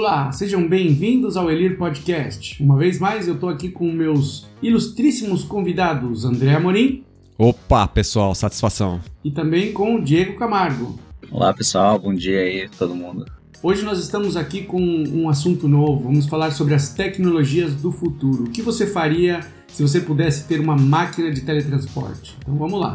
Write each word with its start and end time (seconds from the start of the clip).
Olá, 0.00 0.32
sejam 0.32 0.66
bem-vindos 0.66 1.36
ao 1.36 1.50
Elir 1.50 1.76
Podcast. 1.76 2.56
Uma 2.62 2.78
vez 2.78 2.98
mais, 2.98 3.28
eu 3.28 3.34
estou 3.34 3.50
aqui 3.50 3.68
com 3.68 3.92
meus 3.92 4.48
ilustríssimos 4.62 5.44
convidados, 5.44 6.24
André 6.24 6.54
Amorim. 6.54 7.04
Opa, 7.36 7.86
pessoal, 7.86 8.34
satisfação. 8.34 8.98
E 9.22 9.30
também 9.30 9.74
com 9.74 9.96
o 9.96 10.02
Diego 10.02 10.38
Camargo. 10.38 10.98
Olá, 11.30 11.52
pessoal, 11.52 11.98
bom 11.98 12.14
dia 12.14 12.40
aí, 12.40 12.66
todo 12.78 12.94
mundo. 12.94 13.26
Hoje 13.62 13.84
nós 13.84 13.98
estamos 13.98 14.38
aqui 14.38 14.62
com 14.62 14.80
um 14.80 15.28
assunto 15.28 15.68
novo. 15.68 16.04
Vamos 16.04 16.26
falar 16.26 16.52
sobre 16.52 16.72
as 16.72 16.94
tecnologias 16.94 17.74
do 17.74 17.92
futuro. 17.92 18.44
O 18.44 18.50
que 18.50 18.62
você 18.62 18.86
faria 18.86 19.40
se 19.68 19.82
você 19.82 20.00
pudesse 20.00 20.48
ter 20.48 20.60
uma 20.60 20.76
máquina 20.76 21.30
de 21.30 21.42
teletransporte? 21.42 22.38
Então 22.40 22.56
vamos 22.56 22.80
lá. 22.80 22.94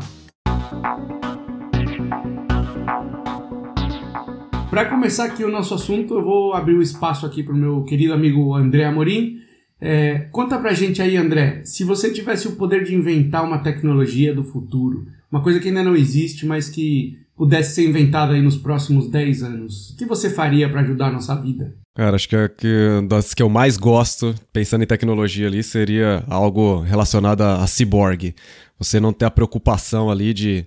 Para 4.75 4.89
começar 4.89 5.23
aqui 5.23 5.41
o 5.41 5.49
nosso 5.49 5.73
assunto, 5.73 6.15
eu 6.15 6.21
vou 6.21 6.53
abrir 6.53 6.73
o 6.73 6.81
espaço 6.81 7.25
aqui 7.25 7.41
para 7.41 7.53
o 7.53 7.57
meu 7.57 7.83
querido 7.83 8.11
amigo 8.11 8.53
André 8.53 8.83
Amorim. 8.83 9.39
É, 9.79 10.27
conta 10.33 10.57
pra 10.59 10.73
gente 10.73 11.01
aí, 11.01 11.15
André, 11.15 11.61
se 11.63 11.85
você 11.85 12.11
tivesse 12.11 12.49
o 12.49 12.57
poder 12.57 12.83
de 12.83 12.93
inventar 12.93 13.45
uma 13.45 13.59
tecnologia 13.59 14.35
do 14.35 14.43
futuro, 14.43 15.07
uma 15.31 15.41
coisa 15.41 15.61
que 15.61 15.69
ainda 15.69 15.81
não 15.81 15.95
existe, 15.95 16.45
mas 16.45 16.67
que 16.67 17.17
pudesse 17.37 17.75
ser 17.75 17.87
inventada 17.87 18.33
aí 18.33 18.41
nos 18.41 18.57
próximos 18.57 19.09
10 19.09 19.43
anos, 19.43 19.91
o 19.91 19.95
que 19.95 20.03
você 20.03 20.29
faria 20.29 20.67
para 20.67 20.81
ajudar 20.81 21.07
a 21.07 21.13
nossa 21.13 21.35
vida? 21.35 21.73
Cara, 21.95 22.17
acho 22.17 22.27
que, 22.27 22.35
é 22.35 22.49
que 22.49 23.01
das 23.07 23.33
que 23.33 23.41
eu 23.41 23.47
mais 23.47 23.77
gosto, 23.77 24.35
pensando 24.51 24.83
em 24.83 24.87
tecnologia 24.87 25.47
ali, 25.47 25.63
seria 25.63 26.21
algo 26.27 26.81
relacionado 26.81 27.43
a, 27.43 27.63
a 27.63 27.67
cyborg. 27.67 28.35
Você 28.77 28.99
não 28.99 29.13
ter 29.13 29.23
a 29.23 29.31
preocupação 29.31 30.11
ali 30.11 30.33
de 30.33 30.65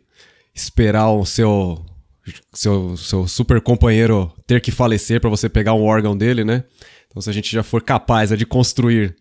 esperar 0.55 1.11
o 1.11 1.27
seu 1.27 1.85
seu, 2.53 2.97
seu 2.97 3.27
super 3.27 3.61
companheiro 3.61 4.33
ter 4.47 4.61
que 4.61 4.71
falecer 4.71 5.21
para 5.21 5.31
você 5.31 5.49
pegar 5.49 5.75
um 5.75 5.83
órgão 5.83 6.17
dele, 6.17 6.45
né? 6.45 6.65
Então, 7.09 7.23
se 7.23 7.31
a 7.31 7.33
gente 7.33 7.51
já 7.51 7.63
for 7.63 7.83
capaz 7.83 8.31
de 8.31 8.47
construir 8.47 9.17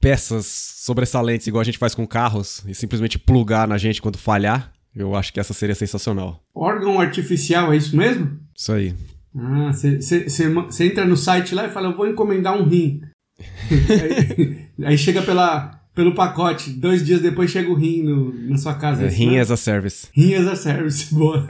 peças 0.00 0.46
sobressalentes, 0.46 1.46
igual 1.46 1.62
a 1.62 1.64
gente 1.64 1.78
faz 1.78 1.94
com 1.94 2.06
carros, 2.06 2.62
e 2.66 2.74
simplesmente 2.74 3.18
plugar 3.18 3.66
na 3.66 3.78
gente 3.78 4.02
quando 4.02 4.18
falhar, 4.18 4.72
eu 4.94 5.16
acho 5.16 5.32
que 5.32 5.40
essa 5.40 5.54
seria 5.54 5.74
sensacional. 5.74 6.42
Órgão 6.54 7.00
artificial, 7.00 7.72
é 7.72 7.76
isso 7.76 7.96
mesmo? 7.96 8.38
Isso 8.54 8.72
aí. 8.72 8.94
Ah, 9.36 9.72
você 9.72 10.84
entra 10.84 11.04
no 11.04 11.16
site 11.16 11.54
lá 11.54 11.66
e 11.66 11.70
fala, 11.70 11.88
eu 11.88 11.96
vou 11.96 12.06
encomendar 12.06 12.56
um 12.56 12.64
rim. 12.64 13.00
aí, 13.70 14.68
aí, 14.84 14.98
chega 14.98 15.22
pela, 15.22 15.80
pelo 15.94 16.14
pacote, 16.14 16.70
dois 16.70 17.04
dias 17.04 17.20
depois 17.20 17.50
chega 17.50 17.70
o 17.70 17.74
rim 17.74 18.02
no, 18.02 18.34
na 18.48 18.56
sua 18.56 18.74
casa. 18.74 19.04
É, 19.04 19.08
rim 19.08 19.38
as 19.38 19.50
a 19.50 19.56
service. 19.56 20.08
Rim 20.12 20.34
as 20.34 20.46
a 20.48 20.56
service, 20.56 21.12
boa. 21.14 21.46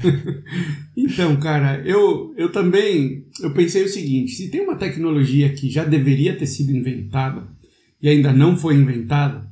então, 0.97 1.37
cara, 1.37 1.81
eu, 1.85 2.35
eu 2.37 2.53
também 2.53 3.27
eu 3.41 3.53
pensei 3.53 3.83
o 3.85 3.89
seguinte, 3.89 4.33
se 4.33 4.51
tem 4.51 4.61
uma 4.61 4.77
tecnologia 4.77 5.53
que 5.53 5.71
já 5.71 5.85
deveria 5.85 6.37
ter 6.37 6.47
sido 6.47 6.77
inventada 6.77 7.49
e 8.03 8.09
ainda 8.09 8.33
não 8.33 8.57
foi 8.57 8.75
inventada, 8.75 9.49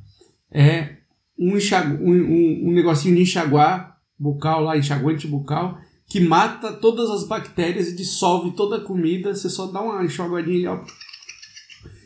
é 0.51 0.97
um, 1.37 1.57
enxagu, 1.57 2.03
um, 2.03 2.11
um, 2.11 2.69
um 2.69 2.71
negocinho 2.71 3.15
de 3.15 3.23
enxaguar 3.23 3.97
bucal 4.17 4.61
lá, 4.61 4.77
enxaguante 4.77 5.27
bucal, 5.27 5.79
que 6.07 6.19
mata 6.19 6.71
todas 6.71 7.09
as 7.09 7.27
bactérias 7.27 7.87
e 7.87 7.95
dissolve 7.95 8.51
toda 8.51 8.77
a 8.77 8.81
comida. 8.81 9.33
Você 9.33 9.49
só 9.49 9.65
dá 9.65 9.81
uma 9.81 10.05
enxaguadinha 10.05 10.71
ó, 10.71 10.81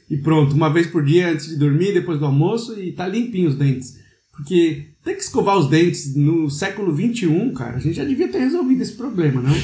e 0.09 0.17
pronto, 0.17 0.55
uma 0.55 0.71
vez 0.71 0.87
por 0.87 1.03
dia 1.03 1.29
antes 1.29 1.47
de 1.47 1.57
dormir, 1.57 1.93
depois 1.93 2.19
do 2.19 2.25
almoço 2.25 2.79
e 2.79 2.91
tá 2.91 3.07
limpinho 3.07 3.49
os 3.49 3.55
dentes. 3.55 3.97
Porque 4.31 4.87
ter 5.03 5.15
que 5.15 5.21
escovar 5.21 5.57
os 5.57 5.67
dentes 5.67 6.15
no 6.15 6.49
século 6.49 6.95
XXI, 6.95 7.51
cara, 7.55 7.77
a 7.77 7.79
gente 7.79 7.95
já 7.95 8.03
devia 8.03 8.27
ter 8.27 8.39
resolvido 8.39 8.81
esse 8.81 8.93
problema, 8.93 9.41
não? 9.41 9.55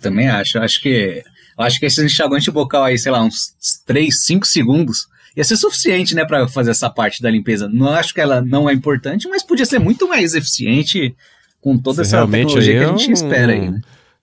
Também 0.00 0.28
acho. 0.28 0.58
Acho 0.58 0.82
que 0.82 1.22
acho 1.56 1.78
que 1.78 1.86
esse 1.86 2.04
enxaguante 2.04 2.50
bucal 2.50 2.84
aí, 2.84 2.98
sei 2.98 3.12
lá, 3.12 3.22
uns 3.22 3.54
3, 3.86 4.20
5 4.24 4.46
segundos, 4.46 5.06
ia 5.36 5.44
ser 5.44 5.56
suficiente, 5.56 6.14
né, 6.14 6.24
para 6.24 6.48
fazer 6.48 6.72
essa 6.72 6.90
parte 6.90 7.22
da 7.22 7.30
limpeza. 7.30 7.68
Não 7.68 7.88
acho 7.88 8.12
que 8.12 8.20
ela 8.20 8.42
não 8.42 8.68
é 8.68 8.72
importante, 8.72 9.28
mas 9.28 9.42
podia 9.42 9.64
ser 9.64 9.78
muito 9.78 10.08
mais 10.08 10.34
eficiente 10.34 11.14
com 11.60 11.78
toda 11.78 12.04
Você 12.04 12.16
essa 12.16 12.26
tecnologia 12.26 12.78
que 12.78 12.84
a 12.84 12.88
gente 12.88 13.06
é 13.06 13.10
um... 13.10 13.12
espera 13.12 13.52
aí, 13.52 13.70
né? 13.70 13.80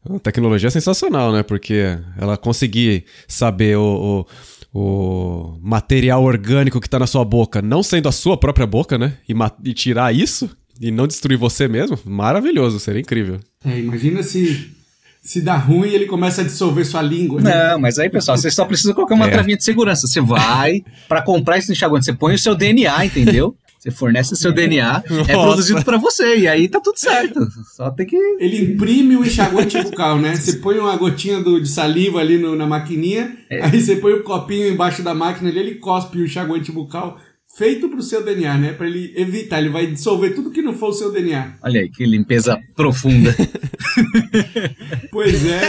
Uma 0.07 0.19
tecnologia 0.19 0.69
sensacional, 0.69 1.31
né? 1.31 1.43
Porque 1.43 1.97
ela 2.17 2.37
conseguir 2.37 3.05
saber 3.27 3.77
o, 3.77 4.25
o, 4.73 4.79
o 4.79 5.59
material 5.61 6.23
orgânico 6.23 6.79
que 6.79 6.87
está 6.87 6.99
na 6.99 7.07
sua 7.07 7.25
boca, 7.25 7.61
não 7.61 7.83
sendo 7.83 8.07
a 8.07 8.11
sua 8.11 8.37
própria 8.37 8.65
boca, 8.65 8.97
né? 8.97 9.17
E, 9.27 9.33
e, 9.63 9.73
tirar 9.73 10.15
isso 10.15 10.49
e 10.79 10.89
não 10.89 11.05
destruir 11.05 11.37
você 11.37 11.67
mesmo, 11.67 11.99
maravilhoso, 12.05 12.79
seria 12.79 13.01
incrível. 13.01 13.39
É, 13.65 13.77
imagina 13.77 14.23
se 14.23 14.73
se 15.21 15.41
dá 15.41 15.57
ruim, 15.57 15.89
ele 15.89 16.05
começa 16.05 16.41
a 16.41 16.43
dissolver 16.43 16.85
sua 16.85 17.01
língua. 17.01 17.41
Né? 17.41 17.53
Não, 17.53 17.79
mas 17.79 17.99
aí, 17.99 18.09
pessoal, 18.09 18.37
você 18.37 18.49
só 18.49 18.65
precisa 18.65 18.93
colocar 18.93 19.15
uma 19.15 19.27
é. 19.27 19.29
travinha 19.29 19.57
de 19.57 19.63
segurança. 19.63 20.07
Você 20.07 20.21
vai 20.21 20.81
para 21.07 21.21
comprar 21.21 21.57
esse 21.57 21.71
enxaguante, 21.71 22.05
você 22.05 22.13
põe 22.13 22.33
o 22.35 22.39
seu 22.39 22.55
DNA, 22.55 23.05
entendeu? 23.05 23.55
Você 23.79 23.91
fornece 23.91 24.33
o 24.33 24.35
seu 24.35 24.51
DNA, 24.51 25.03
é 25.05 25.13
Nossa. 25.13 25.31
é 25.31 25.33
produzido 25.33 25.85
para 25.85 25.97
você, 25.97 26.39
e 26.39 26.47
aí 26.49 26.67
tá 26.67 26.81
tudo 26.81 26.99
certo. 26.99 27.39
Só 27.73 27.89
tem 27.89 28.05
que. 28.05 28.17
Ele 28.37 28.73
imprime 28.73 29.15
o 29.15 29.25
enxaguante 29.25 29.81
bucal, 29.81 30.19
né? 30.19 30.35
Você 30.35 30.57
põe 30.57 30.77
uma 30.77 30.97
gotinha 30.97 31.41
do, 31.41 31.61
de 31.61 31.69
saliva 31.69 32.19
ali 32.19 32.37
no, 32.37 32.57
na 32.57 32.67
maquininha, 32.67 33.37
é. 33.49 33.63
aí 33.63 33.81
você 33.81 33.95
põe 33.95 34.11
o 34.11 34.23
copinho 34.23 34.67
embaixo 34.67 35.01
da 35.01 35.13
máquina 35.15 35.49
ali, 35.49 35.59
ele 35.59 35.75
cospe 35.75 36.17
o 36.17 36.25
enxaguante 36.25 36.73
bucal 36.73 37.17
feito 37.59 37.89
pro 37.89 38.01
seu 38.01 38.23
DNA, 38.23 38.57
né? 38.57 38.71
Para 38.71 38.87
ele 38.87 39.11
evitar, 39.17 39.59
ele 39.59 39.67
vai 39.67 39.85
dissolver 39.85 40.33
tudo 40.33 40.49
que 40.49 40.61
não 40.61 40.73
for 40.73 40.91
o 40.91 40.93
seu 40.93 41.11
DNA. 41.11 41.55
Olha 41.61 41.81
aí, 41.81 41.89
que 41.89 42.05
limpeza 42.05 42.57
profunda. 42.73 43.35
pois 45.11 45.45
é. 45.45 45.59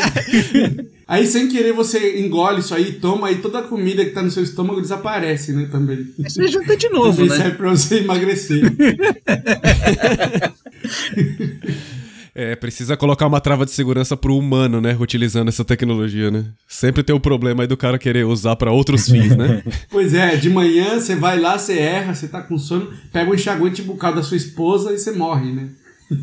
Aí 1.08 1.26
sem 1.26 1.48
querer 1.48 1.72
você 1.72 2.20
engole 2.20 2.60
isso 2.60 2.72
aí, 2.72 2.92
toma 2.92 3.26
aí 3.26 3.38
toda 3.38 3.58
a 3.58 3.62
comida 3.62 4.04
que 4.04 4.12
tá 4.12 4.22
no 4.22 4.30
seu 4.30 4.44
estômago 4.44 4.80
desaparece, 4.80 5.52
né, 5.52 5.68
também. 5.68 6.06
Você 6.16 6.46
junta 6.46 6.76
de 6.76 6.88
novo, 6.90 7.10
também 7.10 7.30
né? 7.30 7.36
serve 7.36 7.56
pra 7.56 7.70
você 7.70 7.98
emagrecer. 7.98 8.62
É, 12.40 12.56
precisa 12.56 12.96
colocar 12.96 13.26
uma 13.26 13.38
trava 13.38 13.66
de 13.66 13.70
segurança 13.70 14.16
pro 14.16 14.34
humano, 14.34 14.80
né? 14.80 14.96
Utilizando 14.98 15.48
essa 15.48 15.62
tecnologia, 15.62 16.30
né? 16.30 16.46
Sempre 16.66 17.02
tem 17.02 17.14
o 17.14 17.20
problema 17.20 17.62
aí 17.64 17.66
do 17.66 17.76
cara 17.76 17.98
querer 17.98 18.24
usar 18.24 18.56
para 18.56 18.72
outros 18.72 19.10
fins, 19.10 19.36
né? 19.36 19.62
pois 19.90 20.14
é, 20.14 20.36
de 20.36 20.48
manhã 20.48 20.98
você 20.98 21.14
vai 21.14 21.38
lá, 21.38 21.58
você 21.58 21.78
erra, 21.78 22.14
você 22.14 22.26
tá 22.26 22.40
com 22.40 22.56
sono, 22.56 22.94
pega 23.12 23.30
o 23.30 23.34
enxaguante 23.34 23.82
bucal 23.82 24.14
da 24.14 24.22
sua 24.22 24.38
esposa 24.38 24.90
e 24.90 24.98
você 24.98 25.12
morre, 25.12 25.52
né? 25.52 25.68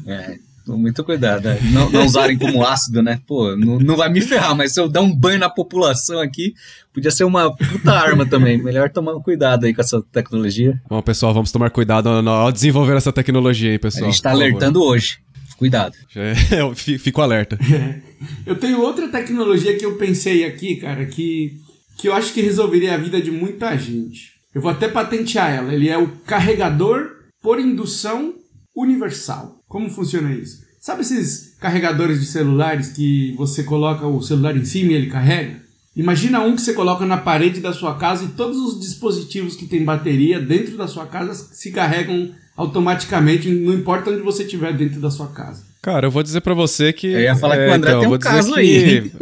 É. 0.07 0.39
Muito 0.65 1.03
cuidado, 1.03 1.45
né? 1.45 1.57
não, 1.71 1.89
não, 1.89 2.05
usarem 2.05 2.37
como 2.37 2.65
ácido, 2.65 3.01
né? 3.01 3.21
Pô, 3.25 3.55
não, 3.55 3.79
não 3.79 3.95
vai 3.95 4.09
me 4.09 4.19
ferrar, 4.19 4.53
mas 4.53 4.73
se 4.73 4.81
eu 4.81 4.89
dar 4.89 5.01
um 5.01 5.15
banho 5.15 5.39
na 5.39 5.49
população 5.49 6.19
aqui, 6.19 6.53
podia 6.91 7.09
ser 7.09 7.23
uma 7.23 7.55
puta 7.55 7.93
arma 7.93 8.25
também. 8.25 8.61
Melhor 8.61 8.89
tomar 8.89 9.13
cuidado 9.21 9.65
aí 9.65 9.73
com 9.73 9.79
essa 9.79 10.01
tecnologia. 10.11 10.81
Bom, 10.89 11.01
pessoal, 11.01 11.33
vamos 11.33 11.51
tomar 11.53 11.69
cuidado 11.69 12.09
ao 12.09 12.51
desenvolver 12.51 12.97
essa 12.97 13.13
tecnologia 13.13 13.71
aí, 13.71 13.79
pessoal. 13.79 14.09
A 14.09 14.11
gente 14.11 14.21
tá 14.21 14.31
alertando 14.31 14.79
favor. 14.79 14.93
hoje. 14.93 15.19
Cuidado. 15.57 15.95
É, 16.15 16.33
eu 16.61 16.75
fico 16.75 17.21
alerta. 17.21 17.57
É. 17.61 18.01
Eu 18.45 18.55
tenho 18.55 18.81
outra 18.81 19.07
tecnologia 19.09 19.77
que 19.77 19.85
eu 19.85 19.95
pensei 19.95 20.43
aqui, 20.43 20.77
cara, 20.77 21.05
que, 21.05 21.59
que 21.99 22.07
eu 22.07 22.13
acho 22.13 22.33
que 22.33 22.41
resolveria 22.41 22.95
a 22.95 22.97
vida 22.97 23.21
de 23.21 23.29
muita 23.29 23.77
gente. 23.77 24.31
Eu 24.55 24.61
vou 24.61 24.71
até 24.71 24.87
patentear 24.87 25.51
ela. 25.53 25.71
Ele 25.71 25.87
é 25.87 25.97
o 25.97 26.07
carregador 26.25 27.11
por 27.43 27.59
indução 27.59 28.33
universal. 28.75 29.61
Como 29.67 29.89
funciona 29.89 30.33
isso? 30.33 30.63
Sabe 30.79 31.01
esses 31.01 31.55
carregadores 31.59 32.19
de 32.19 32.25
celulares 32.25 32.89
que 32.89 33.35
você 33.37 33.61
coloca 33.63 34.07
o 34.07 34.21
celular 34.21 34.57
em 34.57 34.65
cima 34.65 34.93
e 34.93 34.95
ele 34.95 35.11
carrega? 35.11 35.61
Imagina 35.95 36.41
um 36.41 36.55
que 36.55 36.61
você 36.61 36.73
coloca 36.73 37.05
na 37.05 37.17
parede 37.17 37.59
da 37.59 37.73
sua 37.73 37.97
casa 37.97 38.23
e 38.23 38.29
todos 38.29 38.57
os 38.57 38.79
dispositivos 38.79 39.55
que 39.55 39.65
têm 39.65 39.83
bateria 39.83 40.39
dentro 40.39 40.77
da 40.77 40.87
sua 40.87 41.05
casa 41.05 41.33
se 41.33 41.71
carregam 41.71 42.31
automaticamente, 42.57 43.47
não 43.49 43.73
importa 43.73 44.09
onde 44.09 44.21
você 44.21 44.43
estiver 44.43 44.73
dentro 44.73 44.99
da 44.99 45.11
sua 45.11 45.27
casa. 45.27 45.63
Cara, 45.81 46.07
eu 46.07 46.11
vou 46.11 46.23
dizer 46.23 46.41
para 46.41 46.55
você 46.55 46.91
que. 46.91 47.07
Eu 47.07 47.21
ia 47.21 47.35
falar 47.35 47.55
é, 47.55 47.65
que 47.65 47.71
o 47.71 47.75
André 47.75 47.91
então, 47.91 48.01
tem 48.01 48.13
um 48.13 48.19
caso 48.19 48.55
aí. 48.55 49.11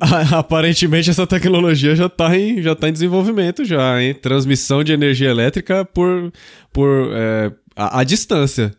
A, 0.00 0.38
aparentemente 0.38 1.10
essa 1.10 1.26
tecnologia 1.26 1.94
já 1.94 2.06
está 2.06 2.34
em, 2.34 2.62
já 2.62 2.74
tá 2.74 2.88
em 2.88 2.92
desenvolvimento 2.92 3.62
já, 3.62 4.00
hein? 4.00 4.14
Transmissão 4.14 4.82
de 4.82 4.90
energia 4.90 5.28
elétrica 5.28 5.84
por, 5.84 6.32
por 6.72 7.10
é, 7.12 7.52
a, 7.76 8.00
a, 8.00 8.04
distância. 8.04 8.74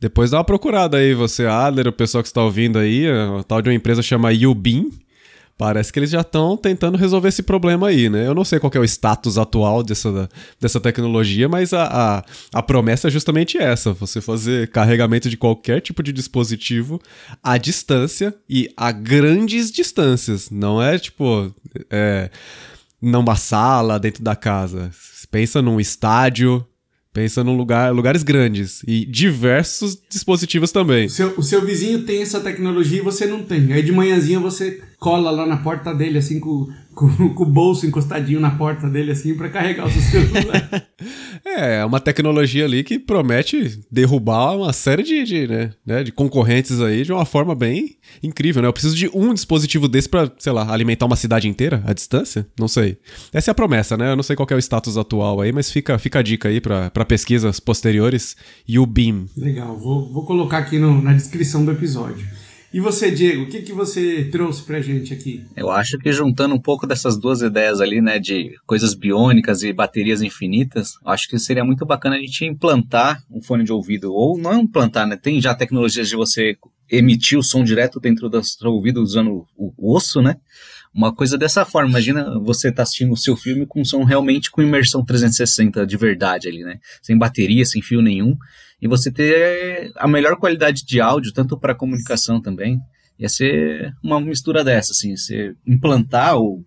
Depois 0.00 0.30
dá 0.30 0.38
uma 0.38 0.44
procurada 0.44 0.96
aí, 0.96 1.12
você, 1.12 1.44
Adler, 1.44 1.88
o 1.88 1.92
pessoal 1.92 2.22
que 2.22 2.28
está 2.28 2.42
ouvindo 2.42 2.78
aí, 2.78 3.06
a 3.06 3.42
tal 3.42 3.60
de 3.60 3.68
uma 3.68 3.74
empresa 3.74 4.00
chama 4.00 4.30
Ubin, 4.30 4.90
Parece 5.56 5.92
que 5.92 6.00
eles 6.00 6.10
já 6.10 6.22
estão 6.22 6.56
tentando 6.56 6.98
resolver 6.98 7.28
esse 7.28 7.42
problema 7.42 7.86
aí, 7.86 8.10
né? 8.10 8.26
Eu 8.26 8.34
não 8.34 8.44
sei 8.44 8.58
qual 8.58 8.72
é 8.74 8.78
o 8.78 8.84
status 8.84 9.38
atual 9.38 9.84
dessa, 9.84 10.28
dessa 10.60 10.80
tecnologia, 10.80 11.48
mas 11.48 11.72
a, 11.72 11.84
a, 11.84 12.24
a, 12.58 12.62
promessa 12.62 13.06
é 13.06 13.10
justamente 13.10 13.56
essa: 13.56 13.92
você 13.92 14.20
fazer 14.20 14.70
carregamento 14.70 15.30
de 15.30 15.36
qualquer 15.36 15.80
tipo 15.80 16.02
de 16.02 16.12
dispositivo 16.12 17.00
à 17.40 17.56
distância 17.56 18.34
e 18.50 18.68
a 18.76 18.90
grandes 18.90 19.70
distâncias. 19.70 20.50
Não 20.50 20.82
é 20.82 20.98
tipo. 20.98 21.54
É, 21.88 22.30
numa 23.00 23.36
sala 23.36 24.00
dentro 24.00 24.24
da 24.24 24.34
casa. 24.34 24.90
Pensa 25.30 25.60
num 25.60 25.78
estádio, 25.78 26.66
Pensa 27.14 27.44
num 27.44 27.56
lugar, 27.56 27.94
lugares 27.94 28.24
grandes 28.24 28.82
e 28.88 29.06
diversos 29.06 29.96
dispositivos 30.10 30.72
também. 30.72 31.06
O 31.06 31.10
seu, 31.10 31.34
o 31.36 31.42
seu 31.44 31.64
vizinho 31.64 32.02
tem 32.02 32.20
essa 32.20 32.40
tecnologia 32.40 32.98
e 32.98 33.04
você 33.04 33.24
não 33.24 33.44
tem. 33.44 33.72
Aí 33.72 33.84
de 33.84 33.92
manhãzinha 33.92 34.40
você 34.40 34.82
cola 34.98 35.30
lá 35.30 35.46
na 35.46 35.58
porta 35.58 35.94
dele, 35.94 36.18
assim, 36.18 36.40
com, 36.40 36.68
com, 36.94 37.34
com 37.34 37.42
o 37.42 37.46
bolso 37.46 37.86
encostadinho 37.86 38.40
na 38.40 38.52
porta 38.52 38.88
dele, 38.88 39.12
assim, 39.12 39.34
para 39.34 39.48
carregar 39.48 39.86
o 39.86 39.90
seu 39.90 40.02
celular. 40.02 40.70
é, 41.44 41.76
é 41.76 41.84
uma 41.84 42.00
tecnologia 42.00 42.64
ali 42.64 42.84
que 42.84 42.98
promete 42.98 43.80
derrubar 43.90 44.56
uma 44.56 44.72
série 44.72 45.02
de, 45.02 45.24
de, 45.24 45.46
né, 45.46 45.70
né, 45.84 46.04
de 46.04 46.12
concorrentes 46.12 46.80
aí 46.80 47.02
de 47.02 47.12
uma 47.12 47.24
forma 47.24 47.54
bem 47.54 47.96
incrível, 48.22 48.62
né? 48.62 48.68
Eu 48.68 48.72
preciso 48.72 48.96
de 48.96 49.10
um 49.12 49.34
dispositivo 49.34 49.88
desse 49.88 50.08
pra, 50.08 50.30
sei 50.38 50.52
lá, 50.52 50.72
alimentar 50.72 51.06
uma 51.06 51.16
cidade 51.16 51.48
inteira 51.48 51.82
à 51.86 51.92
distância? 51.92 52.46
Não 52.58 52.68
sei. 52.68 52.96
Essa 53.32 53.50
é 53.50 53.52
a 53.52 53.54
promessa, 53.54 53.96
né? 53.96 54.10
Eu 54.10 54.16
não 54.16 54.22
sei 54.22 54.36
qual 54.36 54.46
é 54.50 54.54
o 54.54 54.58
status 54.58 54.96
atual 54.96 55.40
aí, 55.40 55.52
mas 55.52 55.70
fica, 55.70 55.98
fica 55.98 56.20
a 56.20 56.22
dica 56.22 56.48
aí 56.48 56.60
para 56.60 57.04
pesquisas 57.04 57.58
posteriores 57.60 58.36
e 58.66 58.78
o 58.78 58.86
BIM. 58.86 59.26
Legal, 59.36 59.76
vou, 59.78 60.12
vou 60.12 60.24
colocar 60.24 60.58
aqui 60.58 60.78
no, 60.78 61.02
na 61.02 61.12
descrição 61.12 61.64
do 61.64 61.72
episódio. 61.72 62.26
E 62.74 62.80
você, 62.80 63.08
Diego, 63.08 63.44
o 63.44 63.46
que, 63.46 63.62
que 63.62 63.72
você 63.72 64.24
trouxe 64.24 64.64
pra 64.64 64.80
gente 64.80 65.14
aqui? 65.14 65.44
Eu 65.56 65.70
acho 65.70 65.96
que 65.96 66.12
juntando 66.12 66.56
um 66.56 66.60
pouco 66.60 66.88
dessas 66.88 67.16
duas 67.16 67.40
ideias 67.40 67.80
ali, 67.80 68.00
né, 68.00 68.18
de 68.18 68.56
coisas 68.66 68.94
biônicas 68.94 69.62
e 69.62 69.72
baterias 69.72 70.20
infinitas, 70.22 70.94
acho 71.04 71.28
que 71.28 71.38
seria 71.38 71.64
muito 71.64 71.86
bacana 71.86 72.16
a 72.16 72.18
gente 72.18 72.44
implantar 72.44 73.22
um 73.30 73.40
fone 73.40 73.62
de 73.62 73.72
ouvido, 73.72 74.12
ou 74.12 74.36
não 74.36 74.62
implantar, 74.62 75.06
né, 75.06 75.16
tem 75.16 75.40
já 75.40 75.54
tecnologias 75.54 76.08
de 76.08 76.16
você 76.16 76.56
emitir 76.90 77.38
o 77.38 77.44
som 77.44 77.62
direto 77.62 78.00
dentro 78.00 78.28
do 78.28 78.42
seu 78.42 78.72
ouvido 78.72 79.00
usando 79.00 79.46
o 79.56 79.94
osso, 79.94 80.20
né, 80.20 80.34
uma 80.92 81.14
coisa 81.14 81.38
dessa 81.38 81.64
forma. 81.64 81.90
Imagina 81.90 82.40
você 82.40 82.72
tá 82.72 82.82
assistindo 82.82 83.12
o 83.12 83.16
seu 83.16 83.36
filme 83.36 83.66
com 83.66 83.84
som 83.84 84.02
realmente 84.02 84.50
com 84.50 84.60
imersão 84.60 85.04
360 85.04 85.86
de 85.86 85.96
verdade 85.96 86.48
ali, 86.48 86.64
né? 86.64 86.78
Sem 87.02 87.16
bateria, 87.16 87.64
sem 87.64 87.82
fio 87.82 88.00
nenhum 88.00 88.36
e 88.80 88.88
você 88.88 89.10
ter 89.10 89.92
a 89.96 90.06
melhor 90.06 90.36
qualidade 90.36 90.84
de 90.84 91.00
áudio, 91.00 91.32
tanto 91.32 91.58
para 91.58 91.74
comunicação 91.74 92.40
também. 92.40 92.78
Ia 93.18 93.28
ser 93.28 93.92
uma 94.02 94.20
mistura 94.20 94.64
dessa, 94.64 94.92
assim, 94.92 95.16
você 95.16 95.54
implantar 95.66 96.36
ou 96.36 96.64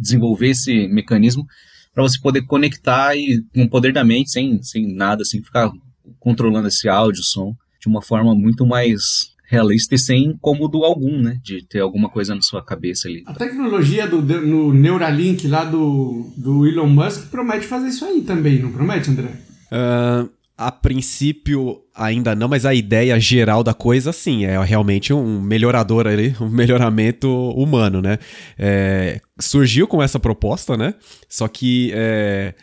desenvolver 0.00 0.48
esse 0.48 0.88
mecanismo 0.88 1.46
para 1.94 2.02
você 2.02 2.20
poder 2.20 2.42
conectar 2.42 3.16
e 3.16 3.42
com 3.54 3.62
o 3.62 3.70
poder 3.70 3.92
da 3.92 4.04
mente, 4.04 4.30
sem, 4.30 4.62
sem 4.62 4.94
nada, 4.94 5.22
assim, 5.22 5.42
ficar 5.42 5.70
controlando 6.18 6.68
esse 6.68 6.88
áudio, 6.88 7.22
som, 7.22 7.54
de 7.80 7.88
uma 7.88 8.02
forma 8.02 8.34
muito 8.34 8.66
mais 8.66 9.34
realista 9.48 9.94
e 9.94 9.98
sem 9.98 10.24
incômodo 10.24 10.84
algum, 10.84 11.22
né? 11.22 11.38
De 11.42 11.64
ter 11.66 11.80
alguma 11.80 12.08
coisa 12.10 12.34
na 12.34 12.42
sua 12.42 12.62
cabeça 12.62 13.08
ali. 13.08 13.22
A 13.26 13.32
tecnologia 13.32 14.06
do 14.06 14.20
no 14.20 14.74
Neuralink 14.74 15.46
lá 15.46 15.64
do, 15.64 16.32
do 16.36 16.66
Elon 16.66 16.88
Musk 16.88 17.30
promete 17.30 17.66
fazer 17.66 17.88
isso 17.88 18.04
aí 18.04 18.22
também, 18.22 18.58
não 18.58 18.72
promete, 18.72 19.10
André? 19.10 19.30
Uh, 19.72 20.28
a 20.56 20.72
princípio 20.72 21.82
ainda 21.94 22.34
não, 22.34 22.48
mas 22.48 22.64
a 22.64 22.74
ideia 22.74 23.18
geral 23.20 23.62
da 23.62 23.74
coisa 23.74 24.12
sim, 24.12 24.44
é 24.44 24.62
realmente 24.64 25.12
um 25.12 25.40
melhorador 25.40 26.06
ali, 26.06 26.34
um 26.40 26.48
melhoramento 26.48 27.28
humano, 27.50 28.00
né? 28.00 28.18
É, 28.58 29.20
surgiu 29.38 29.86
com 29.86 30.02
essa 30.02 30.18
proposta, 30.18 30.76
né? 30.76 30.94
Só 31.28 31.46
que 31.48 31.92
é, 31.94 32.54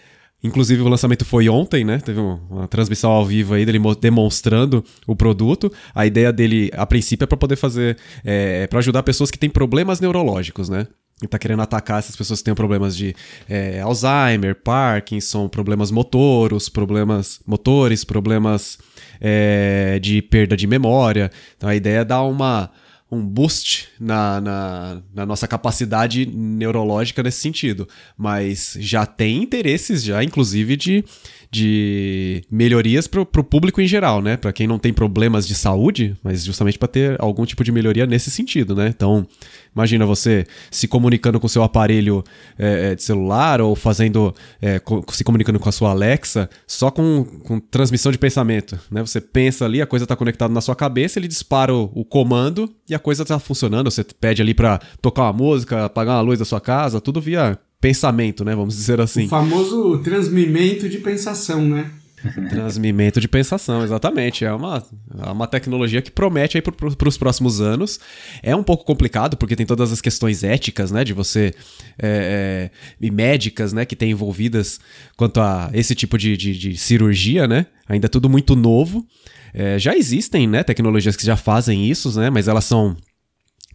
Inclusive 0.44 0.82
o 0.82 0.90
lançamento 0.90 1.24
foi 1.24 1.48
ontem, 1.48 1.86
né? 1.86 2.00
Teve 2.00 2.20
uma 2.20 2.68
transmissão 2.68 3.10
ao 3.10 3.26
vivo 3.26 3.54
aí 3.54 3.66
dele 3.66 3.80
demonstrando 4.00 4.84
o 5.08 5.16
produto. 5.16 5.72
A 5.96 6.06
ideia 6.06 6.34
dele, 6.34 6.70
a 6.74 6.86
princípio, 6.86 7.24
é 7.24 7.28
para 7.28 7.38
poder 7.38 7.56
fazer, 7.56 7.98
é, 8.26 8.68
para 8.68 8.80
ajudar 8.80 9.04
pessoas 9.04 9.32
que 9.32 9.40
têm 9.40 9.50
problemas 9.50 10.02
neurológicos, 10.02 10.68
né? 10.68 10.86
E 11.22 11.28
tá 11.28 11.40
querendo 11.40 11.62
atacar 11.62 12.00
essas 12.00 12.16
pessoas 12.16 12.40
que 12.40 12.46
têm 12.46 12.56
problemas 12.56 12.96
de 12.96 13.16
é, 13.48 13.80
Alzheimer, 13.80 14.56
Parkinson, 14.56 15.48
problemas 15.48 15.92
motoros, 15.92 16.70
problemas 16.70 17.40
motores, 17.46 18.04
problemas 18.04 18.78
é, 19.22 20.00
de 20.02 20.22
perda 20.22 20.58
de 20.58 20.68
memória. 20.68 21.32
Então 21.56 21.70
a 21.70 21.76
ideia 21.76 22.00
é 22.00 22.06
dar 22.06 22.24
uma, 22.24 22.70
um 23.10 23.26
boost 23.26 23.90
na, 24.00 24.42
na, 24.42 25.02
na, 25.14 25.26
nossa 25.26 25.48
capacidade 25.48 26.26
neurológica 26.26 27.24
nesse 27.24 27.40
sentido. 27.40 27.88
Mas 28.18 28.76
já 28.80 29.06
tem 29.06 29.42
interesses, 29.42 30.04
já, 30.04 30.24
inclusive, 30.24 30.76
de, 30.76 31.06
de 31.54 32.44
melhorias 32.50 33.06
para 33.06 33.22
o 33.22 33.44
público 33.44 33.80
em 33.80 33.88
geral, 33.88 34.22
né? 34.22 34.36
Para 34.36 34.52
quem 34.52 34.66
não 34.66 34.80
tem 34.80 34.92
problemas 34.92 35.48
de 35.48 35.54
saúde, 35.54 36.18
mas 36.24 36.44
justamente 36.44 36.80
para 36.80 36.88
ter 36.88 37.22
algum 37.22 37.46
tipo 37.46 37.64
de 37.64 37.72
melhoria 37.72 38.08
nesse 38.08 38.32
sentido, 38.32 38.76
né? 38.76 38.88
Então, 38.88 39.28
Imagina 39.76 40.06
você 40.06 40.46
se 40.70 40.88
comunicando 40.88 41.40
com 41.40 41.48
seu 41.48 41.64
aparelho 41.64 42.24
é, 42.58 42.92
é, 42.92 42.96
de 42.96 43.02
celular 43.02 43.60
ou 43.60 43.76
fazendo 43.76 44.34
é, 44.62 44.80
co 44.80 45.04
se 45.12 45.24
comunicando 45.24 45.60
com 45.60 45.68
a 45.68 45.72
sua 45.72 45.90
Alexa 45.90 46.50
só 46.68 46.92
com, 46.92 47.24
com 47.44 47.60
transmissão 47.60 48.12
de 48.12 48.18
pensamento. 48.18 48.80
Né? 48.92 49.02
Você 49.02 49.20
pensa 49.20 49.66
ali, 49.66 49.82
a 49.82 49.88
coisa 49.88 50.06
está 50.06 50.16
conectada 50.16 50.54
na 50.54 50.62
sua 50.62 50.76
cabeça, 50.76 51.18
ele 51.18 51.28
dispara 51.28 51.74
o, 51.74 51.92
o 51.94 52.06
comando 52.06 52.72
e 52.88 52.94
a 52.94 53.00
coisa 53.00 53.24
está 53.24 53.40
funcionando. 53.40 53.90
Você 53.90 54.04
pede 54.04 54.42
ali 54.42 54.54
para 54.54 54.80
tocar 55.02 55.24
uma 55.24 55.34
música, 55.34 55.86
apagar 55.86 56.18
uma 56.18 56.22
luz 56.22 56.38
da 56.38 56.46
sua 56.46 56.62
casa, 56.62 57.02
tudo 57.02 57.20
via 57.20 57.58
pensamento, 57.84 58.46
né? 58.46 58.56
Vamos 58.56 58.78
dizer 58.78 59.02
assim. 59.02 59.26
O 59.26 59.30
famoso 59.30 59.98
transmimento 59.98 60.88
de 60.88 61.00
pensação, 61.00 61.68
né? 61.68 61.92
Transmimento 62.50 63.20
de 63.20 63.28
pensação, 63.28 63.84
exatamente. 63.84 64.46
É 64.46 64.54
uma, 64.54 64.82
é 65.22 65.30
uma 65.30 65.46
tecnologia 65.46 66.02
que 66.02 66.10
promete 66.10 66.58
aí 66.58 66.62
para 66.62 67.10
os 67.10 67.18
próximos 67.18 67.60
anos. 67.60 68.00
É 68.42 68.56
um 68.56 68.64
pouco 68.64 68.86
complicado, 68.86 69.36
porque 69.36 69.58
tem 69.58 69.66
todas 69.66 69.92
as 69.92 70.00
questões 70.00 70.46
éticas, 70.46 70.92
né? 70.92 71.04
De 71.04 71.12
você. 71.12 71.54
É, 72.02 72.70
é, 72.72 72.72
e 73.02 73.12
médicas, 73.12 73.74
né? 73.74 73.84
Que 73.84 73.98
tem 73.98 74.12
envolvidas 74.12 74.80
quanto 75.18 75.42
a 75.42 75.70
esse 75.74 75.94
tipo 75.94 76.18
de, 76.18 76.38
de, 76.38 76.58
de 76.58 76.78
cirurgia, 76.78 77.50
né? 77.50 77.66
Ainda 77.86 78.06
é 78.06 78.10
tudo 78.10 78.30
muito 78.30 78.56
novo. 78.56 79.06
É, 79.54 79.78
já 79.78 79.94
existem, 79.94 80.48
né? 80.48 80.64
Tecnologias 80.64 81.18
que 81.18 81.26
já 81.26 81.36
fazem 81.36 81.86
isso, 81.86 82.18
né? 82.18 82.30
Mas 82.30 82.48
elas 82.48 82.64
são 82.64 82.96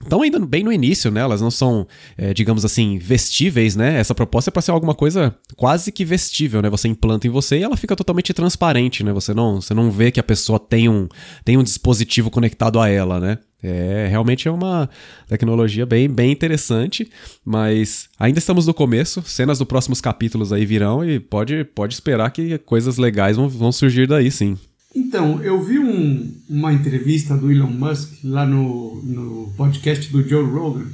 estão 0.00 0.22
ainda 0.22 0.38
bem 0.38 0.62
no 0.62 0.72
início, 0.72 1.10
né? 1.10 1.20
Elas 1.20 1.40
não 1.40 1.50
são, 1.50 1.86
é, 2.16 2.32
digamos 2.32 2.64
assim, 2.64 2.98
vestíveis, 2.98 3.76
né? 3.76 3.98
Essa 3.98 4.14
proposta 4.14 4.50
é 4.50 4.52
para 4.52 4.62
ser 4.62 4.70
alguma 4.70 4.94
coisa 4.94 5.34
quase 5.56 5.90
que 5.92 6.04
vestível, 6.04 6.62
né? 6.62 6.70
Você 6.70 6.88
implanta 6.88 7.26
em 7.26 7.30
você 7.30 7.58
e 7.58 7.62
ela 7.62 7.76
fica 7.76 7.96
totalmente 7.96 8.32
transparente, 8.32 9.02
né? 9.04 9.12
Você 9.12 9.34
não, 9.34 9.60
você 9.60 9.74
não 9.74 9.90
vê 9.90 10.10
que 10.10 10.20
a 10.20 10.24
pessoa 10.24 10.58
tem 10.58 10.88
um, 10.88 11.08
tem 11.44 11.56
um 11.56 11.62
dispositivo 11.62 12.30
conectado 12.30 12.80
a 12.80 12.88
ela, 12.88 13.20
né? 13.20 13.38
É, 13.60 14.06
realmente 14.08 14.46
é 14.46 14.50
uma 14.50 14.88
tecnologia 15.26 15.84
bem, 15.84 16.08
bem 16.08 16.30
interessante, 16.30 17.10
mas 17.44 18.08
ainda 18.16 18.38
estamos 18.38 18.68
no 18.68 18.74
começo, 18.74 19.20
cenas 19.22 19.58
dos 19.58 19.66
próximos 19.66 20.00
capítulos 20.00 20.52
aí 20.52 20.64
virão 20.64 21.04
e 21.04 21.18
pode, 21.18 21.64
pode 21.64 21.94
esperar 21.94 22.30
que 22.30 22.56
coisas 22.58 22.98
legais 22.98 23.36
vão, 23.36 23.48
vão 23.48 23.72
surgir 23.72 24.06
daí 24.06 24.30
sim. 24.30 24.56
Então, 24.94 25.42
eu 25.42 25.62
vi 25.62 25.78
um, 25.78 26.34
uma 26.48 26.72
entrevista 26.72 27.36
do 27.36 27.52
Elon 27.52 27.70
Musk 27.70 28.24
lá 28.24 28.46
no, 28.46 29.02
no 29.02 29.52
podcast 29.56 30.10
do 30.10 30.26
Joe 30.26 30.44
Rogan, 30.44 30.86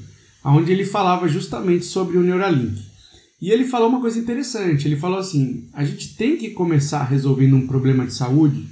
onde 0.45 0.73
ele 0.73 0.85
falava 0.85 1.29
justamente 1.29 1.85
sobre 1.85 2.19
o 2.19 2.23
Neuralink. 2.23 2.83
E 3.41 3.51
ele 3.51 3.65
falou 3.65 3.89
uma 3.89 4.01
coisa 4.01 4.19
interessante. 4.19 4.89
Ele 4.89 4.97
falou 4.97 5.19
assim: 5.19 5.69
a 5.73 5.85
gente 5.85 6.17
tem 6.17 6.37
que 6.37 6.51
começar 6.51 7.05
resolvendo 7.05 7.57
um 7.57 7.67
problema 7.67 8.07
de 8.07 8.15
saúde, 8.15 8.67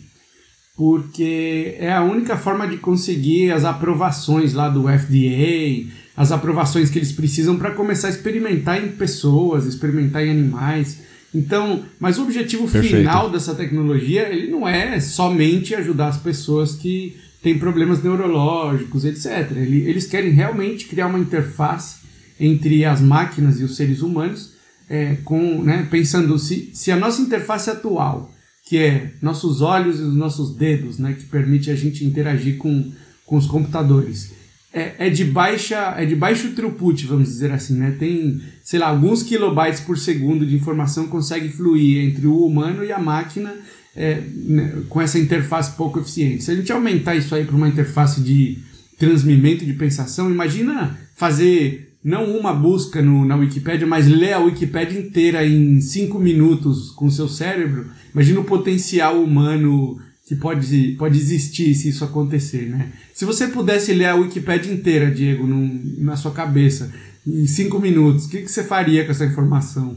porque 0.77 1.77
é 1.79 1.93
a 1.93 2.03
única 2.03 2.37
forma 2.37 2.67
de 2.67 2.79
conseguir 2.79 3.53
as 3.53 3.65
aprovações 3.65 4.55
lá 4.55 4.69
do 4.69 4.85
FDA, 4.85 5.91
as 6.17 6.33
aprovações 6.33 6.91
que 6.91 6.99
eles 6.99 7.13
precisam 7.13 7.59
para 7.59 7.73
começar 7.73 8.09
a 8.09 8.11
experimentar 8.11 8.83
em 8.83 8.93
pessoas, 8.93 9.67
experimentar 9.67 10.25
em 10.25 10.31
animais. 10.31 11.01
Então, 11.35 11.85
mas 11.99 12.19
o 12.19 12.23
objetivo 12.23 12.69
Perfeito. 12.69 12.97
final 12.97 13.31
dessa 13.31 13.55
tecnologia, 13.55 14.29
ele 14.29 14.51
não 14.51 14.69
é 14.69 15.01
somente 15.01 15.75
ajudar 15.75 16.09
as 16.09 16.19
pessoas 16.19 16.75
que 16.75 17.17
têm 17.43 17.59
problemas 17.59 18.03
neurológicos, 18.03 19.05
etc. 19.05 19.51
Eles 19.57 20.07
querem 20.07 20.31
realmente 20.31 20.87
criar 20.87 21.07
uma 21.07 21.19
interface 21.19 22.03
entre 22.39 22.85
as 22.85 23.01
máquinas 23.01 23.61
e 23.61 23.65
os 23.65 23.77
seres 23.77 24.03
humanos, 24.03 24.53
é, 24.89 25.17
com, 25.25 25.63
né, 25.63 25.87
pensando 25.91 26.39
se, 26.39 26.71
se 26.75 26.91
a 26.91 26.97
nossa 26.97 27.23
interface 27.23 27.71
atual, 27.71 28.31
que 28.65 28.77
é 28.77 29.13
nossos 29.23 29.61
olhos 29.61 29.99
e 29.99 30.03
os 30.03 30.15
nossos 30.15 30.55
dedos, 30.55 30.99
né, 30.99 31.15
que 31.19 31.25
permite 31.25 31.71
a 31.71 31.75
gente 31.75 32.05
interagir 32.05 32.59
com, 32.59 32.93
com 33.25 33.37
os 33.37 33.47
computadores, 33.47 34.33
é, 34.73 35.07
é, 35.07 35.11
de 35.11 35.25
baixa 35.25 35.95
é 35.99 36.07
de 36.07 36.17
baixo 36.17 36.53
throughput, 36.53 37.07
vamos 37.07 37.29
dizer 37.29 37.53
assim, 37.53 37.75
né? 37.75 37.95
Tem, 37.99 38.41
sei 38.65 38.79
lá, 38.79 38.89
alguns 38.89 39.23
kilobytes 39.23 39.81
por 39.81 39.99
segundo 39.99 40.47
de 40.47 40.55
informação 40.55 41.09
consegue 41.09 41.49
fluir 41.49 42.05
entre 42.05 42.27
o 42.27 42.45
humano 42.45 42.83
e 42.83 42.91
a 42.91 42.99
máquina 42.99 43.55
é, 43.95 44.21
né, 44.35 44.83
com 44.89 45.01
essa 45.01 45.19
interface 45.19 45.77
pouco 45.77 46.01
eficiente. 46.01 46.43
Se 46.43 46.51
a 46.51 46.55
gente 46.55 46.73
aumentar 46.73 47.15
isso 47.15 47.35
aí 47.35 47.45
para 47.45 47.57
uma 47.57 47.69
interface 47.69 48.21
de 48.21 48.59
transmimento 48.99 49.65
de 49.65 49.75
pensação, 49.75 50.31
imagina 50.31 50.99
fazer 51.15 51.93
não 52.03 52.37
uma 52.37 52.53
busca 52.53 53.01
no, 53.01 53.25
na 53.25 53.37
Wikipédia, 53.37 53.87
mas 53.87 54.09
ler 54.09 54.33
a 54.33 54.39
Wikipédia 54.39 54.99
inteira 54.99 55.47
em 55.47 55.81
cinco 55.81 56.19
minutos 56.19 56.91
com 56.91 57.11
seu 57.11 57.29
cérebro. 57.29 57.87
Imagina 58.13 58.41
o 58.41 58.45
potencial 58.45 59.23
humano 59.23 60.01
pode, 60.37 60.97
pode 60.99 61.19
existir 61.19 61.75
se 61.75 61.89
isso 61.89 62.05
acontecer, 62.05 62.69
né? 62.69 62.93
Se 63.15 63.25
você 63.25 63.49
pudesse 63.49 63.93
ler 63.93 64.07
a 64.07 64.15
Wikipédia 64.15 64.73
inteira, 64.73 65.11
Diego, 65.11 65.47
num, 65.47 65.97
na 65.99 66.17
sua 66.17 66.33
cabeça, 66.33 66.93
em 67.27 67.47
cinco 67.47 67.79
minutos, 67.79 68.27
o 68.27 68.31
que, 68.31 68.43
que 68.43 68.49
você 68.51 68.65
faria 68.65 69.05
com 69.05 69.11
essa 69.11 69.25
informação? 69.25 69.97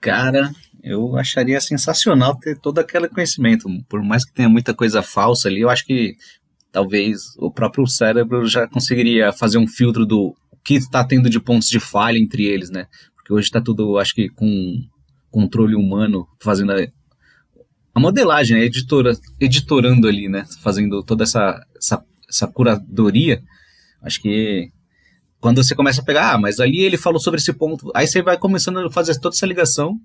Cara, 0.00 0.52
Eu 0.86 1.16
acharia 1.16 1.58
sensacional 1.62 2.36
ter 2.36 2.58
todo 2.58 2.78
aquele 2.78 3.08
conhecimento. 3.08 3.66
Por 3.88 4.02
mais 4.02 4.22
que 4.22 4.34
tenha 4.34 4.50
muita 4.50 4.74
coisa 4.74 5.00
falsa 5.02 5.48
ali, 5.48 5.62
eu 5.62 5.70
acho 5.70 5.86
que 5.86 6.14
talvez 6.70 7.34
o 7.38 7.50
próprio 7.50 7.86
cérebro 7.86 8.46
já 8.46 8.68
conseguiria 8.68 9.32
fazer 9.32 9.56
um 9.56 9.66
filtro 9.66 10.04
do 10.04 10.36
que 10.62 10.74
está 10.74 11.02
tendo 11.02 11.30
de 11.30 11.40
pontos 11.40 11.68
de 11.68 11.80
falha 11.80 12.18
entre 12.18 12.44
eles, 12.44 12.68
né? 12.68 12.86
Porque 13.16 13.32
hoje 13.32 13.46
está 13.46 13.62
tudo, 13.62 13.96
acho 13.96 14.14
que 14.14 14.28
com 14.28 14.76
controle 15.30 15.74
humano 15.74 16.26
fazendo 16.38 16.72
a, 17.94 18.00
modelagem, 18.00 18.58
a 18.58 18.64
editora, 18.64 19.12
editorando 19.40 20.08
ali, 20.08 20.28
né? 20.28 20.44
Fazendo 20.62 21.02
toda 21.02 21.24
essa, 21.24 21.64
essa, 21.76 22.04
essa 22.28 22.46
curadoria. 22.46 23.42
Acho 24.02 24.20
que 24.20 24.70
quando 25.40 25.62
você 25.62 25.74
começa 25.74 26.00
a 26.00 26.04
pegar, 26.04 26.32
ah, 26.32 26.38
mas 26.38 26.58
ali 26.58 26.80
ele 26.80 26.96
falou 26.96 27.20
sobre 27.20 27.38
esse 27.38 27.52
ponto, 27.52 27.90
aí 27.94 28.06
você 28.06 28.22
vai 28.22 28.38
começando 28.38 28.78
a 28.78 28.90
fazer 28.90 29.18
toda 29.20 29.34
essa 29.34 29.46
ligação. 29.46 29.98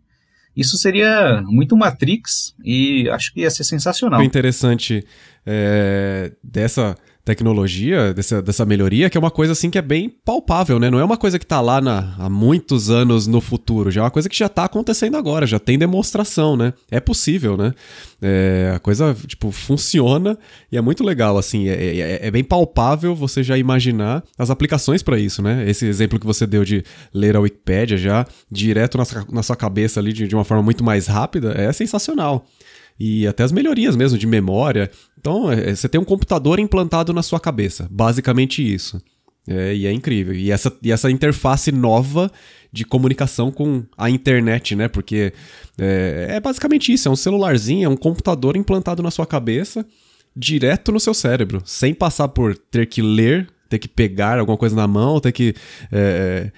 Isso 0.55 0.77
seria 0.77 1.41
muito 1.46 1.77
Matrix 1.77 2.53
e 2.63 3.08
acho 3.10 3.34
que 3.34 3.41
ia 3.41 3.50
ser 3.50 3.63
sensacional. 3.63 4.19
O 4.19 4.24
interessante 4.24 5.05
é, 5.46 6.34
dessa 6.43 6.98
tecnologia, 7.29 8.12
dessa, 8.12 8.41
dessa 8.41 8.65
melhoria, 8.65 9.07
que 9.07 9.15
é 9.15 9.19
uma 9.19 9.29
coisa 9.29 9.53
assim 9.53 9.69
que 9.69 9.77
é 9.77 9.81
bem 9.83 10.09
palpável, 10.09 10.79
né? 10.79 10.89
Não 10.89 11.00
é 11.00 11.03
uma 11.03 11.15
coisa 11.15 11.38
que 11.38 11.45
está 11.45 11.62
lá 11.62 11.79
na, 11.79 12.15
há 12.17 12.27
muitos 12.27 12.89
anos 12.89 13.27
no 13.27 13.39
futuro, 13.39 13.91
já 13.91 14.01
é 14.01 14.03
uma 14.03 14.09
coisa 14.09 14.27
que 14.27 14.36
já 14.36 14.48
está 14.48 14.65
acontecendo 14.65 15.15
agora, 15.15 15.45
já 15.45 15.59
tem 15.59 15.77
demonstração, 15.77 16.57
né? 16.57 16.74
É 16.89 17.00
possível, 17.00 17.55
né? 17.55 17.74
É, 18.19 18.74
a 18.75 18.79
coisa, 18.79 19.15
tipo, 19.27 19.51
funciona 19.51 20.38
e 20.71 20.77
é 20.77 20.81
muito 20.81 21.03
legal, 21.03 21.38
assim, 21.38 21.69
é, 21.69 21.98
é, 21.98 22.27
é 22.27 22.31
bem 22.31 22.43
palpável 22.43 23.13
você 23.13 23.43
já 23.43 23.57
imaginar 23.57 24.24
as 24.36 24.50
aplicações 24.50 25.03
para 25.03 25.19
isso, 25.19 25.43
né? 25.43 25.69
Esse 25.69 25.86
exemplo 25.86 26.19
que 26.19 26.25
você 26.25 26.48
deu 26.48 26.65
de 26.65 26.83
ler 27.13 27.36
a 27.36 27.39
Wikipédia 27.39 27.95
já 27.95 28.25
direto 28.50 28.98
na, 28.98 29.03
na 29.31 29.43
sua 29.43 29.55
cabeça 29.55 30.00
ali 30.00 30.12
de, 30.12 30.27
de 30.27 30.36
uma 30.36 30.43
forma 30.43 30.63
muito 30.63 30.83
mais 30.83 31.05
rápida 31.05 31.53
é 31.55 31.71
sensacional 31.71 32.45
e 33.00 33.25
até 33.25 33.43
as 33.43 33.51
melhorias 33.51 33.95
mesmo 33.95 34.17
de 34.17 34.27
memória. 34.27 34.91
Então, 35.19 35.51
é, 35.51 35.75
você 35.75 35.89
tem 35.89 35.99
um 35.99 36.05
computador 36.05 36.59
implantado 36.59 37.11
na 37.13 37.21
sua 37.21 37.39
cabeça, 37.39 37.88
basicamente 37.91 38.61
isso. 38.61 39.01
É, 39.47 39.75
e 39.75 39.85
é 39.88 39.91
incrível. 39.91 40.33
E 40.33 40.51
essa, 40.51 40.71
e 40.81 40.91
essa 40.91 41.09
interface 41.09 41.71
nova 41.71 42.31
de 42.71 42.85
comunicação 42.85 43.51
com 43.51 43.83
a 43.97 44.09
internet, 44.09 44.75
né? 44.75 44.88
Porque 44.88 45.33
é, 45.77 46.27
é 46.29 46.39
basicamente 46.39 46.93
isso: 46.93 47.07
é 47.07 47.11
um 47.11 47.15
celularzinho, 47.15 47.85
é 47.85 47.89
um 47.89 47.97
computador 47.97 48.55
implantado 48.55 49.01
na 49.01 49.09
sua 49.09 49.25
cabeça, 49.25 49.85
direto 50.35 50.91
no 50.91 50.99
seu 50.99 51.13
cérebro, 51.13 51.61
sem 51.65 51.93
passar 51.93 52.27
por 52.27 52.55
ter 52.55 52.85
que 52.85 53.01
ler, 53.01 53.49
ter 53.67 53.79
que 53.79 53.88
pegar 53.88 54.39
alguma 54.39 54.57
coisa 54.57 54.75
na 54.75 54.88
mão, 54.88 55.19
ter 55.19 55.31
que. 55.31 55.53
É, 55.91 56.51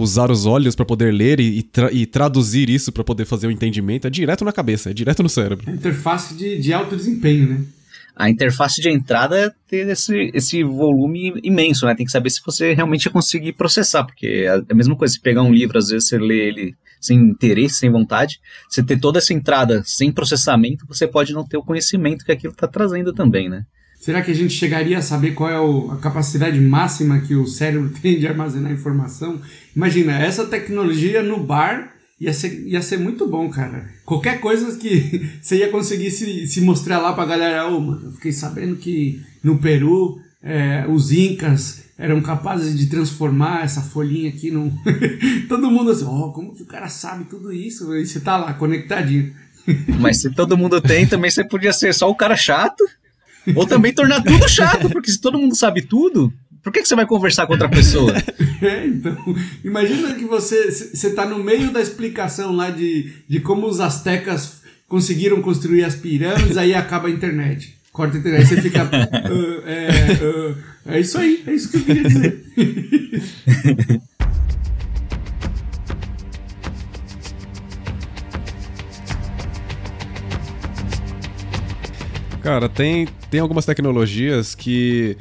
usar 0.00 0.30
os 0.30 0.46
olhos 0.46 0.76
para 0.76 0.86
poder 0.86 1.12
ler 1.12 1.40
e, 1.40 1.60
tra 1.60 1.90
e, 1.92 2.06
traduzir 2.06 2.70
isso 2.70 2.92
para 2.92 3.02
poder 3.02 3.24
fazer 3.24 3.48
o 3.48 3.50
entendimento 3.50 4.06
é 4.06 4.10
direto 4.10 4.44
na 4.44 4.52
cabeça, 4.52 4.90
é 4.90 4.94
direto 4.94 5.24
no 5.24 5.28
cérebro. 5.28 5.68
É 5.68 5.74
interface 5.74 6.34
de, 6.34 6.60
de 6.60 6.72
alto 6.72 6.94
desempenho, 6.94 7.48
né? 7.48 7.64
A 8.18 8.28
interface 8.28 8.82
de 8.82 8.90
entrada 8.90 9.38
é 9.38 9.50
ter 9.68 9.88
esse, 9.88 10.32
esse 10.34 10.64
volume 10.64 11.34
imenso, 11.40 11.86
né? 11.86 11.94
Tem 11.94 12.04
que 12.04 12.10
saber 12.10 12.30
se 12.30 12.40
você 12.44 12.74
realmente 12.74 13.08
conseguir 13.08 13.52
processar, 13.52 14.02
porque 14.02 14.44
é 14.44 14.60
a 14.68 14.74
mesma 14.74 14.96
coisa, 14.96 15.14
se 15.14 15.20
pegar 15.20 15.42
um 15.42 15.52
livro, 15.52 15.78
às 15.78 15.88
vezes 15.88 16.08
você 16.08 16.18
lê 16.18 16.48
ele 16.48 16.74
sem 17.00 17.16
interesse, 17.16 17.76
sem 17.76 17.92
vontade, 17.92 18.40
você 18.68 18.82
ter 18.82 18.98
toda 18.98 19.18
essa 19.18 19.32
entrada 19.32 19.84
sem 19.84 20.10
processamento, 20.10 20.84
você 20.88 21.06
pode 21.06 21.32
não 21.32 21.46
ter 21.46 21.58
o 21.58 21.62
conhecimento 21.62 22.24
que 22.24 22.32
aquilo 22.32 22.52
está 22.52 22.66
trazendo 22.66 23.12
também, 23.12 23.48
né? 23.48 23.62
Será 24.00 24.20
que 24.20 24.32
a 24.32 24.34
gente 24.34 24.52
chegaria 24.52 24.98
a 24.98 25.02
saber 25.02 25.32
qual 25.32 25.50
é 25.50 25.92
a 25.92 25.96
capacidade 25.96 26.60
máxima 26.60 27.20
que 27.20 27.36
o 27.36 27.46
cérebro 27.46 27.92
tem 28.02 28.18
de 28.18 28.26
armazenar 28.26 28.72
informação? 28.72 29.40
Imagina, 29.76 30.18
essa 30.18 30.44
tecnologia 30.44 31.22
no 31.22 31.38
bar 31.38 31.94
ia 32.20 32.32
ser, 32.32 32.66
ia 32.66 32.82
ser 32.82 32.98
muito 32.98 33.26
bom, 33.26 33.48
cara. 33.48 33.88
Qualquer 34.04 34.40
coisa 34.40 34.76
que 34.76 35.30
você 35.40 35.56
ia 35.56 35.70
conseguir 35.70 36.10
se, 36.10 36.46
se 36.46 36.60
mostrar 36.60 36.98
lá 36.98 37.12
pra 37.12 37.24
galera, 37.24 37.68
oh, 37.68 37.80
mano, 37.80 38.06
eu 38.06 38.12
fiquei 38.12 38.32
sabendo 38.32 38.76
que 38.76 39.22
no 39.42 39.58
Peru 39.58 40.20
é, 40.42 40.86
os 40.88 41.12
incas 41.12 41.84
eram 41.98 42.20
capazes 42.20 42.78
de 42.78 42.86
transformar 42.86 43.64
essa 43.64 43.82
folhinha 43.82 44.28
aqui 44.28 44.50
num. 44.50 44.72
todo 45.48 45.70
mundo 45.70 45.90
assim, 45.90 46.04
ó, 46.04 46.26
oh, 46.26 46.32
como 46.32 46.54
que 46.54 46.62
o 46.62 46.66
cara 46.66 46.88
sabe 46.88 47.24
tudo 47.24 47.52
isso? 47.52 47.94
E 47.96 48.06
você 48.06 48.20
tá 48.20 48.36
lá, 48.36 48.54
conectadinho. 48.54 49.34
Mas 50.00 50.20
se 50.20 50.30
todo 50.30 50.56
mundo 50.56 50.80
tem, 50.80 51.06
também 51.06 51.30
você 51.30 51.44
podia 51.44 51.72
ser 51.72 51.92
só 51.92 52.08
o 52.08 52.14
cara 52.14 52.36
chato. 52.36 52.84
Ou 53.54 53.66
também 53.66 53.94
tornar 53.94 54.22
tudo 54.22 54.46
chato, 54.46 54.90
porque 54.90 55.10
se 55.10 55.18
todo 55.18 55.38
mundo 55.38 55.56
sabe 55.56 55.80
tudo, 55.80 56.30
por 56.68 56.72
que, 56.72 56.82
que 56.82 56.88
você 56.88 56.94
vai 56.94 57.06
conversar 57.06 57.46
com 57.46 57.54
outra 57.54 57.66
pessoa? 57.68 58.12
é, 58.60 58.86
então, 58.86 59.16
imagina 59.64 60.12
que 60.14 60.26
você 60.26 60.70
você 60.70 61.06
está 61.06 61.24
no 61.24 61.42
meio 61.42 61.70
da 61.72 61.80
explicação 61.80 62.54
lá 62.54 62.68
de, 62.68 63.10
de 63.26 63.40
como 63.40 63.66
os 63.66 63.80
astecas 63.80 64.60
conseguiram 64.86 65.40
construir 65.40 65.82
as 65.82 65.94
pirâmides, 65.94 66.58
aí 66.58 66.74
acaba 66.74 67.08
a 67.08 67.10
internet. 67.10 67.74
Corta 67.90 68.18
a 68.18 68.20
internet, 68.20 68.46
você 68.46 68.60
fica. 68.60 68.84
Uh, 68.84 69.62
é, 69.66 70.12
uh, 70.22 70.56
é 70.92 71.00
isso 71.00 71.16
aí, 71.16 71.42
é 71.46 71.52
isso 71.54 71.70
que 71.70 71.78
eu 71.78 71.84
queria 71.84 72.02
dizer. 72.02 72.44
Cara, 82.42 82.68
tem, 82.68 83.08
tem 83.30 83.40
algumas 83.40 83.64
tecnologias 83.64 84.54
que 84.54 85.16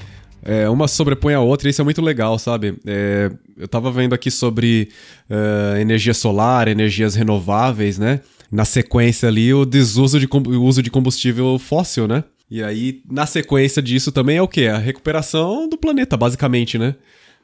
é, 0.47 0.69
uma 0.69 0.87
sobrepõe 0.87 1.33
a 1.33 1.41
outra 1.41 1.67
e 1.67 1.71
isso 1.71 1.81
é 1.81 1.83
muito 1.83 2.01
legal, 2.01 2.39
sabe? 2.39 2.77
É, 2.85 3.29
eu 3.57 3.67
tava 3.67 3.91
vendo 3.91 4.15
aqui 4.15 4.31
sobre 4.31 4.87
uh, 5.29 5.77
energia 5.77 6.13
solar, 6.13 6.69
energias 6.69 7.15
renováveis, 7.15 7.99
né? 7.99 8.21
Na 8.49 8.63
sequência 8.63 9.27
ali, 9.27 9.53
o 9.53 9.65
desuso 9.65 10.17
de 10.17 10.25
o 10.25 10.63
uso 10.63 10.81
de 10.81 10.89
combustível 10.89 11.59
fóssil, 11.59 12.07
né? 12.07 12.23
E 12.49 12.63
aí, 12.63 13.01
na 13.11 13.25
sequência 13.25 13.81
disso 13.81 14.09
também 14.09 14.37
é 14.37 14.41
o 14.41 14.47
quê? 14.47 14.67
A 14.67 14.77
recuperação 14.77 15.67
do 15.67 15.77
planeta, 15.77 16.15
basicamente, 16.15 16.77
né? 16.77 16.95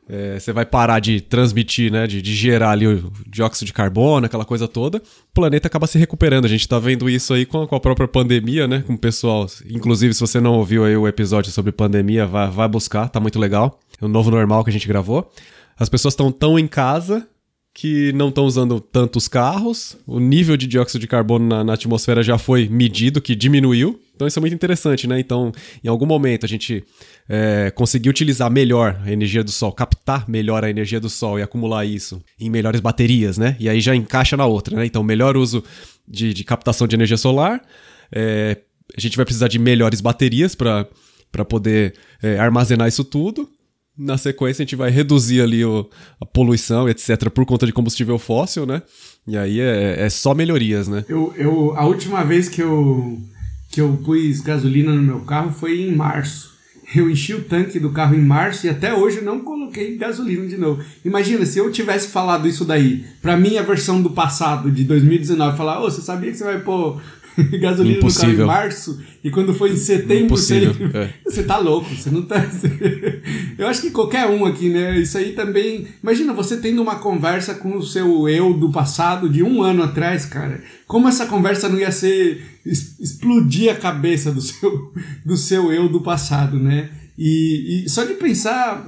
É, 0.07 0.37
você 0.37 0.51
vai 0.51 0.65
parar 0.65 0.99
de 0.99 1.21
transmitir, 1.21 1.91
né, 1.91 2.05
de, 2.05 2.21
de, 2.21 2.35
gerar 2.35 2.71
ali 2.71 2.85
o 2.85 3.11
dióxido 3.25 3.65
de 3.65 3.73
carbono, 3.73 4.25
aquela 4.25 4.43
coisa 4.43 4.67
toda, 4.67 4.97
o 4.97 5.33
planeta 5.33 5.67
acaba 5.67 5.87
se 5.87 5.97
recuperando. 5.97 6.45
A 6.45 6.49
gente 6.49 6.67
tá 6.67 6.77
vendo 6.77 7.09
isso 7.09 7.33
aí 7.33 7.45
com, 7.45 7.65
com 7.65 7.75
a 7.75 7.79
própria 7.79 8.07
pandemia, 8.07 8.67
né, 8.67 8.83
com 8.85 8.93
o 8.93 8.97
pessoal. 8.97 9.47
Inclusive, 9.69 10.13
se 10.13 10.19
você 10.19 10.41
não 10.41 10.55
ouviu 10.55 10.83
aí 10.83 10.95
o 10.97 11.07
episódio 11.07 11.51
sobre 11.51 11.71
pandemia, 11.71 12.25
vai, 12.25 12.49
vai 12.49 12.67
buscar, 12.67 13.07
tá 13.07 13.19
muito 13.19 13.39
legal. 13.39 13.79
É 14.01 14.05
o 14.05 14.09
novo 14.09 14.29
normal 14.29 14.63
que 14.63 14.69
a 14.69 14.73
gente 14.73 14.87
gravou. 14.87 15.31
As 15.77 15.87
pessoas 15.87 16.13
estão 16.13 16.31
tão 16.31 16.59
em 16.59 16.67
casa 16.67 17.27
que 17.73 18.13
não 18.13 18.29
estão 18.29 18.45
usando 18.45 18.79
tantos 18.79 19.27
carros, 19.27 19.97
o 20.05 20.19
nível 20.19 20.55
de 20.55 20.67
dióxido 20.67 21.01
de 21.01 21.07
carbono 21.07 21.47
na, 21.47 21.63
na, 21.63 21.73
atmosfera 21.73 22.21
já 22.21 22.37
foi 22.37 22.69
medido, 22.69 23.19
que 23.19 23.35
diminuiu. 23.35 23.99
Então 24.15 24.27
isso 24.27 24.37
é 24.37 24.41
muito 24.41 24.53
interessante, 24.53 25.07
né? 25.07 25.19
Então, 25.19 25.51
em 25.83 25.87
algum 25.87 26.05
momento 26.05 26.45
a 26.45 26.49
gente 26.49 26.83
é, 27.27 27.71
conseguir 27.71 28.09
utilizar 28.09 28.49
melhor 28.51 29.01
a 29.03 29.11
energia 29.11 29.43
do 29.43 29.51
sol, 29.51 29.71
captar 29.71 30.29
melhor 30.29 30.63
a 30.63 30.69
energia 30.69 30.99
do 30.99 31.09
sol 31.09 31.39
e 31.39 31.41
acumular 31.41 31.85
isso 31.85 32.21
em 32.39 32.49
melhores 32.49 32.79
baterias, 32.79 33.37
né? 33.37 33.55
E 33.59 33.67
aí 33.67 33.81
já 33.81 33.95
encaixa 33.95 34.37
na 34.37 34.45
outra, 34.45 34.75
né? 34.75 34.85
Então, 34.85 35.03
melhor 35.03 35.35
uso 35.35 35.63
de, 36.07 36.33
de 36.33 36.43
captação 36.43 36.87
de 36.87 36.95
energia 36.95 37.17
solar. 37.17 37.61
É, 38.11 38.57
a 38.95 39.01
gente 39.01 39.17
vai 39.17 39.25
precisar 39.25 39.47
de 39.47 39.57
melhores 39.57 40.01
baterias 40.01 40.53
para 40.53 40.85
poder 41.47 41.95
é, 42.21 42.37
armazenar 42.37 42.87
isso 42.87 43.03
tudo. 43.03 43.49
Na 43.95 44.17
sequência, 44.17 44.63
a 44.63 44.65
gente 44.65 44.75
vai 44.75 44.89
reduzir 44.89 45.41
ali 45.41 45.63
o, 45.63 45.87
a 46.19 46.25
poluição, 46.25 46.89
etc., 46.89 47.29
por 47.29 47.45
conta 47.45 47.65
de 47.65 47.71
combustível 47.71 48.17
fóssil, 48.17 48.65
né? 48.65 48.81
E 49.27 49.37
aí 49.37 49.59
é, 49.59 50.05
é 50.05 50.09
só 50.09 50.33
melhorias, 50.33 50.87
né? 50.87 51.05
Eu, 51.07 51.31
eu, 51.37 51.77
a 51.77 51.85
última 51.85 52.23
vez 52.23 52.49
que 52.49 52.61
eu, 52.61 53.21
que 53.73 53.81
eu 53.81 53.97
pus 54.05 54.39
gasolina 54.39 54.93
no 54.93 55.01
meu 55.01 55.21
carro 55.21 55.51
foi 55.51 55.81
em 55.81 55.95
março. 55.95 56.53
Eu 56.95 57.09
enchi 57.09 57.33
o 57.33 57.43
tanque 57.43 57.79
do 57.79 57.89
carro 57.89 58.13
em 58.13 58.21
março 58.21 58.67
e 58.67 58.69
até 58.69 58.93
hoje 58.93 59.19
não 59.19 59.39
coloquei 59.39 59.97
gasolina 59.97 60.45
de 60.45 60.57
novo. 60.57 60.83
Imagina 61.03 61.43
se 61.43 61.57
eu 61.57 61.71
tivesse 61.71 62.09
falado 62.09 62.47
isso 62.47 62.63
daí 62.63 63.03
pra 63.19 63.35
minha 63.35 63.63
versão 63.63 63.99
do 63.99 64.11
passado, 64.11 64.69
de 64.69 64.83
2019, 64.83 65.57
falar, 65.57 65.81
ô, 65.81 65.87
oh, 65.87 65.89
você 65.89 66.01
sabia 66.01 66.29
que 66.29 66.37
você 66.37 66.43
vai 66.43 66.59
pôr 66.59 67.01
gasolina 67.59 67.97
Impossível. 67.97 68.29
no 68.29 68.37
carro 68.37 68.43
em 68.43 68.63
março 68.63 69.01
e 69.23 69.29
quando 69.29 69.53
foi 69.53 69.71
em 69.71 69.77
setembro 69.77 70.35
você, 70.35 70.65
é. 70.93 71.09
você 71.25 71.43
tá 71.43 71.57
louco, 71.57 71.89
você 71.93 72.09
não 72.09 72.23
tá. 72.23 72.45
eu 73.57 73.67
acho 73.67 73.81
que 73.81 73.91
qualquer 73.91 74.27
um 74.27 74.45
aqui, 74.45 74.69
né? 74.69 74.99
Isso 74.99 75.17
aí 75.17 75.33
também. 75.33 75.87
Imagina 76.01 76.33
você 76.33 76.57
tendo 76.57 76.81
uma 76.81 76.95
conversa 76.95 77.55
com 77.55 77.77
o 77.77 77.83
seu 77.83 78.27
eu 78.27 78.53
do 78.53 78.71
passado 78.71 79.29
de 79.29 79.41
um 79.41 79.61
ano 79.61 79.83
atrás, 79.83 80.25
cara. 80.25 80.61
Como 80.87 81.07
essa 81.07 81.25
conversa 81.25 81.69
não 81.69 81.79
ia 81.79 81.91
ser 81.91 82.43
explodir 82.65 83.71
a 83.71 83.75
cabeça 83.75 84.31
do 84.31 84.41
seu, 84.41 84.93
do 85.25 85.37
seu 85.37 85.71
eu 85.71 85.89
do 85.89 86.01
passado, 86.01 86.59
né? 86.59 86.89
E, 87.17 87.83
e 87.85 87.89
só 87.89 88.03
de 88.03 88.13
pensar, 88.15 88.85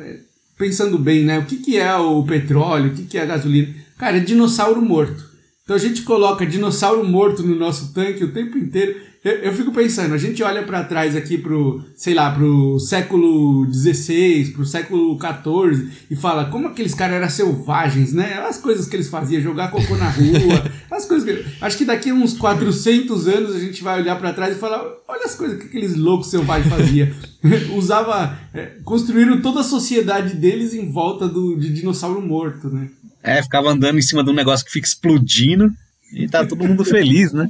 pensando 0.58 0.98
bem, 0.98 1.24
né? 1.24 1.40
O 1.40 1.46
que, 1.46 1.58
que 1.58 1.78
é 1.78 1.96
o 1.96 2.24
petróleo, 2.24 2.92
o 2.92 2.96
que, 2.96 3.04
que 3.04 3.18
é 3.18 3.22
a 3.22 3.26
gasolina? 3.26 3.74
Cara, 3.98 4.18
é 4.18 4.20
dinossauro 4.20 4.82
morto. 4.82 5.35
Então 5.66 5.76
a 5.76 5.80
gente 5.80 6.04
coloca 6.04 6.46
dinossauro 6.46 7.04
morto 7.04 7.42
no 7.42 7.56
nosso 7.56 7.92
tanque 7.92 8.24
o 8.24 8.32
tempo 8.32 8.56
inteiro. 8.56 8.98
Eu, 9.24 9.32
eu 9.32 9.52
fico 9.52 9.72
pensando, 9.72 10.14
a 10.14 10.18
gente 10.20 10.44
olha 10.44 10.62
para 10.62 10.84
trás 10.84 11.16
aqui 11.16 11.40
pro, 11.40 11.84
sei 11.96 12.14
lá, 12.14 12.30
pro 12.30 12.80
século 12.80 13.66
XVI, 13.74 14.52
pro 14.54 14.64
século 14.64 15.18
XIV 15.20 15.90
e 16.12 16.16
fala 16.16 16.52
como 16.52 16.68
aqueles 16.68 16.94
caras 16.94 17.16
eram 17.16 17.30
selvagens, 17.32 18.14
né? 18.14 18.46
As 18.48 18.60
coisas 18.60 18.86
que 18.86 18.96
eles 18.96 19.10
faziam, 19.10 19.42
jogar 19.42 19.72
cocô 19.72 19.98
na 19.98 20.08
rua, 20.08 20.72
as 20.92 21.06
coisas 21.08 21.28
que... 21.28 21.44
Acho 21.60 21.80
que 21.80 21.86
daqui 21.86 22.12
a 22.12 22.14
uns 22.14 22.34
400 22.38 23.28
anos 23.28 23.56
a 23.56 23.60
gente 23.60 23.84
vai 23.84 24.00
olhar 24.02 24.20
para 24.20 24.34
trás 24.34 24.56
e 24.56 24.60
falar, 24.60 24.86
olha 25.08 25.26
as 25.26 25.34
coisas 25.34 25.58
que 25.60 25.66
aqueles 25.66 25.96
loucos 25.96 26.28
selvagens 26.28 26.72
faziam. 26.72 27.08
Usava, 27.76 28.38
é, 28.54 28.78
construíram 28.84 29.42
toda 29.42 29.62
a 29.62 29.64
sociedade 29.64 30.36
deles 30.36 30.76
em 30.76 30.92
volta 30.92 31.28
do, 31.28 31.56
de 31.58 31.74
dinossauro 31.74 32.22
morto, 32.22 32.70
né? 32.70 32.88
É, 33.26 33.42
ficava 33.42 33.72
andando 33.72 33.98
em 33.98 34.04
cima 34.04 34.24
de 34.24 34.30
um 34.30 34.34
negócio 34.34 34.64
que 34.66 34.72
fica 34.72 34.88
explodindo 34.88 35.72
e 36.14 36.28
tá 36.28 36.46
todo 36.46 36.64
mundo 36.64 36.86
feliz, 36.86 37.34
né? 37.34 37.50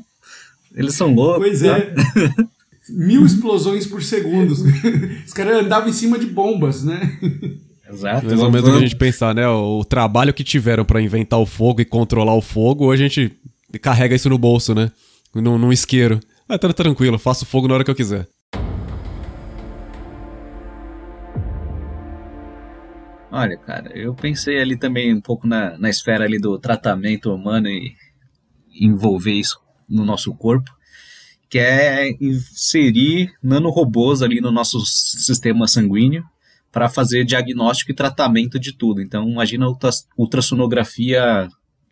Eles 0.73 0.95
são 0.95 1.13
loucos. 1.13 1.45
Pois 1.45 1.63
é. 1.63 1.93
Mil 2.89 3.25
explosões 3.25 3.85
por 3.85 4.01
segundo. 4.01 4.53
Os 4.53 5.33
caras 5.33 5.65
andavam 5.65 5.89
em 5.89 5.93
cima 5.93 6.19
de 6.19 6.27
bombas, 6.27 6.83
né? 6.83 7.17
Exato. 7.91 8.25
Mais 8.27 8.39
ou 8.39 8.51
menos 8.51 8.69
o 8.69 8.71
que 8.71 8.77
a 8.77 8.81
gente 8.81 8.95
pensar, 8.95 9.33
né? 9.33 9.47
O 9.47 9.83
trabalho 9.83 10.33
que 10.33 10.43
tiveram 10.43 10.85
para 10.85 11.01
inventar 11.01 11.39
o 11.39 11.45
fogo 11.45 11.81
e 11.81 11.85
controlar 11.85 12.35
o 12.35 12.41
fogo, 12.41 12.85
hoje 12.85 13.03
a 13.03 13.07
gente 13.07 13.31
carrega 13.81 14.15
isso 14.15 14.29
no 14.29 14.37
bolso, 14.37 14.75
né? 14.75 14.91
Num, 15.33 15.57
num 15.57 15.73
isqueiro. 15.73 16.19
Ah, 16.47 16.59
tá 16.59 16.71
tranquilo, 16.71 17.17
faço 17.17 17.45
fogo 17.45 17.67
na 17.67 17.73
hora 17.73 17.83
que 17.83 17.89
eu 17.89 17.95
quiser. 17.95 18.27
Olha, 23.37 23.57
cara, 23.57 23.91
eu 23.93 24.15
pensei 24.15 24.61
ali 24.61 24.77
também 24.77 25.13
um 25.13 25.19
pouco 25.19 25.45
na, 25.45 25.77
na 25.77 25.89
esfera 25.89 26.23
ali 26.23 26.39
do 26.39 26.57
tratamento 26.57 27.33
humano 27.33 27.67
e 27.67 27.93
envolver 28.79 29.33
isso 29.33 29.59
no 29.89 30.05
nosso 30.05 30.33
corpo, 30.33 30.71
que 31.49 31.59
é 31.59 32.11
inserir 32.21 33.33
nanorobôs 33.43 34.21
ali 34.21 34.39
no 34.39 34.53
nosso 34.53 34.79
sistema 34.85 35.67
sanguíneo 35.67 36.23
para 36.71 36.87
fazer 36.87 37.25
diagnóstico 37.25 37.91
e 37.91 37.93
tratamento 37.93 38.57
de 38.57 38.71
tudo. 38.71 39.01
Então, 39.01 39.29
imagina 39.29 39.67
ultrassonografia, 40.17 41.49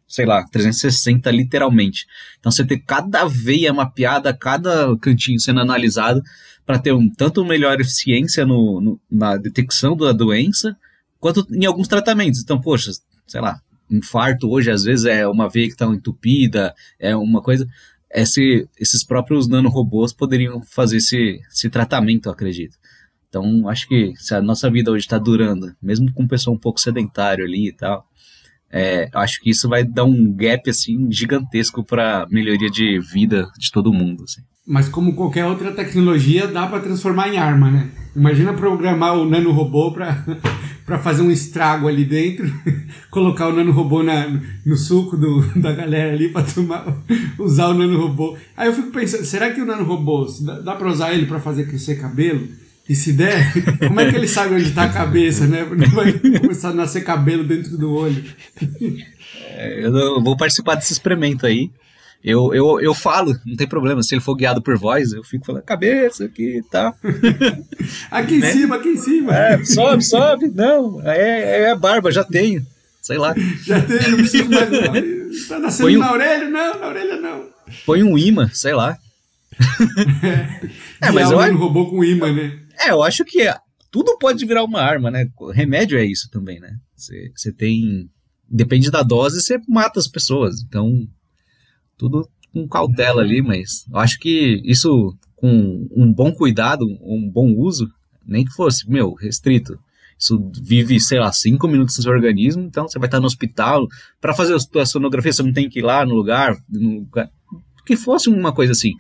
sei 0.08 0.26
lá, 0.26 0.46
360 0.50 1.30
literalmente. 1.30 2.06
Então, 2.40 2.54
você 2.54 2.66
ter 2.66 2.80
cada 2.80 3.26
veia 3.26 3.74
mapeada, 3.74 4.34
cada 4.34 4.96
cantinho 4.96 5.42
sendo 5.42 5.60
analisado 5.60 6.22
para 6.66 6.80
ter 6.80 6.94
um, 6.94 7.10
tanto 7.10 7.44
melhor 7.44 7.82
eficiência 7.82 8.46
no, 8.46 8.80
no, 8.80 9.02
na 9.12 9.36
detecção 9.36 9.98
da 9.98 10.14
doença, 10.14 10.78
quanto 11.24 11.48
em 11.50 11.64
alguns 11.64 11.88
tratamentos. 11.88 12.42
Então, 12.42 12.60
poxa, 12.60 12.92
sei 13.26 13.40
lá, 13.40 13.62
infarto 13.90 14.50
hoje 14.50 14.70
às 14.70 14.84
vezes 14.84 15.06
é 15.06 15.26
uma 15.26 15.48
veia 15.48 15.68
que 15.68 15.72
está 15.72 15.86
entupida, 15.86 16.76
é 17.00 17.16
uma 17.16 17.42
coisa. 17.42 17.66
Esse, 18.12 18.68
esses 18.78 19.06
próprios 19.06 19.48
nanorobôs 19.48 20.12
poderiam 20.12 20.62
fazer 20.62 20.98
esse, 20.98 21.40
esse 21.50 21.70
tratamento, 21.70 22.30
acredito. 22.30 22.78
Então, 23.30 23.70
acho 23.70 23.88
que 23.88 24.14
se 24.18 24.36
a 24.36 24.42
nossa 24.42 24.70
vida 24.70 24.92
hoje 24.92 25.06
está 25.06 25.18
durando, 25.18 25.74
mesmo 25.82 26.12
com 26.14 26.24
um 26.24 26.28
pessoa 26.28 26.54
um 26.54 26.60
pouco 26.60 26.80
sedentário 26.80 27.46
ali 27.46 27.70
e 27.70 27.74
tal, 27.74 28.06
é, 28.70 29.10
acho 29.14 29.40
que 29.42 29.50
isso 29.50 29.70
vai 29.70 29.84
dar 29.86 30.04
um 30.04 30.36
gap 30.36 30.70
assim 30.70 31.10
gigantesco 31.10 31.86
para 31.86 32.28
melhoria 32.30 32.70
de 32.70 33.00
vida 33.00 33.50
de 33.58 33.72
todo 33.72 33.94
mundo. 33.94 34.26
Assim. 34.26 34.42
Mas 34.68 34.90
como 34.90 35.16
qualquer 35.16 35.46
outra 35.46 35.72
tecnologia, 35.72 36.48
dá 36.48 36.68
para 36.68 36.82
transformar 36.82 37.30
em 37.30 37.38
arma, 37.38 37.72
né? 37.72 37.90
Imagina 38.14 38.54
programar 38.54 39.18
o 39.18 39.26
nanorobô 39.26 39.92
para 39.92 40.24
para 40.86 41.00
fazer 41.00 41.22
um 41.22 41.32
estrago 41.32 41.88
ali 41.88 42.04
dentro, 42.04 42.52
colocar 43.10 43.48
o 43.48 43.54
nanorobô 43.54 44.04
na, 44.04 44.28
no 44.66 44.76
suco 44.76 45.16
do, 45.16 45.42
da 45.60 45.72
galera 45.72 46.14
ali 46.14 46.30
para 46.30 46.46
tomar, 46.46 46.86
usar 47.40 47.68
o 47.68 47.74
nanorobô. 47.74 48.38
Aí 48.56 48.68
eu 48.68 48.74
fico 48.74 48.92
pensando, 48.92 49.26
será 49.26 49.52
que 49.52 49.62
o 49.62 49.66
nanorobô, 49.66 50.28
dá, 50.42 50.60
dá 50.60 50.76
para 50.76 50.90
usar 50.90 51.14
ele 51.14 51.26
para 51.26 51.40
fazer 51.40 51.68
crescer 51.68 51.96
cabelo? 51.96 52.48
E 52.88 52.96
se 52.96 53.14
der, 53.14 53.54
como 53.88 53.98
é 54.02 54.10
que 54.10 54.16
ele 54.18 54.28
sabe 54.28 54.56
onde 54.56 54.66
está 54.66 54.84
a 54.84 54.90
cabeça, 54.90 55.48
né? 55.48 55.64
Não 55.64 55.90
vai 55.92 56.12
começar 56.12 56.72
a 56.72 56.74
nascer 56.74 57.02
cabelo 57.02 57.46
dentro 57.46 57.78
do 57.78 57.94
olho. 57.94 58.22
É, 59.56 59.86
eu 59.86 60.22
vou 60.22 60.36
participar 60.36 60.76
desse 60.76 60.92
experimento 60.92 61.46
aí. 61.46 61.72
Eu, 62.24 62.54
eu, 62.54 62.80
eu 62.80 62.94
falo, 62.94 63.38
não 63.46 63.58
tem 63.58 63.68
problema. 63.68 64.02
Se 64.02 64.16
ele 64.16 64.22
for 64.22 64.36
guiado 64.36 64.62
por 64.62 64.78
voz, 64.78 65.12
eu 65.12 65.24
fico 65.26 65.46
falando, 65.46 65.64
cabeça 65.64 66.24
aqui 66.24 66.60
e 66.60 66.64
tá. 66.64 66.94
tal. 66.94 67.12
aqui 68.10 68.38
né? 68.38 68.50
em 68.50 68.54
cima, 68.54 68.76
aqui 68.78 68.90
em 68.90 68.98
cima. 68.98 69.36
É, 69.36 69.66
sobe, 69.66 70.04
sobe. 70.04 70.48
Não, 70.48 71.02
é, 71.04 71.64
é 71.64 71.76
barba, 71.76 72.12
já 72.12 72.24
tenho. 72.24 72.66
Sei 73.02 73.18
lá. 73.18 73.36
Já 73.66 73.82
tenho, 73.82 74.12
não 74.12 74.18
preciso 74.18 74.50
mais. 74.50 74.72
Não. 74.72 75.24
Tá 75.50 75.58
nascendo 75.58 75.90
um... 75.90 76.00
na 76.00 76.14
orelha? 76.14 76.48
Não, 76.48 76.80
na 76.80 76.88
orelha 76.88 77.20
não. 77.20 77.50
Põe 77.88 78.04
um 78.04 78.16
imã, 78.18 78.50
sei 78.54 78.74
lá. 78.74 78.98
é, 81.02 81.08
é 81.10 81.12
mas 81.12 81.32
eu 81.32 81.40
um 81.40 81.58
robô 81.58 81.90
com 81.90 82.04
imã, 82.04 82.32
né? 82.32 82.60
É, 82.80 82.92
eu 82.92 83.02
acho 83.02 83.26
que 83.26 83.42
é, 83.42 83.58
tudo 83.92 84.18
pode 84.20 84.46
virar 84.46 84.64
uma 84.64 84.80
arma, 84.80 85.10
né? 85.10 85.28
Remédio 85.54 85.98
é 85.98 86.06
isso 86.06 86.30
também, 86.32 86.60
né? 86.60 86.78
Você 86.96 87.52
tem. 87.52 88.10
Depende 88.48 88.92
da 88.92 89.02
dose, 89.02 89.42
você 89.42 89.60
mata 89.68 90.00
as 90.00 90.08
pessoas. 90.08 90.62
Então, 90.62 91.08
tudo 92.04 92.28
com 92.52 92.68
cautela 92.68 93.22
ali, 93.22 93.42
mas 93.42 93.86
eu 93.90 93.98
acho 93.98 94.20
que 94.20 94.62
isso 94.66 95.16
com 95.38 95.88
um 95.96 96.14
bom 96.14 96.34
cuidado, 96.34 96.86
um 97.02 97.30
bom 97.30 97.54
uso, 97.54 97.90
nem 98.26 98.44
que 98.44 98.52
fosse, 98.52 98.90
meu, 98.90 99.14
restrito. 99.14 99.80
Isso 100.20 100.52
vive, 100.62 101.00
sei 101.00 101.20
lá, 101.20 101.32
cinco 101.32 101.68
minutos 101.68 101.98
no 101.98 102.04
seu 102.04 102.12
organismo, 102.12 102.64
então 102.64 102.88
você 102.88 103.00
vai 103.00 103.08
estar 103.08 103.20
no 103.20 103.26
hospital. 103.26 103.88
Para 104.22 104.34
fazer 104.34 104.54
a 104.54 104.60
sua 104.60 104.86
sonografia, 104.86 105.34
você 105.34 105.44
não 105.44 105.52
tem 105.52 105.70
que 105.70 105.80
ir 105.80 105.82
lá 105.82 106.06
no 106.06 106.14
lugar, 106.14 106.56
no 106.70 107.00
lugar. 107.00 107.30
Que 107.86 107.98
fosse 107.98 108.30
uma 108.30 108.54
coisa 108.54 108.72
assim. 108.72 108.94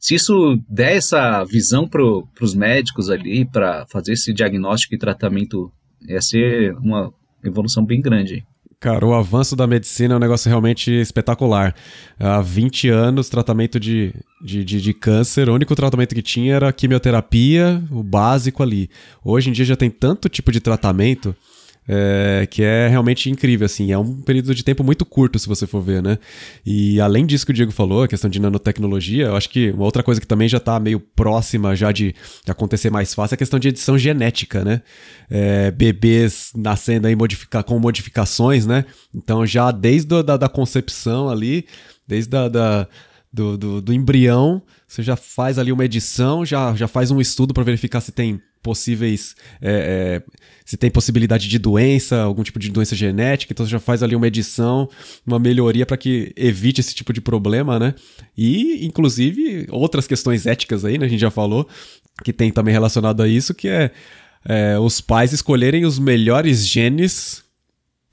Se 0.00 0.14
isso 0.14 0.58
der 0.68 0.96
essa 0.96 1.44
visão 1.44 1.88
para 1.88 2.02
os 2.40 2.54
médicos 2.54 3.10
ali, 3.10 3.44
para 3.44 3.86
fazer 3.86 4.12
esse 4.12 4.32
diagnóstico 4.32 4.94
e 4.94 4.98
tratamento, 4.98 5.70
ia 6.08 6.20
ser 6.20 6.74
uma 6.78 7.12
evolução 7.44 7.84
bem 7.84 8.00
grande. 8.00 8.44
Cara, 8.84 9.06
o 9.06 9.14
avanço 9.14 9.56
da 9.56 9.66
medicina 9.66 10.12
é 10.12 10.16
um 10.18 10.20
negócio 10.20 10.46
realmente 10.46 10.90
espetacular. 10.90 11.74
Há 12.20 12.42
20 12.42 12.90
anos, 12.90 13.30
tratamento 13.30 13.80
de, 13.80 14.14
de, 14.42 14.62
de, 14.62 14.78
de, 14.78 14.92
câncer, 14.92 15.48
o 15.48 15.54
único 15.54 15.74
tratamento 15.74 16.14
que 16.14 16.20
tinha 16.20 16.54
era 16.54 16.70
quimioterapia, 16.70 17.82
o 17.90 18.02
básico 18.02 18.62
ali. 18.62 18.90
Hoje 19.24 19.48
em 19.48 19.54
dia 19.54 19.64
já 19.64 19.74
tem 19.74 19.88
tanto 19.88 20.28
tipo 20.28 20.52
de 20.52 20.60
tratamento 20.60 21.34
é, 21.86 22.46
que 22.50 22.62
é 22.62 22.88
realmente 22.88 23.30
incrível, 23.30 23.66
assim, 23.66 23.92
é 23.92 23.98
um 23.98 24.22
período 24.22 24.54
de 24.54 24.64
tempo 24.64 24.82
muito 24.82 25.04
curto, 25.04 25.38
se 25.38 25.46
você 25.46 25.66
for 25.66 25.82
ver, 25.82 26.02
né? 26.02 26.18
E 26.64 27.00
além 27.00 27.26
disso 27.26 27.44
que 27.44 27.52
o 27.52 27.54
Diego 27.54 27.72
falou, 27.72 28.02
a 28.02 28.08
questão 28.08 28.30
de 28.30 28.40
nanotecnologia, 28.40 29.26
eu 29.26 29.36
acho 29.36 29.50
que 29.50 29.70
uma 29.70 29.84
outra 29.84 30.02
coisa 30.02 30.20
que 30.20 30.26
também 30.26 30.48
já 30.48 30.56
está 30.58 30.80
meio 30.80 30.98
próxima 30.98 31.76
já 31.76 31.92
de, 31.92 32.14
acontecer 32.48 32.90
mais 32.90 33.12
fácil 33.12 33.34
é 33.34 33.36
a 33.36 33.38
questão 33.38 33.58
de 33.58 33.68
edição 33.68 33.98
genética, 33.98 34.64
né? 34.64 34.80
É, 35.30 35.70
bebês 35.70 36.50
nascendo 36.54 37.06
aí 37.06 37.14
modifica 37.14 37.62
com 37.62 37.78
modificações, 37.78 38.66
né? 38.66 38.84
Então 39.14 39.44
já 39.44 39.70
desde 39.70 40.14
a 40.14 40.22
da, 40.22 40.36
da 40.36 40.48
concepção 40.48 41.28
ali, 41.28 41.66
desde 42.06 42.34
a, 42.34 42.48
da, 42.48 42.88
do, 43.32 43.58
do, 43.58 43.82
do 43.82 43.92
embrião, 43.92 44.62
você 44.88 45.02
já 45.02 45.16
faz 45.16 45.58
ali 45.58 45.70
uma 45.72 45.84
edição, 45.84 46.46
já, 46.46 46.74
já 46.74 46.88
faz 46.88 47.10
um 47.10 47.20
estudo 47.20 47.52
para 47.52 47.64
verificar 47.64 48.00
se 48.00 48.12
tem 48.12 48.40
possíveis. 48.64 49.36
É, 49.62 50.22
é, 50.24 50.44
se 50.64 50.78
tem 50.78 50.90
possibilidade 50.90 51.46
de 51.46 51.58
doença, 51.58 52.22
algum 52.22 52.42
tipo 52.42 52.58
de 52.58 52.70
doença 52.70 52.96
genética, 52.96 53.52
então 53.52 53.64
você 53.64 53.70
já 53.70 53.78
faz 53.78 54.02
ali 54.02 54.16
uma 54.16 54.26
edição, 54.26 54.88
uma 55.24 55.38
melhoria 55.38 55.84
para 55.84 55.98
que 55.98 56.32
evite 56.34 56.80
esse 56.80 56.94
tipo 56.94 57.12
de 57.12 57.20
problema, 57.20 57.78
né? 57.78 57.94
E, 58.36 58.84
inclusive, 58.84 59.66
outras 59.70 60.06
questões 60.06 60.46
éticas 60.46 60.84
aí, 60.84 60.96
né? 60.96 61.04
A 61.04 61.08
gente 61.08 61.20
já 61.20 61.30
falou, 61.30 61.68
que 62.24 62.32
tem 62.32 62.50
também 62.50 62.72
relacionado 62.72 63.22
a 63.22 63.28
isso, 63.28 63.54
que 63.54 63.68
é, 63.68 63.90
é 64.46 64.78
os 64.78 65.02
pais 65.02 65.34
escolherem 65.34 65.84
os 65.84 65.98
melhores 65.98 66.66
genes 66.66 67.43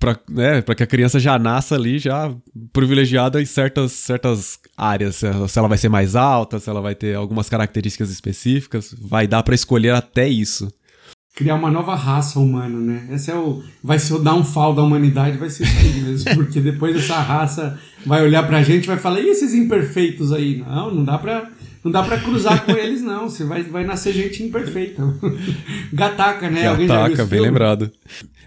para 0.01 0.19
né, 0.27 0.63
que 0.63 0.81
a 0.81 0.87
criança 0.87 1.19
já 1.19 1.37
nasça 1.37 1.75
ali 1.75 1.99
já 1.99 2.33
privilegiada 2.73 3.39
em 3.39 3.45
certas, 3.45 3.91
certas 3.91 4.59
áreas. 4.75 5.17
Se 5.47 5.59
ela 5.59 5.67
vai 5.67 5.77
ser 5.77 5.89
mais 5.89 6.15
alta, 6.15 6.59
se 6.59 6.67
ela 6.67 6.81
vai 6.81 6.95
ter 6.95 7.15
algumas 7.15 7.47
características 7.47 8.09
específicas, 8.09 8.95
vai 8.99 9.27
dar 9.27 9.43
para 9.43 9.53
escolher 9.53 9.93
até 9.93 10.27
isso. 10.27 10.73
Criar 11.35 11.55
uma 11.55 11.69
nova 11.69 11.95
raça 11.95 12.39
humana, 12.39 12.77
né? 12.79 13.07
Esse 13.11 13.31
é 13.31 13.35
o. 13.35 13.63
Vai 13.81 13.99
ser 13.99 14.15
o 14.15 14.19
downfall 14.19 14.73
da 14.73 14.83
humanidade, 14.83 15.37
vai 15.37 15.49
ser 15.49 15.63
isso 15.63 16.03
mesmo. 16.03 16.33
porque 16.35 16.59
depois 16.59 16.95
essa 16.95 17.19
raça 17.19 17.79
vai 18.05 18.21
olhar 18.21 18.45
pra 18.45 18.63
gente 18.63 18.83
e 18.83 18.87
vai 18.87 18.97
falar, 18.97 19.21
e 19.21 19.29
esses 19.29 19.53
imperfeitos 19.53 20.33
aí? 20.33 20.57
Não, 20.57 20.93
não 20.93 21.05
dá 21.05 21.17
pra. 21.17 21.49
Não 21.83 21.91
dá 21.91 22.03
pra 22.03 22.19
cruzar 22.19 22.63
com 22.65 22.71
eles, 22.73 23.01
não. 23.01 23.29
Você 23.29 23.43
vai, 23.43 23.63
vai 23.63 23.83
nascer 23.83 24.13
gente 24.13 24.43
imperfeita. 24.43 25.01
Gataca, 25.91 26.49
né? 26.49 26.63
Gataca, 26.63 27.25
bem 27.25 27.41
lembrado. 27.41 27.91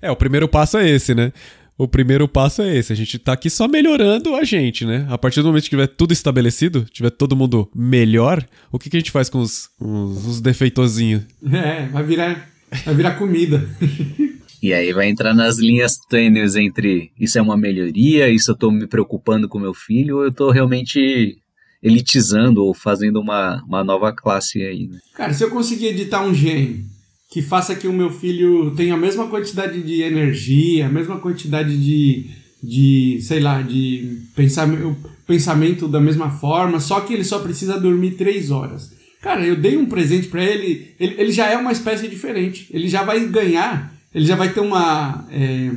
É, 0.01 0.11
o 0.11 0.17
primeiro 0.17 0.49
passo 0.49 0.79
é 0.79 0.89
esse, 0.89 1.15
né? 1.15 1.33
O 1.77 1.89
primeiro 1.89 2.29
passo 2.29 2.63
é 2.63 2.77
esse. 2.77 2.93
A 2.93 2.97
gente 2.97 3.19
tá 3.19 3.33
aqui 3.33 3.51
só 3.51 3.67
melhorando 3.67 4.37
a 4.37 4.45
gente, 4.45 4.85
né? 4.85 5.07
A 5.11 5.19
partir 5.19 5.43
do 5.43 5.49
momento 5.49 5.65
que 5.65 5.71
tiver 5.71 5.89
tudo 5.89 6.13
estabelecido, 6.13 6.85
tiver 6.85 7.11
todo 7.11 7.35
mundo 7.35 7.69
melhor, 7.75 8.47
o 8.71 8.79
que, 8.79 8.89
que 8.89 8.97
a 8.97 9.01
gente 9.01 9.11
faz 9.11 9.29
com 9.29 9.39
os, 9.39 9.69
os, 9.81 10.27
os 10.27 10.41
defeitozinhos? 10.41 11.25
É, 11.53 11.87
vai 11.87 12.05
virar, 12.05 12.49
vai 12.85 12.95
virar 12.95 13.13
comida. 13.13 13.69
E 14.63 14.73
aí 14.73 14.95
vai 14.95 15.11
entrar 15.11 15.35
nas 15.35 15.59
linhas 15.59 15.99
tênues 16.09 16.57
entre 16.57 17.11
isso 17.21 17.39
é 17.39 17.43
uma 17.43 17.55
melhoria, 17.55 18.31
isso 18.31 18.51
eu 18.51 18.57
tô 18.57 18.71
me 18.71 18.87
preocupando 18.87 19.47
com 19.47 19.59
meu 19.59 19.75
filho, 19.75 20.17
ou 20.17 20.25
eu 20.25 20.33
tô 20.33 20.51
realmente 20.51 21.37
elitizando 21.85 22.65
ou 22.65 22.73
fazendo 22.73 23.21
uma, 23.21 23.63
uma 23.69 23.85
nova 23.85 24.11
classe 24.11 24.63
aí. 24.63 24.87
Né? 24.87 24.99
Cara, 25.15 25.35
se 25.35 25.45
eu 25.45 25.51
conseguir 25.51 25.89
editar 25.89 26.25
um 26.25 26.33
gene 26.33 26.87
que 27.31 27.43
faça 27.43 27.75
que 27.75 27.87
o 27.87 27.93
meu 27.93 28.11
filho 28.11 28.71
tenha 28.75 28.95
a 28.95 28.99
mesma 28.99 29.27
quantidade 29.27 29.83
de 29.83 30.01
energia, 30.01 30.87
a 30.87 30.89
mesma 30.89 31.19
quantidade 31.19 31.77
de, 31.77 32.31
de 32.63 33.19
sei 33.21 33.41
lá, 33.41 33.61
de 33.61 34.23
pensamento, 34.35 34.97
pensamento 35.27 35.87
da 35.87 36.01
mesma 36.01 36.31
forma, 36.31 36.81
só 36.81 37.01
que 37.01 37.13
ele 37.13 37.25
só 37.25 37.41
precisa 37.41 37.79
dormir 37.79 38.13
três 38.13 38.51
horas. 38.51 38.93
Cara, 39.21 39.45
eu 39.45 39.57
dei 39.57 39.77
um 39.77 39.87
presente 39.87 40.29
para 40.29 40.45
ele, 40.45 40.95
ele, 40.99 41.15
ele 41.19 41.33
já 41.33 41.49
é 41.49 41.57
uma 41.57 41.73
espécie 41.73 42.09
diferente. 42.09 42.69
Ele 42.71 42.89
já 42.89 43.03
vai 43.03 43.27
ganhar, 43.27 43.93
ele 44.15 44.27
já 44.27 44.37
vai 44.37 44.53
ter 44.53 44.61
uma, 44.61 45.27
é, 45.31 45.71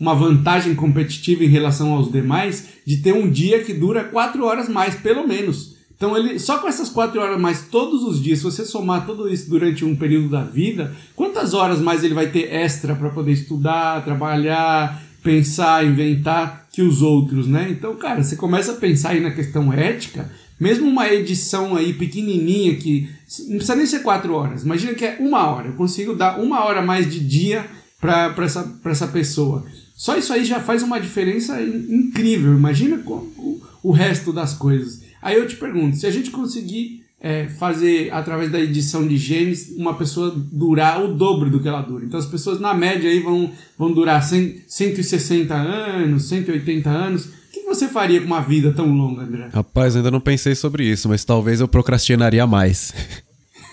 uma 0.00 0.14
vantagem 0.14 0.74
competitiva 0.74 1.44
em 1.44 1.48
relação 1.48 1.92
aos 1.92 2.10
demais 2.10 2.68
de 2.86 2.96
ter 2.96 3.12
um 3.12 3.30
dia 3.30 3.62
que 3.62 3.74
dura 3.74 4.04
quatro 4.04 4.46
horas 4.46 4.66
mais, 4.66 4.94
pelo 4.94 5.28
menos. 5.28 5.76
Então 5.94 6.16
ele 6.16 6.38
só 6.38 6.56
com 6.56 6.66
essas 6.66 6.88
quatro 6.88 7.20
horas 7.20 7.38
mais 7.38 7.66
todos 7.70 8.02
os 8.02 8.22
dias, 8.22 8.38
se 8.38 8.44
você 8.44 8.64
somar 8.64 9.04
tudo 9.04 9.28
isso 9.28 9.50
durante 9.50 9.84
um 9.84 9.94
período 9.94 10.30
da 10.30 10.42
vida, 10.42 10.96
quantas 11.14 11.52
horas 11.52 11.78
mais 11.78 12.02
ele 12.02 12.14
vai 12.14 12.28
ter 12.28 12.50
extra 12.50 12.96
para 12.96 13.10
poder 13.10 13.32
estudar, 13.32 14.02
trabalhar, 14.02 15.02
pensar, 15.22 15.84
inventar 15.84 16.66
que 16.72 16.80
os 16.80 17.02
outros, 17.02 17.46
né? 17.46 17.68
Então, 17.70 17.94
cara, 17.96 18.22
você 18.22 18.34
começa 18.34 18.72
a 18.72 18.76
pensar 18.76 19.10
aí 19.10 19.20
na 19.20 19.30
questão 19.30 19.70
ética, 19.70 20.30
mesmo 20.58 20.88
uma 20.88 21.06
edição 21.12 21.76
aí 21.76 21.92
pequenininha 21.92 22.76
que 22.76 23.10
não 23.40 23.56
precisa 23.56 23.76
nem 23.76 23.84
ser 23.84 24.00
quatro 24.00 24.32
horas, 24.32 24.64
imagina 24.64 24.94
que 24.94 25.04
é 25.04 25.18
uma 25.20 25.46
hora, 25.46 25.68
eu 25.68 25.74
consigo 25.74 26.14
dar 26.14 26.40
uma 26.40 26.64
hora 26.64 26.80
mais 26.80 27.12
de 27.12 27.20
dia 27.20 27.66
para 28.00 28.34
essa, 28.38 28.80
essa 28.86 29.06
pessoa. 29.08 29.66
Só 30.00 30.16
isso 30.16 30.32
aí 30.32 30.46
já 30.46 30.58
faz 30.58 30.82
uma 30.82 30.98
diferença 30.98 31.60
incrível. 31.60 32.54
Imagina 32.54 32.98
o, 33.04 33.60
o 33.82 33.92
resto 33.92 34.32
das 34.32 34.54
coisas. 34.54 35.02
Aí 35.20 35.36
eu 35.36 35.46
te 35.46 35.56
pergunto, 35.56 35.94
se 35.94 36.06
a 36.06 36.10
gente 36.10 36.30
conseguir 36.30 37.04
é, 37.20 37.48
fazer, 37.48 38.10
através 38.10 38.50
da 38.50 38.58
edição 38.58 39.06
de 39.06 39.18
genes, 39.18 39.74
uma 39.76 39.92
pessoa 39.92 40.34
durar 40.34 41.04
o 41.04 41.12
dobro 41.12 41.50
do 41.50 41.60
que 41.60 41.68
ela 41.68 41.82
dura. 41.82 42.02
Então 42.02 42.18
as 42.18 42.24
pessoas, 42.24 42.58
na 42.58 42.72
média, 42.72 43.10
aí 43.10 43.20
vão, 43.20 43.52
vão 43.76 43.92
durar 43.92 44.22
100, 44.22 44.62
160 44.66 45.54
anos, 45.54 46.30
180 46.30 46.88
anos. 46.88 47.26
O 47.26 47.30
que 47.52 47.60
você 47.64 47.86
faria 47.86 48.20
com 48.22 48.26
uma 48.26 48.40
vida 48.40 48.72
tão 48.72 48.90
longa, 48.90 49.24
André? 49.24 49.50
Rapaz, 49.52 49.96
ainda 49.96 50.10
não 50.10 50.18
pensei 50.18 50.54
sobre 50.54 50.90
isso, 50.90 51.10
mas 51.10 51.26
talvez 51.26 51.60
eu 51.60 51.68
procrastinaria 51.68 52.46
mais. 52.46 52.94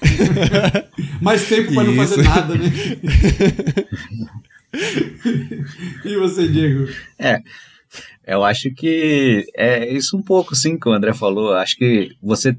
mais 1.21 1.47
tempo 1.47 1.73
para 1.73 1.85
não 1.85 1.95
fazer 1.95 2.21
nada, 2.21 2.53
né? 2.53 2.69
e 4.73 6.15
você, 6.17 6.47
Diego? 6.47 6.87
É. 7.19 7.41
Eu 8.25 8.43
acho 8.43 8.69
que 8.71 9.45
é 9.55 9.89
isso 9.91 10.17
um 10.17 10.21
pouco, 10.21 10.55
sim, 10.55 10.77
que 10.77 10.89
o 10.89 10.91
André 10.91 11.13
falou. 11.13 11.53
Acho 11.53 11.77
que 11.77 12.11
você. 12.21 12.57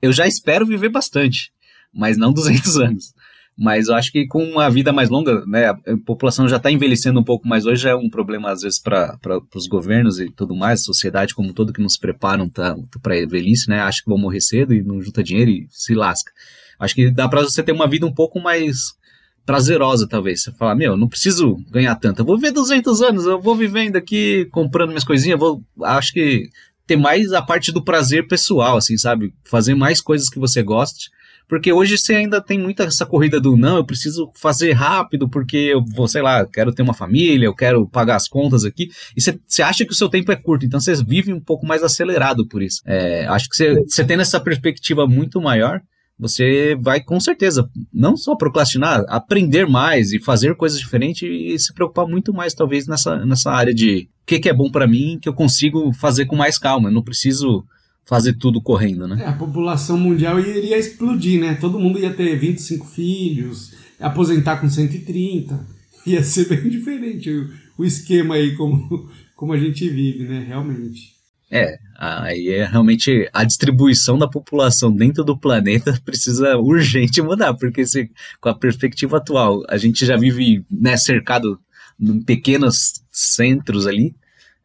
Eu 0.00 0.12
já 0.12 0.26
espero 0.26 0.66
viver 0.66 0.88
bastante, 0.88 1.52
mas 1.92 2.16
não 2.16 2.32
200 2.34 2.78
anos. 2.78 3.14
Mas 3.56 3.88
eu 3.88 3.94
acho 3.94 4.10
que 4.10 4.26
com 4.26 4.42
uma 4.42 4.70
vida 4.70 4.92
mais 4.92 5.10
longa, 5.10 5.44
né, 5.44 5.66
a 5.66 5.76
população 6.06 6.48
já 6.48 6.56
está 6.56 6.70
envelhecendo 6.70 7.20
um 7.20 7.24
pouco 7.24 7.46
mais 7.46 7.66
hoje, 7.66 7.86
é 7.86 7.94
um 7.94 8.08
problema 8.08 8.50
às 8.50 8.62
vezes 8.62 8.80
para 8.80 9.18
os 9.54 9.66
governos 9.66 10.18
e 10.18 10.30
tudo 10.30 10.56
mais, 10.56 10.82
sociedade 10.82 11.34
como 11.34 11.50
um 11.50 11.52
todo 11.52 11.72
que 11.72 11.80
não 11.80 11.88
se 11.88 12.00
preparam 12.00 12.48
para 12.48 12.72
a 12.72 13.26
velhice, 13.26 13.68
né, 13.68 13.80
acho 13.80 14.02
que 14.02 14.08
vão 14.08 14.16
morrer 14.16 14.40
cedo 14.40 14.72
e 14.72 14.82
não 14.82 15.02
junta 15.02 15.22
dinheiro 15.22 15.50
e 15.50 15.66
se 15.68 15.94
lasca. 15.94 16.32
Acho 16.78 16.94
que 16.94 17.10
dá 17.10 17.28
para 17.28 17.42
você 17.42 17.62
ter 17.62 17.72
uma 17.72 17.86
vida 17.86 18.06
um 18.06 18.14
pouco 18.14 18.40
mais 18.40 18.94
prazerosa, 19.44 20.06
talvez. 20.08 20.42
Você 20.42 20.52
falar, 20.52 20.74
meu, 20.74 20.96
não 20.96 21.08
preciso 21.08 21.56
ganhar 21.70 21.94
tanto. 21.96 22.20
Eu 22.20 22.24
vou 22.26 22.36
viver 22.36 22.52
200 22.52 23.02
anos, 23.02 23.26
eu 23.26 23.40
vou 23.40 23.56
vivendo 23.56 23.96
aqui, 23.96 24.46
comprando 24.50 24.90
minhas 24.90 25.04
coisinhas, 25.04 25.38
vou. 25.38 25.62
Acho 25.82 26.12
que 26.12 26.48
ter 26.86 26.96
mais 26.96 27.32
a 27.32 27.42
parte 27.42 27.72
do 27.72 27.82
prazer 27.82 28.26
pessoal, 28.26 28.76
assim, 28.76 28.96
sabe? 28.96 29.32
Fazer 29.44 29.74
mais 29.74 30.00
coisas 30.00 30.28
que 30.28 30.38
você 30.38 30.62
goste. 30.62 31.10
Porque 31.48 31.70
hoje 31.70 31.98
você 31.98 32.14
ainda 32.14 32.40
tem 32.40 32.58
muita 32.58 32.84
essa 32.84 33.04
corrida 33.04 33.38
do 33.38 33.58
não, 33.58 33.76
eu 33.76 33.84
preciso 33.84 34.30
fazer 34.34 34.72
rápido 34.72 35.28
porque 35.28 35.56
eu 35.56 35.84
vou, 35.84 36.08
sei 36.08 36.22
lá, 36.22 36.46
quero 36.46 36.72
ter 36.72 36.82
uma 36.82 36.94
família, 36.94 37.44
eu 37.44 37.54
quero 37.54 37.86
pagar 37.86 38.16
as 38.16 38.26
contas 38.26 38.64
aqui. 38.64 38.88
E 39.14 39.20
você, 39.20 39.62
acha 39.62 39.84
que 39.84 39.92
o 39.92 39.94
seu 39.94 40.08
tempo 40.08 40.32
é 40.32 40.36
curto, 40.36 40.64
então 40.64 40.80
você 40.80 40.94
vive 41.04 41.30
um 41.30 41.40
pouco 41.40 41.66
mais 41.66 41.82
acelerado 41.82 42.46
por 42.46 42.62
isso. 42.62 42.80
É, 42.86 43.26
acho 43.26 43.50
que 43.50 43.56
você, 43.56 44.04
tendo 44.06 44.22
essa 44.22 44.40
perspectiva 44.40 45.06
muito 45.06 45.42
maior, 45.42 45.82
você 46.22 46.78
vai 46.80 47.00
com 47.00 47.18
certeza 47.18 47.68
não 47.92 48.16
só 48.16 48.36
procrastinar, 48.36 49.04
aprender 49.08 49.66
mais 49.66 50.12
e 50.12 50.20
fazer 50.20 50.54
coisas 50.54 50.78
diferentes 50.78 51.28
e 51.28 51.58
se 51.58 51.74
preocupar 51.74 52.06
muito 52.06 52.32
mais 52.32 52.54
talvez 52.54 52.86
nessa, 52.86 53.26
nessa 53.26 53.50
área 53.50 53.74
de 53.74 54.08
o 54.22 54.26
que, 54.26 54.38
que 54.38 54.48
é 54.48 54.54
bom 54.54 54.70
para 54.70 54.86
mim 54.86 55.18
que 55.20 55.28
eu 55.28 55.34
consigo 55.34 55.92
fazer 55.92 56.26
com 56.26 56.36
mais 56.36 56.58
calma, 56.58 56.88
eu 56.88 56.92
não 56.92 57.02
preciso 57.02 57.64
fazer 58.04 58.34
tudo 58.34 58.62
correndo, 58.62 59.08
né? 59.08 59.20
É, 59.20 59.26
a 59.26 59.32
população 59.32 59.98
mundial 59.98 60.38
iria 60.38 60.78
explodir, 60.78 61.40
né? 61.40 61.54
Todo 61.54 61.78
mundo 61.78 61.98
ia 61.98 62.14
ter 62.14 62.38
25 62.38 62.86
filhos, 62.86 63.72
aposentar 63.98 64.58
com 64.58 64.70
130, 64.70 65.58
ia 66.06 66.22
ser 66.22 66.48
bem 66.48 66.68
diferente 66.70 67.30
o, 67.30 67.50
o 67.78 67.84
esquema 67.84 68.36
aí 68.36 68.54
como, 68.54 69.10
como 69.34 69.52
a 69.52 69.58
gente 69.58 69.88
vive, 69.88 70.22
né? 70.22 70.44
Realmente. 70.46 71.11
É, 71.54 71.78
aí 71.98 72.48
é 72.48 72.64
realmente 72.64 73.28
a 73.30 73.44
distribuição 73.44 74.18
da 74.18 74.26
população 74.26 74.90
dentro 74.90 75.22
do 75.22 75.38
planeta 75.38 75.92
precisa 76.02 76.56
urgente 76.56 77.20
mudar, 77.20 77.52
porque 77.52 77.84
se, 77.84 78.10
com 78.40 78.48
a 78.48 78.54
perspectiva 78.54 79.18
atual 79.18 79.62
a 79.68 79.76
gente 79.76 80.06
já 80.06 80.16
vive 80.16 80.64
né, 80.70 80.96
cercado 80.96 81.60
em 82.00 82.22
pequenos 82.22 83.02
centros 83.12 83.86
ali, 83.86 84.14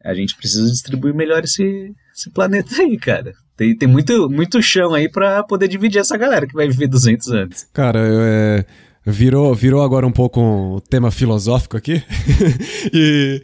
a 0.02 0.14
gente 0.14 0.34
precisa 0.34 0.70
distribuir 0.70 1.14
melhor 1.14 1.44
esse, 1.44 1.94
esse 2.16 2.30
planeta 2.30 2.80
aí, 2.80 2.96
cara. 2.96 3.34
Tem, 3.54 3.76
tem 3.76 3.88
muito, 3.88 4.30
muito 4.30 4.62
chão 4.62 4.94
aí 4.94 5.10
para 5.10 5.42
poder 5.42 5.68
dividir 5.68 6.00
essa 6.00 6.16
galera 6.16 6.46
que 6.46 6.54
vai 6.54 6.68
viver 6.68 6.86
200 6.86 7.28
anos. 7.32 7.66
Cara, 7.72 8.00
é, 8.00 8.64
virou, 9.04 9.54
virou 9.54 9.82
agora 9.82 10.06
um 10.06 10.12
pouco 10.12 10.40
um 10.40 10.80
tema 10.80 11.10
filosófico 11.10 11.76
aqui. 11.76 12.02
e 12.94 13.42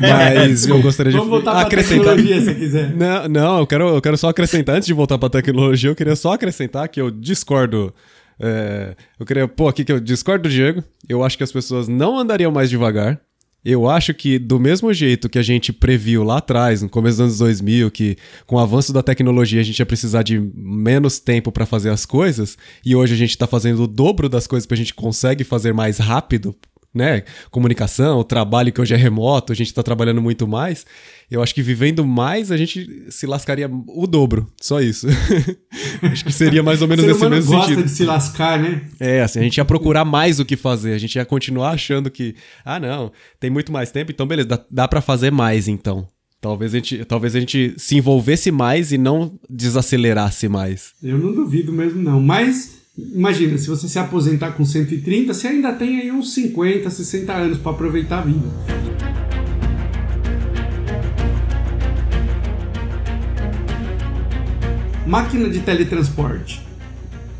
mas 0.00 0.66
eu 0.66 0.80
gostaria 0.82 1.12
de 1.12 1.18
Vamos 1.18 1.30
voltar 1.30 1.60
acrescentar. 1.60 2.14
Pra 2.14 2.40
se 2.40 2.54
quiser. 2.54 2.94
Não, 2.94 3.28
não 3.28 3.58
eu, 3.58 3.66
quero, 3.66 3.88
eu 3.88 4.00
quero 4.00 4.16
só 4.16 4.28
acrescentar, 4.28 4.76
antes 4.76 4.86
de 4.86 4.94
voltar 4.94 5.18
para 5.18 5.30
tecnologia, 5.30 5.90
eu 5.90 5.94
queria 5.94 6.16
só 6.16 6.32
acrescentar 6.32 6.88
que 6.88 7.00
eu 7.00 7.10
discordo. 7.10 7.92
É, 8.40 8.96
eu 9.18 9.26
queria 9.26 9.46
pôr 9.46 9.68
aqui 9.68 9.84
que 9.84 9.92
eu 9.92 10.00
discordo 10.00 10.48
do 10.48 10.52
Diego. 10.52 10.82
Eu 11.08 11.22
acho 11.22 11.36
que 11.36 11.44
as 11.44 11.52
pessoas 11.52 11.88
não 11.88 12.18
andariam 12.18 12.50
mais 12.50 12.68
devagar. 12.68 13.20
Eu 13.64 13.88
acho 13.88 14.12
que, 14.12 14.40
do 14.40 14.58
mesmo 14.58 14.92
jeito 14.92 15.28
que 15.28 15.38
a 15.38 15.42
gente 15.42 15.72
previu 15.72 16.24
lá 16.24 16.38
atrás, 16.38 16.82
no 16.82 16.88
começo 16.88 17.18
dos 17.18 17.26
anos 17.26 17.38
2000, 17.38 17.92
que 17.92 18.16
com 18.44 18.56
o 18.56 18.58
avanço 18.58 18.92
da 18.92 19.04
tecnologia 19.04 19.60
a 19.60 19.64
gente 19.64 19.78
ia 19.78 19.86
precisar 19.86 20.24
de 20.24 20.40
menos 20.52 21.20
tempo 21.20 21.52
para 21.52 21.64
fazer 21.64 21.90
as 21.90 22.04
coisas, 22.04 22.58
e 22.84 22.96
hoje 22.96 23.14
a 23.14 23.16
gente 23.16 23.30
está 23.30 23.46
fazendo 23.46 23.84
o 23.84 23.86
dobro 23.86 24.28
das 24.28 24.48
coisas 24.48 24.66
que 24.66 24.74
a 24.74 24.76
gente 24.76 24.92
consegue 24.92 25.44
fazer 25.44 25.72
mais 25.72 25.98
rápido 25.98 26.56
né, 26.94 27.22
comunicação, 27.50 28.18
o 28.18 28.24
trabalho 28.24 28.72
que 28.72 28.80
hoje 28.80 28.92
é 28.92 28.96
remoto, 28.96 29.52
a 29.52 29.56
gente 29.56 29.68
está 29.68 29.82
trabalhando 29.82 30.20
muito 30.20 30.46
mais. 30.46 30.84
Eu 31.30 31.42
acho 31.42 31.54
que 31.54 31.62
vivendo 31.62 32.04
mais 32.04 32.52
a 32.52 32.56
gente 32.56 33.06
se 33.08 33.26
lascaria 33.26 33.70
o 33.88 34.06
dobro, 34.06 34.46
só 34.60 34.80
isso. 34.80 35.06
acho 36.02 36.24
que 36.24 36.32
seria 36.32 36.62
mais 36.62 36.82
ou 36.82 36.88
menos 36.88 37.06
nesse 37.06 37.28
mesmo 37.28 37.52
gosta 37.52 37.68
sentido. 37.68 37.84
de 37.84 37.90
se 37.90 38.04
lascar, 38.04 38.58
né? 38.58 38.82
É, 39.00 39.22
assim, 39.22 39.38
a 39.38 39.42
gente 39.42 39.56
ia 39.56 39.64
procurar 39.64 40.04
mais 40.04 40.38
o 40.38 40.44
que 40.44 40.56
fazer, 40.56 40.92
a 40.92 40.98
gente 40.98 41.16
ia 41.16 41.24
continuar 41.24 41.70
achando 41.70 42.10
que, 42.10 42.34
ah, 42.64 42.78
não, 42.78 43.10
tem 43.40 43.48
muito 43.48 43.72
mais 43.72 43.90
tempo, 43.90 44.12
então 44.12 44.26
beleza, 44.26 44.48
dá, 44.48 44.64
dá 44.70 44.88
para 44.88 45.00
fazer 45.00 45.30
mais 45.30 45.68
então. 45.68 46.06
Talvez 46.42 46.74
a, 46.74 46.78
gente, 46.78 47.04
talvez 47.04 47.36
a 47.36 47.40
gente 47.40 47.72
se 47.78 47.96
envolvesse 47.96 48.50
mais 48.50 48.90
e 48.90 48.98
não 48.98 49.38
desacelerasse 49.48 50.48
mais. 50.48 50.92
Eu 51.00 51.16
não 51.16 51.32
duvido 51.32 51.72
mesmo, 51.72 52.02
não. 52.02 52.20
Mas 52.20 52.81
Imagina, 52.94 53.56
se 53.56 53.68
você 53.68 53.88
se 53.88 53.98
aposentar 53.98 54.52
com 54.52 54.66
130, 54.66 55.32
você 55.32 55.48
ainda 55.48 55.72
tem 55.72 55.98
aí 55.98 56.12
uns 56.12 56.34
50, 56.34 56.90
60 56.90 57.32
anos 57.32 57.58
para 57.58 57.72
aproveitar 57.72 58.18
a 58.18 58.20
vida. 58.20 58.46
Máquina 65.06 65.48
de 65.48 65.60
teletransporte. 65.60 66.60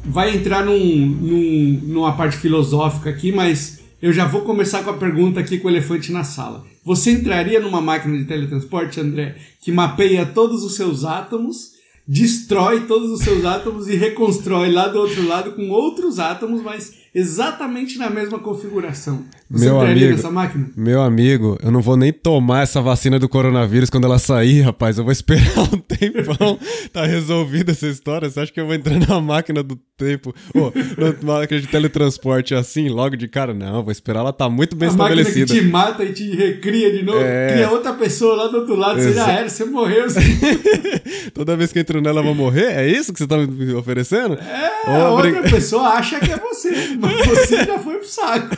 Vai 0.02 0.34
entrar 0.34 0.64
num, 0.64 1.06
num, 1.06 1.80
numa 1.82 2.16
parte 2.16 2.38
filosófica 2.38 3.10
aqui, 3.10 3.30
mas 3.30 3.80
eu 4.00 4.10
já 4.10 4.26
vou 4.26 4.40
começar 4.42 4.82
com 4.82 4.88
a 4.88 4.96
pergunta 4.96 5.38
aqui 5.38 5.58
com 5.58 5.68
o 5.68 5.70
elefante 5.70 6.10
na 6.10 6.24
sala. 6.24 6.64
Você 6.82 7.10
entraria 7.12 7.60
numa 7.60 7.82
máquina 7.82 8.16
de 8.16 8.24
teletransporte, 8.24 8.98
André, 8.98 9.36
que 9.60 9.70
mapeia 9.70 10.24
todos 10.24 10.64
os 10.64 10.76
seus 10.76 11.04
átomos 11.04 11.71
destrói 12.06 12.86
todos 12.86 13.10
os 13.10 13.20
seus 13.20 13.44
átomos 13.44 13.88
e 13.88 13.94
reconstrói 13.94 14.70
lá 14.70 14.88
do 14.88 14.98
outro 14.98 15.26
lado 15.26 15.52
com 15.52 15.70
outros 15.70 16.18
átomos, 16.18 16.62
mas 16.62 17.01
exatamente 17.14 17.98
na 17.98 18.08
mesma 18.10 18.38
configuração. 18.38 19.24
Você 19.50 19.66
Meu 19.66 19.80
amigo, 19.80 20.12
nessa 20.12 20.30
máquina? 20.30 20.70
Meu 20.74 21.02
amigo, 21.02 21.58
eu 21.62 21.70
não 21.70 21.82
vou 21.82 21.94
nem 21.94 22.10
tomar 22.10 22.62
essa 22.62 22.80
vacina 22.80 23.18
do 23.18 23.28
coronavírus 23.28 23.90
quando 23.90 24.04
ela 24.04 24.18
sair, 24.18 24.62
rapaz. 24.62 24.96
Eu 24.96 25.04
vou 25.04 25.12
esperar 25.12 25.58
um 25.72 25.78
tempão. 25.78 26.58
tá 26.90 27.04
resolvida 27.04 27.72
essa 27.72 27.86
história. 27.86 28.30
Você 28.30 28.40
acha 28.40 28.52
que 28.52 28.58
eu 28.58 28.64
vou 28.66 28.74
entrar 28.74 28.98
na 28.98 29.20
máquina 29.20 29.62
do 29.62 29.76
tempo? 29.96 30.34
Ô, 30.54 30.72
na 30.96 31.34
máquina 31.38 31.60
de 31.60 31.66
teletransporte 31.66 32.54
assim, 32.54 32.88
logo 32.88 33.14
de 33.14 33.28
cara? 33.28 33.52
Não, 33.52 33.82
vou 33.82 33.92
esperar 33.92 34.20
ela 34.20 34.32
tá 34.32 34.48
muito 34.48 34.74
bem 34.74 34.88
a 34.88 34.92
máquina 34.92 35.20
estabelecida. 35.20 35.52
que 35.54 35.60
te 35.60 35.66
mata 35.70 36.04
e 36.04 36.12
te 36.14 36.34
recria 36.34 36.90
de 36.90 37.02
novo, 37.02 37.18
É. 37.20 37.52
cria 37.52 37.70
outra 37.70 37.92
pessoa 37.92 38.34
lá 38.34 38.46
do 38.48 38.58
outro 38.58 38.74
lado, 38.74 39.00
você 39.00 39.12
já 39.12 39.30
era, 39.30 39.48
você 39.50 39.64
morreu. 39.66 40.08
Você... 40.08 40.20
Toda 41.34 41.56
vez 41.56 41.72
que 41.72 41.78
eu 41.78 41.80
entro 41.82 42.00
nela, 42.00 42.20
eu 42.20 42.24
vou 42.24 42.34
morrer? 42.34 42.72
É 42.72 42.86
isso 42.88 43.12
que 43.12 43.18
você 43.18 43.26
tá 43.26 43.36
me 43.38 43.74
oferecendo? 43.74 44.34
É, 44.34 44.90
a 44.90 45.10
outra 45.10 45.42
pessoa 45.42 45.88
acha 45.90 46.18
que 46.20 46.30
é 46.30 46.36
você, 46.36 46.70
mas 47.02 47.26
você 47.26 47.64
já 47.64 47.78
foi 47.78 47.96
pro 47.98 48.08
saco. 48.08 48.56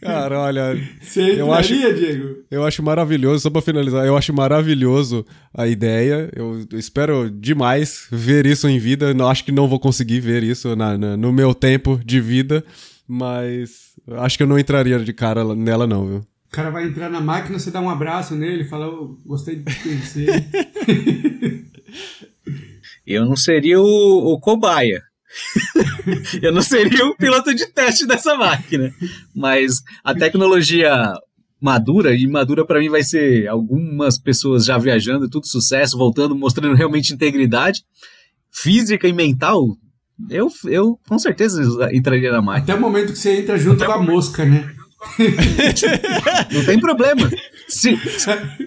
Cara, 0.00 0.38
olha, 0.40 0.80
Você 1.02 1.40
Eu 1.40 1.52
acho- 1.52 1.74
Diego? 1.74 2.44
eu 2.50 2.64
acho 2.64 2.82
maravilhoso, 2.82 3.42
só 3.42 3.50
pra 3.50 3.60
finalizar, 3.60 4.06
eu 4.06 4.16
acho 4.16 4.32
maravilhoso 4.32 5.26
a 5.52 5.66
ideia. 5.66 6.30
Eu, 6.34 6.66
espero 6.72 7.28
demais 7.30 8.06
ver 8.10 8.46
isso 8.46 8.68
em 8.68 8.78
vida. 8.78 9.12
Não, 9.12 9.28
acho 9.28 9.44
que 9.44 9.52
não 9.52 9.68
vou 9.68 9.78
conseguir 9.80 10.20
ver 10.20 10.42
isso 10.42 10.74
na- 10.76 10.96
na- 10.96 11.16
no 11.16 11.32
meu 11.32 11.54
tempo 11.54 12.00
de 12.04 12.20
vida, 12.20 12.64
mas 13.06 13.92
acho 14.18 14.36
que 14.36 14.42
eu 14.42 14.46
não 14.46 14.58
entraria 14.58 14.98
de 15.00 15.12
cara 15.12 15.44
nela, 15.54 15.86
não, 15.86 16.06
viu? 16.06 16.18
O 16.18 16.50
cara 16.52 16.70
vai 16.70 16.84
entrar 16.84 17.08
na 17.10 17.20
máquina, 17.20 17.58
você 17.58 17.70
dá 17.70 17.80
um 17.80 17.90
abraço 17.90 18.34
nele, 18.34 18.64
fala, 18.64 18.86
"Ô, 18.88 19.16
gostei 19.26 19.56
de 19.56 19.64
te 19.64 19.82
conhecer. 19.82 20.44
Eu 23.06 23.24
não 23.26 23.36
seria 23.36 23.80
o, 23.80 23.84
o 24.32 24.38
cobaia. 24.40 25.02
eu 26.42 26.52
não 26.52 26.62
seria 26.62 27.06
o 27.06 27.16
piloto 27.16 27.54
de 27.54 27.66
teste 27.66 28.06
dessa 28.06 28.36
máquina. 28.36 28.92
Mas 29.34 29.82
a 30.04 30.14
tecnologia 30.14 31.12
madura, 31.60 32.14
e 32.14 32.26
madura 32.26 32.66
pra 32.66 32.80
mim 32.80 32.88
vai 32.88 33.02
ser 33.02 33.46
algumas 33.46 34.18
pessoas 34.18 34.64
já 34.64 34.76
viajando, 34.78 35.30
tudo 35.30 35.46
sucesso, 35.46 35.96
voltando, 35.96 36.34
mostrando 36.34 36.74
realmente 36.74 37.14
integridade 37.14 37.84
física 38.50 39.08
e 39.08 39.12
mental. 39.12 39.76
Eu, 40.28 40.48
eu 40.66 40.98
com 41.08 41.18
certeza 41.18 41.62
entraria 41.92 42.30
na 42.30 42.42
máquina. 42.42 42.64
Até 42.64 42.74
o 42.74 42.80
momento 42.80 43.12
que 43.12 43.18
você 43.18 43.40
entra 43.40 43.58
junto 43.58 43.84
com 43.84 43.92
a 43.92 44.02
mosca, 44.02 44.44
né? 44.44 44.74
Não 46.52 46.64
tem 46.64 46.78
problema. 46.78 47.28
Se, 47.68 47.98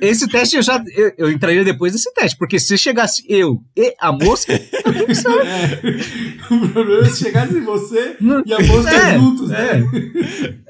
esse 0.01 0.27
teste 0.27 0.57
eu 0.57 0.61
já. 0.63 0.81
Eu, 0.95 1.11
eu 1.17 1.31
entraria 1.31 1.63
depois 1.63 1.93
desse 1.93 2.11
teste, 2.13 2.37
porque 2.37 2.59
se 2.59 2.77
chegasse 2.77 3.23
eu 3.29 3.61
e 3.75 3.93
a 3.99 4.11
mosca, 4.11 4.53
É. 4.53 6.53
O 6.53 6.67
problema 6.69 7.07
é 7.07 7.09
se 7.09 7.23
chegasse 7.23 7.59
você 7.61 8.15
Não- 8.19 8.43
e 8.45 8.53
a 8.53 8.59
mosca 8.59 8.91
É, 8.91 9.17
juntos, 9.17 9.49
né? 9.49 9.83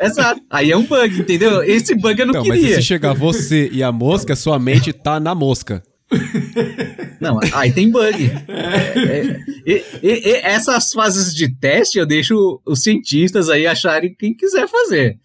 exato. 0.01 0.41
Aí 0.49 0.71
é 0.71 0.77
um 0.77 0.83
bug, 0.83 1.19
entendeu? 1.19 1.63
Esse 1.63 1.95
bug 1.95 2.19
eu 2.19 2.25
não 2.27 2.33
Então, 2.35 2.45
mas 2.47 2.59
queria. 2.59 2.75
se 2.75 2.81
chegar 2.83 3.13
você 3.13 3.69
e 3.71 3.81
a 3.83 3.91
mosca, 3.91 4.35
sua 4.35 4.59
mente 4.59 4.93
tá 4.93 5.19
na 5.19 5.33
mosca. 5.35 5.83
Não, 7.19 7.39
aí 7.53 7.71
tem 7.71 7.89
bug. 7.89 8.31
É, 8.47 9.37
e- 9.65 9.83
e 10.03 10.31
essas 10.43 10.91
fases 10.91 11.33
de 11.33 11.49
teste 11.57 11.97
eu 11.97 12.05
deixo 12.05 12.61
os 12.65 12.83
cientistas 12.83 13.49
aí 13.49 13.65
acharem 13.65 14.15
quem 14.17 14.35
quiser 14.35 14.67
fazer. 14.67 15.15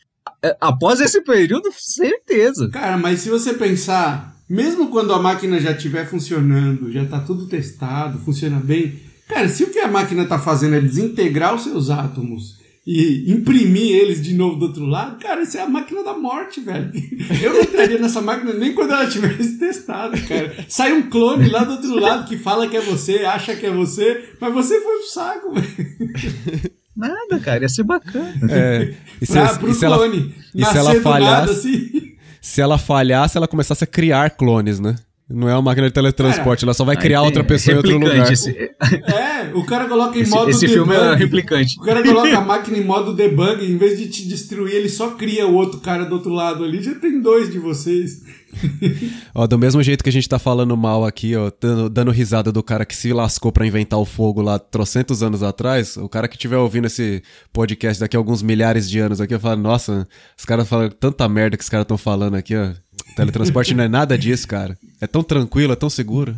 É, 0.42 0.57
Após 0.61 1.00
esse 1.00 1.20
período, 1.22 1.70
certeza. 1.76 2.68
Cara, 2.70 2.96
mas 2.96 3.20
se 3.20 3.29
você 3.29 3.55
pensar, 3.55 4.37
mesmo 4.48 4.88
quando 4.88 5.12
a 5.12 5.18
máquina 5.18 5.61
já 5.61 5.72
estiver 5.72 6.07
funcionando, 6.09 6.90
já 6.90 7.05
tá 7.05 7.20
tudo 7.20 7.46
testado, 7.46 8.18
funciona 8.18 8.59
bem, 8.59 8.94
cara, 9.29 9.48
se 9.48 9.64
o 9.64 9.70
que 9.70 9.79
a 9.79 9.88
máquina 9.88 10.24
tá 10.24 10.38
fazendo 10.38 10.76
é 10.76 10.81
desintegrar 10.81 11.55
os 11.55 11.64
seus 11.64 11.90
átomos 11.90 12.59
e 12.87 13.31
imprimir 13.31 13.94
eles 13.94 14.22
de 14.22 14.35
novo 14.35 14.57
do 14.57 14.66
outro 14.66 14.87
lado, 14.87 15.18
cara, 15.20 15.42
isso 15.42 15.57
é 15.59 15.61
a 15.61 15.68
máquina 15.68 16.03
da 16.03 16.16
morte, 16.16 16.61
velho. 16.61 16.90
Eu 17.42 17.53
não 17.53 17.61
entraria 17.61 17.98
nessa 17.98 18.22
máquina 18.22 18.55
nem 18.55 18.74
quando 18.74 18.92
ela 18.92 19.07
tivesse 19.07 19.59
testada, 19.59 20.18
cara. 20.22 20.64
Sai 20.68 20.92
um 20.94 21.09
clone 21.11 21.48
lá 21.48 21.62
do 21.62 21.72
outro 21.72 21.94
lado 21.94 22.26
que 22.26 22.38
fala 22.38 22.66
que 22.66 22.76
é 22.76 22.81
você, 22.81 23.18
acha 23.18 23.55
que 23.55 23.66
é 23.66 23.70
você, 23.70 24.31
mas 24.40 24.53
você 24.53 24.81
foi 24.81 24.96
pro 24.96 25.07
saco, 25.07 25.53
velho. 25.53 26.81
Nada, 27.00 27.40
cara, 27.42 27.62
ia 27.62 27.68
ser 27.68 27.82
bacana. 27.82 28.32
É, 28.50 28.94
e 29.20 29.24
se, 29.26 29.32
Pra, 29.32 29.54
pro 29.58 29.70
e 29.70 29.74
se 29.74 29.84
ela, 29.84 29.96
clone. 29.96 30.34
e 30.54 30.64
se 30.64 30.76
ela 30.76 30.90
do 30.90 30.96
nada, 30.96 31.02
falhasse, 31.02 31.52
assim. 31.52 32.12
se 32.40 32.60
ela 32.60 32.78
falhasse, 32.78 33.36
ela 33.36 33.48
começasse 33.48 33.82
a 33.82 33.86
criar 33.86 34.30
clones, 34.30 34.78
né? 34.78 34.94
Não 35.32 35.48
é 35.48 35.52
uma 35.54 35.62
máquina 35.62 35.86
de 35.86 35.94
teletransporte, 35.94 36.64
ela 36.64 36.74
só 36.74 36.84
vai 36.84 36.96
criar 36.96 37.20
Aí 37.20 37.26
outra 37.26 37.44
pessoa 37.44 37.74
em 37.74 37.76
outro 37.76 37.96
lugar. 37.98 38.32
Esse, 38.32 38.50
É, 38.50 39.52
o 39.54 39.64
cara 39.64 39.86
coloca 39.86 40.18
em 40.18 40.22
esse, 40.22 40.30
modo 40.32 40.50
esse 40.50 40.66
filme 40.66 40.92
é 40.92 40.98
debug. 41.00 41.18
replicante. 41.18 41.78
O 41.78 41.82
cara 41.82 42.02
coloca 42.02 42.36
a 42.36 42.40
máquina 42.40 42.76
em 42.78 42.84
modo 42.84 43.14
debug, 43.14 43.64
em 43.64 43.76
vez 43.78 43.96
de 43.96 44.08
te 44.08 44.26
destruir, 44.26 44.74
ele 44.74 44.88
só 44.88 45.10
cria 45.10 45.46
o 45.46 45.54
outro 45.54 45.78
cara 45.78 46.04
do 46.04 46.16
outro 46.16 46.32
lado 46.32 46.64
ali. 46.64 46.82
Já 46.82 46.96
tem 46.96 47.20
dois 47.20 47.48
de 47.48 47.60
vocês. 47.60 48.22
Ó, 49.34 49.46
do 49.46 49.58
mesmo 49.58 49.82
jeito 49.82 50.02
que 50.02 50.10
a 50.10 50.12
gente 50.12 50.28
tá 50.28 50.38
falando 50.38 50.76
mal 50.76 51.04
aqui, 51.04 51.36
ó, 51.36 51.50
dando, 51.60 51.88
dando 51.88 52.10
risada 52.10 52.50
do 52.50 52.62
cara 52.62 52.84
que 52.84 52.96
se 52.96 53.12
lascou 53.12 53.52
pra 53.52 53.66
inventar 53.66 53.98
o 53.98 54.04
fogo 54.04 54.42
lá 54.42 54.58
trocentos 54.58 55.22
anos 55.22 55.42
atrás, 55.42 55.96
o 55.96 56.08
cara 56.08 56.28
que 56.28 56.36
estiver 56.36 56.56
ouvindo 56.56 56.86
esse 56.86 57.22
podcast 57.52 58.00
daqui 58.00 58.16
a 58.16 58.20
alguns 58.20 58.42
milhares 58.42 58.88
de 58.88 58.98
anos 58.98 59.20
aqui, 59.20 59.34
eu 59.34 59.40
falo, 59.40 59.60
nossa, 59.60 60.06
os 60.36 60.44
caras 60.44 60.68
falam 60.68 60.90
tanta 60.90 61.28
merda 61.28 61.56
que 61.56 61.62
os 61.62 61.68
caras 61.68 61.84
estão 61.84 61.98
falando 61.98 62.34
aqui, 62.34 62.56
ó. 62.56 62.72
Teletransporte 63.16 63.74
não 63.74 63.84
é 63.84 63.88
nada 63.88 64.16
disso, 64.16 64.46
cara. 64.46 64.76
É 65.00 65.06
tão 65.06 65.22
tranquilo, 65.22 65.72
é 65.72 65.76
tão 65.76 65.90
seguro. 65.90 66.36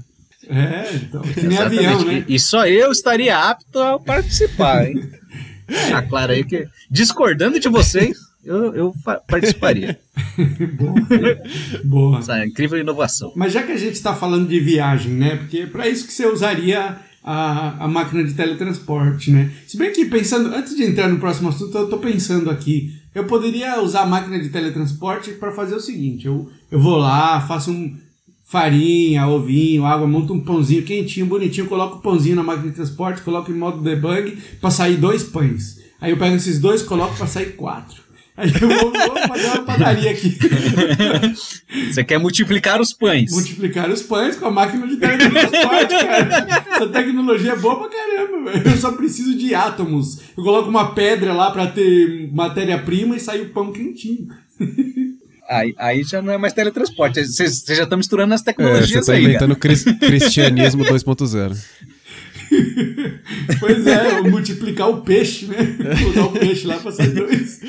É, 0.48 0.94
então. 0.96 1.22
Que 1.22 1.42
nem 1.42 1.52
Exatamente. 1.52 1.86
avião, 1.86 2.04
né? 2.04 2.24
E, 2.28 2.38
só 2.38 2.66
eu 2.66 2.90
estaria 2.90 3.36
apto 3.36 3.78
a 3.78 3.98
participar, 3.98 4.86
hein? 4.86 5.10
Deixar 5.68 6.02
claro 6.02 6.32
aí 6.32 6.44
que, 6.44 6.66
discordando 6.90 7.60
de 7.60 7.68
vocês, 7.68 8.16
eu, 8.44 8.74
eu 8.74 8.94
participaria. 9.28 9.98
Boa. 11.84 12.18
Essa 12.18 12.44
incrível 12.44 12.78
inovação. 12.78 13.32
Mas 13.36 13.52
já 13.52 13.62
que 13.62 13.72
a 13.72 13.76
gente 13.76 13.94
está 13.94 14.14
falando 14.14 14.48
de 14.48 14.58
viagem, 14.58 15.12
né? 15.12 15.36
Porque 15.36 15.58
é 15.58 15.66
para 15.66 15.88
isso 15.88 16.06
que 16.06 16.12
você 16.12 16.26
usaria 16.26 16.98
a, 17.22 17.84
a 17.84 17.88
máquina 17.88 18.24
de 18.24 18.34
teletransporte, 18.34 19.30
né? 19.30 19.50
Se 19.66 19.76
bem 19.76 19.92
que 19.92 20.04
pensando, 20.06 20.54
antes 20.54 20.76
de 20.76 20.82
entrar 20.82 21.08
no 21.08 21.18
próximo 21.18 21.48
assunto, 21.48 21.76
eu 21.76 21.88
tô 21.88 21.98
pensando 21.98 22.50
aqui. 22.50 22.92
Eu 23.14 23.24
poderia 23.24 23.80
usar 23.80 24.02
a 24.02 24.06
máquina 24.06 24.40
de 24.40 24.48
teletransporte 24.48 25.32
para 25.32 25.52
fazer 25.52 25.74
o 25.74 25.80
seguinte: 25.80 26.26
eu, 26.26 26.50
eu 26.70 26.80
vou 26.80 26.96
lá, 26.96 27.40
faço 27.40 27.70
um 27.70 27.96
farinha, 28.44 29.26
ovinho, 29.28 29.86
água, 29.86 30.06
monto 30.06 30.34
um 30.34 30.40
pãozinho 30.40 30.82
quentinho, 30.82 31.26
bonitinho, 31.26 31.66
coloco 31.66 31.96
o 31.96 32.00
pãozinho 32.00 32.36
na 32.36 32.42
máquina 32.42 32.68
de 32.68 32.74
transporte, 32.74 33.22
coloco 33.22 33.50
em 33.50 33.54
modo 33.54 33.80
debug 33.82 34.36
para 34.60 34.70
sair 34.70 34.96
dois 34.96 35.22
pães. 35.22 35.80
Aí 36.00 36.10
eu 36.10 36.18
pego 36.18 36.34
esses 36.34 36.58
dois, 36.58 36.82
coloco 36.82 37.16
para 37.16 37.26
sair 37.26 37.54
quatro. 37.54 38.01
Aí 38.36 38.50
eu 38.60 38.68
vou, 38.68 38.90
vou 38.92 39.18
fazer 39.28 39.46
uma 39.48 39.62
padaria 39.62 40.10
aqui. 40.10 40.38
Você 41.90 42.02
quer 42.02 42.18
multiplicar 42.18 42.80
os 42.80 42.92
pães. 42.92 43.30
multiplicar 43.30 43.90
os 43.90 44.02
pães 44.02 44.36
com 44.36 44.46
a 44.46 44.50
máquina 44.50 44.86
de 44.86 44.96
teletransporte, 44.96 45.94
cara. 45.94 46.62
Essa 46.72 46.86
tecnologia 46.88 47.52
é 47.52 47.56
boa 47.56 47.78
pra 47.80 47.88
caramba, 47.90 48.50
velho. 48.50 48.68
Eu 48.70 48.76
só 48.78 48.92
preciso 48.92 49.36
de 49.36 49.54
átomos. 49.54 50.18
Eu 50.36 50.42
coloco 50.44 50.68
uma 50.70 50.94
pedra 50.94 51.32
lá 51.34 51.50
pra 51.50 51.66
ter 51.66 52.30
matéria-prima 52.32 53.16
e 53.16 53.20
sai 53.20 53.42
o 53.42 53.50
pão 53.50 53.70
quentinho. 53.72 54.28
Aí, 55.48 55.74
aí 55.76 56.02
já 56.02 56.22
não 56.22 56.32
é 56.32 56.38
mais 56.38 56.54
teletransporte. 56.54 57.22
Vocês 57.26 57.62
já 57.68 57.82
estão 57.82 57.98
misturando 57.98 58.32
as 58.32 58.40
É, 58.40 58.44
você 58.44 58.50
tecnologias 58.52 59.06
tá 59.06 59.12
aí. 59.12 59.24
inventando 59.24 59.56
cris- 59.56 59.84
cristianismo 59.84 60.84
2.0. 60.84 61.54
Pois 63.60 63.86
é, 63.86 64.20
multiplicar 64.22 64.88
o 64.88 65.02
peixe, 65.02 65.46
né? 65.46 65.56
Dar 66.14 66.26
o 66.26 66.32
peixe 66.32 66.66
lá 66.66 66.78
pra 66.78 66.92
sair 66.92 67.10
dois. 67.10 67.60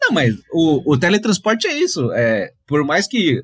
Não, 0.00 0.12
mas 0.12 0.36
o, 0.52 0.92
o 0.92 0.98
teletransporte 0.98 1.66
é 1.66 1.78
isso. 1.78 2.12
É, 2.12 2.52
por 2.66 2.84
mais 2.84 3.06
que 3.06 3.42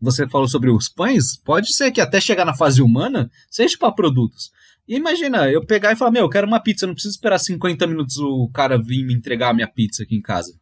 você 0.00 0.28
falou 0.28 0.48
sobre 0.48 0.70
os 0.70 0.88
pães, 0.88 1.36
pode 1.36 1.74
ser 1.74 1.90
que 1.90 2.00
até 2.00 2.20
chegar 2.20 2.44
na 2.44 2.54
fase 2.54 2.82
humana 2.82 3.30
seja 3.50 3.76
para 3.78 3.92
produtos. 3.92 4.50
E 4.88 4.94
imagina, 4.96 5.50
eu 5.50 5.64
pegar 5.64 5.92
e 5.92 5.96
falar, 5.96 6.12
meu, 6.12 6.22
eu 6.22 6.30
quero 6.30 6.46
uma 6.46 6.60
pizza, 6.60 6.86
não 6.86 6.94
preciso 6.94 7.14
esperar 7.14 7.38
50 7.38 7.86
minutos 7.86 8.18
o 8.18 8.48
cara 8.54 8.80
vir 8.80 9.04
me 9.04 9.14
entregar 9.14 9.50
a 9.50 9.54
minha 9.54 9.66
pizza 9.66 10.04
aqui 10.04 10.14
em 10.14 10.22
casa. 10.22 10.54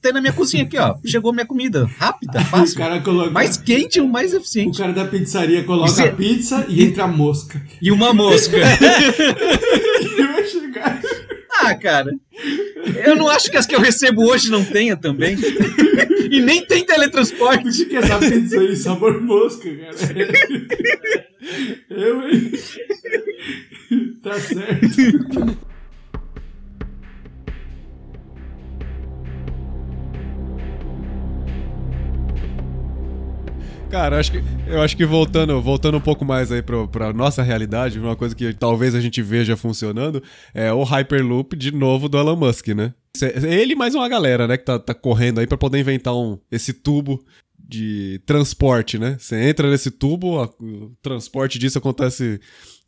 Tem 0.00 0.12
na 0.12 0.20
minha 0.20 0.32
cozinha 0.32 0.62
aqui, 0.62 0.78
ó. 0.78 0.94
Chegou 1.04 1.32
minha 1.32 1.44
comida. 1.46 1.84
Rápida, 1.98 2.40
O 2.40 2.44
fácil. 2.44 2.76
cara 2.76 3.00
coloca. 3.00 3.30
Mais 3.30 3.56
quente 3.56 3.98
e 3.98 4.00
o 4.00 4.08
mais 4.08 4.32
O 4.32 4.36
eficiente. 4.36 4.78
cara 4.78 4.92
da 4.92 5.04
pizzaria 5.04 5.64
coloca 5.64 6.02
é- 6.02 6.08
a 6.08 6.12
pizza 6.12 6.64
e 6.68 6.84
entra 6.84 7.04
a 7.04 7.08
mosca. 7.08 7.60
E 7.82 7.90
uma 7.90 8.12
mosca. 8.14 8.56
E 8.56 10.22
vai 10.22 10.44
chegar. 10.46 11.00
ah, 11.60 11.74
cara. 11.74 12.10
Eu 13.04 13.16
não 13.16 13.28
acho 13.28 13.50
que 13.50 13.56
as 13.56 13.66
que 13.66 13.74
eu 13.74 13.80
recebo 13.80 14.22
hoje 14.22 14.50
não 14.50 14.64
tenha 14.64 14.96
também. 14.96 15.36
e 16.30 16.40
nem 16.40 16.64
tem 16.64 16.84
teletransporte. 16.86 17.82
O 17.82 17.88
que 17.88 17.96
essa 17.96 18.18
pizza 18.18 18.60
aí? 18.60 18.76
Sabor 18.76 19.20
mosca, 19.20 19.68
cara. 19.68 19.96
Eu, 21.90 22.28
hein? 22.28 22.52
Tá 24.22 24.38
certo. 24.38 25.58
Cara, 33.90 34.18
acho 34.20 34.32
que, 34.32 34.42
eu 34.66 34.82
acho 34.82 34.94
que 34.94 35.06
voltando, 35.06 35.62
voltando 35.62 35.96
um 35.96 36.00
pouco 36.00 36.22
mais 36.22 36.52
aí 36.52 36.60
pra, 36.60 36.86
pra 36.86 37.12
nossa 37.12 37.42
realidade, 37.42 37.98
uma 37.98 38.14
coisa 38.14 38.34
que 38.34 38.52
talvez 38.52 38.94
a 38.94 39.00
gente 39.00 39.22
veja 39.22 39.56
funcionando 39.56 40.22
é 40.52 40.70
o 40.70 40.82
Hyperloop 40.82 41.56
de 41.56 41.72
novo 41.72 42.06
do 42.06 42.18
Elon 42.18 42.36
Musk, 42.36 42.68
né? 42.68 42.92
Ele 43.48 43.74
mais 43.74 43.94
uma 43.94 44.06
galera, 44.06 44.46
né, 44.46 44.58
que 44.58 44.64
tá, 44.64 44.78
tá 44.78 44.92
correndo 44.92 45.40
aí 45.40 45.46
para 45.46 45.56
poder 45.56 45.78
inventar 45.78 46.14
um, 46.14 46.38
esse 46.52 46.74
tubo 46.74 47.24
de 47.58 48.20
transporte, 48.26 48.98
né? 48.98 49.16
Você 49.18 49.36
entra 49.36 49.70
nesse 49.70 49.90
tubo, 49.90 50.38
a, 50.38 50.44
o 50.60 50.94
transporte 51.00 51.58
disso 51.58 51.78
acontece 51.78 52.38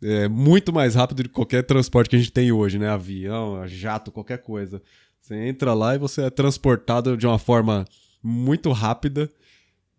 é, 0.03 0.29
muito 0.29 0.71
mais 0.71 0.95
rápido 0.97 1.23
do 1.23 1.29
que 1.31 1.35
qualquer 1.35 1.63
transporte 1.63 2.11
que 2.11 2.17
a 2.17 2.19
gente 2.19 2.33
tem 2.33 2.53
hoje, 2.53 2.79
né? 2.79 2.91
Avião, 2.91 3.67
jato, 3.67 4.13
qualquer 4.13 4.39
coisa. 4.39 4.83
Você 5.19 5.35
entra 5.35 5.73
lá 5.73 5.95
e 5.95 5.99
você 5.99 6.23
é 6.23 6.31
transportado 6.31 7.17
de 7.17 7.27
uma 7.27 7.39
forma 7.39 7.87
muito 8.23 8.71
rápida 8.71 9.31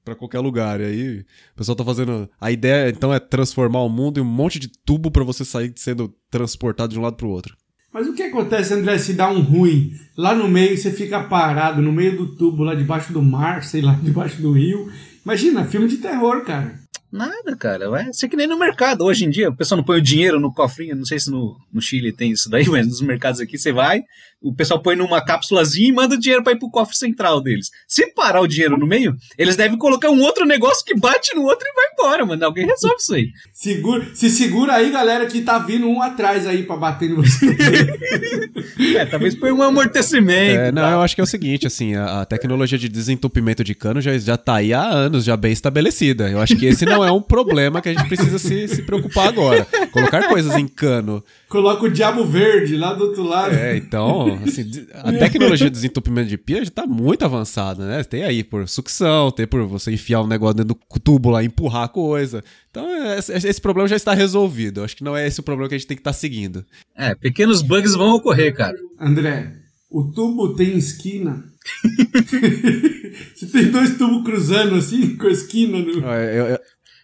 para 0.04 0.16
qualquer 0.16 0.40
lugar. 0.40 0.80
E 0.82 0.86
aí 0.86 1.20
o 1.20 1.56
pessoal 1.56 1.76
tá 1.76 1.84
fazendo. 1.84 2.30
A 2.40 2.52
ideia 2.52 2.90
então 2.90 3.14
é 3.14 3.20
transformar 3.20 3.82
o 3.82 3.90
mundo 3.90 4.20
em 4.20 4.24
um 4.24 4.26
monte 4.26 4.60
de 4.60 4.68
tubo 4.68 5.12
para 5.12 5.24
você 5.24 5.46
sair 5.46 5.74
sendo 5.76 6.14
transportado 6.30 6.94
de 6.94 7.00
um 7.00 7.04
lado 7.04 7.16
pro 7.16 7.30
outro. 7.30 7.56
Mas 7.94 8.08
o 8.08 8.14
que 8.14 8.24
acontece, 8.24 8.74
André, 8.74 8.98
se 8.98 9.14
dá 9.14 9.30
um 9.30 9.42
ruim? 9.42 9.94
Lá 10.18 10.34
no 10.34 10.48
meio 10.48 10.78
você 10.78 10.92
fica 10.92 11.24
parado, 11.24 11.82
no 11.82 11.92
meio 11.92 12.18
do 12.18 12.36
tubo, 12.36 12.64
lá 12.64 12.74
debaixo 12.74 13.12
do 13.12 13.22
mar, 13.22 13.64
sei 13.64 13.82
lá, 13.82 13.94
debaixo 14.02 14.42
do 14.42 14.54
rio. 14.54 14.90
Imagina, 15.26 15.66
filme 15.66 15.88
de 15.88 15.98
terror, 15.98 16.44
cara. 16.46 16.81
Nada, 17.12 17.56
cara. 17.58 17.89
Vai 17.89 18.13
ser 18.13 18.30
que 18.30 18.38
nem 18.38 18.47
no 18.47 18.58
mercado. 18.58 19.04
Hoje 19.04 19.26
em 19.26 19.30
dia, 19.30 19.50
o 19.50 19.56
pessoal 19.56 19.78
não 19.78 19.84
põe 19.84 19.97
o 19.97 20.02
dinheiro 20.02 20.39
no 20.39 20.54
cofrinho. 20.54 20.95
Não 20.95 21.06
sei 21.06 21.19
se 21.19 21.30
no, 21.30 21.58
no 21.71 21.82
Chile 21.82 22.13
tem 22.13 22.32
isso 22.32 22.50
daí, 22.50 22.65
mas 22.69 22.88
nos 22.88 23.02
mercados 23.02 23.41
aqui 23.41 23.58
você 23.58 23.71
vai, 23.71 24.04
o 24.41 24.54
pessoal 24.54 24.82
põe 24.82 24.95
numa 24.95 25.24
cápsulazinha 25.24 25.89
e 25.89 25.91
manda 25.91 26.15
o 26.15 26.19
dinheiro 26.19 26.43
para 26.43 26.54
ir 26.54 26.60
pro 26.60 26.69
cofre 26.69 26.95
central 26.95 27.41
deles. 27.41 27.69
Se 27.88 28.08
parar 28.13 28.41
o 28.41 28.47
dinheiro 28.47 28.78
no 28.78 28.88
meio, 28.88 29.15
eles 29.38 29.56
devem 29.56 29.78
colocar 29.78 30.10
um 30.10 30.21
outro 30.21 30.45
negócio 30.45 30.84
que 30.84 30.97
bate 30.97 31.36
no 31.36 31.43
outro 31.43 31.67
e 31.67 31.74
vai 31.74 31.86
embora, 31.93 32.26
mano. 32.26 32.45
Alguém 32.45 32.65
resolve 32.65 32.95
isso 32.97 33.13
aí. 33.13 33.28
Segura, 33.54 34.08
se 34.15 34.30
segura 34.30 34.74
aí, 34.74 34.89
galera, 34.89 35.26
que 35.28 35.41
tá 35.41 35.60
vindo 35.60 35.88
um 35.88 36.02
atrás 36.02 36.47
aí 36.47 36.63
pra 36.63 36.76
bater 36.76 37.12
em 37.12 37.15
você. 37.15 37.56
é, 38.97 39.06
talvez 39.06 39.36
põe 39.36 39.52
um 39.52 39.62
amortecimento. 39.62 40.60
É, 40.60 40.71
não, 40.71 40.89
eu 40.89 41.02
acho 41.02 41.13
que 41.13 41.21
é 41.21 41.24
o 41.24 41.28
seguinte, 41.28 41.67
assim, 41.67 41.93
a, 41.93 42.21
a, 42.21 42.26
tecnologia 42.26 42.80
de 42.80 42.89
desentupimento 42.89 43.63
de 43.63 43.76
cano 43.76 44.02
já, 44.02 44.17
já 44.17 44.38
tá 44.38 44.56
aí 44.56 44.74
há 44.74 44.84
anos, 44.84 45.24
já 45.24 45.38
bem 45.38 45.52
estabelecida. 45.52 46.30
Eu 46.30 46.39
acho 46.39 46.56
que 46.56 46.65
esse 46.65 46.86
não 46.86 47.01
é 47.04 47.12
um 47.12 47.22
problema 47.22 47.82
que 47.82 47.90
a 47.90 47.94
gente 47.94 48.08
precisa 48.08 48.38
se, 48.40 48.68
se 48.68 48.82
preocupar 48.84 49.28
agora. 49.28 49.66
Colocar 49.92 50.28
coisas 50.28 50.56
em 50.56 50.68
cano. 50.68 51.24
Coloca 51.48 51.86
o 51.86 51.90
diabo 51.90 52.24
verde 52.26 52.76
lá 52.78 52.94
do 52.94 53.06
outro 53.06 53.24
lado. 53.24 53.54
É, 53.54 53.78
então, 53.78 54.40
assim, 54.46 54.70
a 54.94 55.12
tecnologia 55.12 55.70
de 55.70 55.76
desentupimento 55.76 56.30
de 56.30 56.38
pia 56.38 56.64
já 56.64 56.72
tá 56.72 56.86
muito 56.86 57.26
avançada, 57.26 57.86
né? 57.86 58.04
Tem 58.04 58.24
aí 58.24 58.44
por 58.44 58.68
sucção, 58.68 59.32
tem 59.32 59.46
por 59.46 59.66
você 59.66 59.92
enfiar 59.92 60.22
um 60.22 60.28
negócio 60.28 60.56
dentro 60.56 60.76
do 60.76 61.00
tubo 61.00 61.30
lá 61.30 61.44
e 61.44 61.48
empurrar 61.48 61.84
a 61.84 61.90
coisa. 61.90 62.44
Então, 62.70 62.88
esse, 63.18 63.34
esse 63.34 63.62
problema 63.62 63.88
já 63.88 63.96
está 63.96 64.14
resolvido. 64.14 64.84
Acho 64.84 64.96
que 64.96 65.04
não 65.04 65.16
é 65.16 65.28
esse 65.28 65.40
o 65.40 65.44
problema 65.44 65.68
que 65.68 65.76
a 65.76 65.78
gente 65.78 65.88
tem 65.88 65.98
que 65.98 66.02
estar 66.02 66.12
tá 66.12 66.18
seguindo. 66.18 66.66
É, 66.96 67.14
pequenos 67.16 67.62
bugs 67.62 67.96
vão 67.96 68.16
ocorrer, 68.16 68.56
cara. 68.56 68.78
André, 69.00 69.54
o 69.90 70.04
tubo 70.06 70.56
tem 70.56 70.78
esquina. 70.78 71.44
Você 73.36 73.46
tem 73.48 73.70
dois 73.70 73.98
tubos 73.98 74.24
cruzando 74.24 74.76
assim, 74.76 75.16
com 75.16 75.28
a 75.28 75.32
esquina 75.32 75.80
no. 75.80 75.92
Eu, 76.00 76.48
eu, 76.48 76.60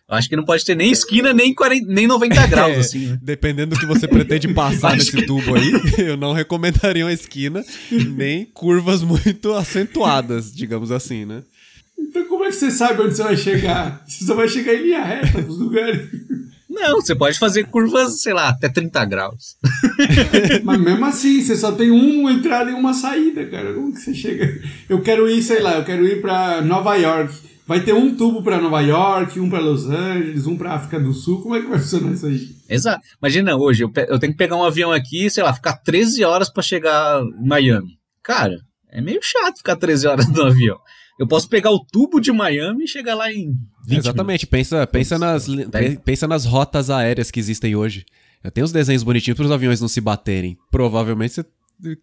Acho 0.09 0.29
que 0.29 0.37
não 0.37 0.45
pode 0.45 0.63
ter 0.63 0.73
nem 0.73 0.89
esquina, 0.89 1.33
nem, 1.33 1.53
40, 1.53 1.85
nem 1.91 2.07
90 2.07 2.47
graus, 2.47 2.77
é, 2.77 2.79
assim. 2.79 3.07
Né? 3.07 3.19
Dependendo 3.21 3.75
do 3.75 3.79
que 3.79 3.85
você 3.85 4.07
pretende 4.07 4.47
passar 4.53 4.95
nesse 4.95 5.11
que... 5.11 5.25
tubo 5.25 5.55
aí, 5.55 5.73
eu 5.99 6.15
não 6.15 6.31
recomendaria 6.31 7.05
uma 7.05 7.11
esquina, 7.11 7.63
nem 8.15 8.45
curvas 8.45 9.03
muito 9.03 9.53
acentuadas, 9.53 10.53
digamos 10.53 10.91
assim, 10.91 11.25
né? 11.25 11.43
Então 11.99 12.25
como 12.25 12.45
é 12.45 12.47
que 12.47 12.55
você 12.55 12.71
sabe 12.71 13.01
onde 13.01 13.15
você 13.15 13.23
vai 13.23 13.35
chegar? 13.35 14.03
Você 14.07 14.23
só 14.23 14.35
vai 14.35 14.47
chegar 14.47 14.73
em 14.75 14.83
linha 14.83 15.03
reta 15.03 15.41
nos 15.41 15.59
lugares. 15.59 16.09
Não, 16.69 17.01
você 17.01 17.15
pode 17.15 17.39
fazer 17.39 17.65
curvas, 17.65 18.21
sei 18.21 18.33
lá, 18.33 18.49
até 18.49 18.69
30 18.69 19.03
graus. 19.05 19.57
Mas 20.63 20.79
mesmo 20.79 21.05
assim, 21.05 21.41
você 21.41 21.55
só 21.55 21.71
tem 21.71 21.89
uma 21.89 22.31
entrada 22.31 22.69
e 22.69 22.73
uma 22.73 22.93
saída, 22.93 23.45
cara. 23.47 23.73
Como 23.73 23.93
que 23.93 23.99
você 23.99 24.13
chega? 24.13 24.61
Eu 24.87 25.01
quero 25.01 25.29
ir, 25.29 25.41
sei 25.41 25.59
lá, 25.59 25.77
eu 25.77 25.83
quero 25.83 26.05
ir 26.05 26.21
para 26.21 26.61
Nova 26.61 26.95
York. 26.95 27.46
Vai 27.67 27.81
ter 27.81 27.93
um 27.93 28.15
tubo 28.15 28.41
para 28.41 28.61
Nova 28.61 28.79
York, 28.79 29.37
um 29.41 29.49
para 29.49 29.59
Los 29.59 29.89
Angeles, 29.89 30.47
um 30.47 30.57
para 30.57 30.73
África 30.73 30.97
do 30.97 31.13
Sul. 31.13 31.41
Como 31.41 31.53
é 31.53 31.61
que 31.61 31.67
vai 31.67 31.77
funcionar 31.77 32.13
isso 32.13 32.25
aí? 32.25 32.47
Exato. 32.69 33.05
Imagina 33.21 33.57
hoje, 33.57 33.83
eu, 33.83 33.91
eu 34.07 34.17
tenho 34.17 34.31
que 34.31 34.37
pegar 34.37 34.55
um 34.55 34.63
avião 34.63 34.91
aqui, 34.91 35.29
sei 35.29 35.43
lá, 35.43 35.53
ficar 35.53 35.73
13 35.73 36.23
horas 36.23 36.49
para 36.49 36.63
chegar 36.63 37.21
em 37.21 37.45
Miami. 37.45 37.99
Cara, 38.23 38.57
é 38.89 39.01
meio 39.01 39.19
chato 39.21 39.57
ficar 39.57 39.75
13 39.75 40.07
horas 40.07 40.29
no 40.31 40.43
avião. 40.43 40.77
Eu 41.19 41.27
posso 41.27 41.49
pegar 41.49 41.71
o 41.71 41.83
tubo 41.83 42.21
de 42.21 42.31
Miami 42.31 42.85
e 42.85 42.87
chegar 42.87 43.15
lá 43.15 43.31
em 43.31 43.53
20 43.85 43.97
Exatamente, 43.97 44.47
pensa, 44.47 44.87
pensa, 44.87 45.17
nas, 45.17 45.47
pensa 46.05 46.27
nas 46.27 46.45
rotas 46.45 46.89
aéreas 46.89 47.29
que 47.29 47.39
existem 47.39 47.75
hoje. 47.75 48.05
Eu 48.43 48.51
tenho 48.51 48.65
os 48.65 48.71
desenhos 48.71 49.03
bonitinhos 49.03 49.35
para 49.35 49.45
os 49.45 49.51
aviões 49.51 49.81
não 49.81 49.87
se 49.87 49.99
baterem. 49.99 50.57
Provavelmente 50.71 51.33
você 51.33 51.45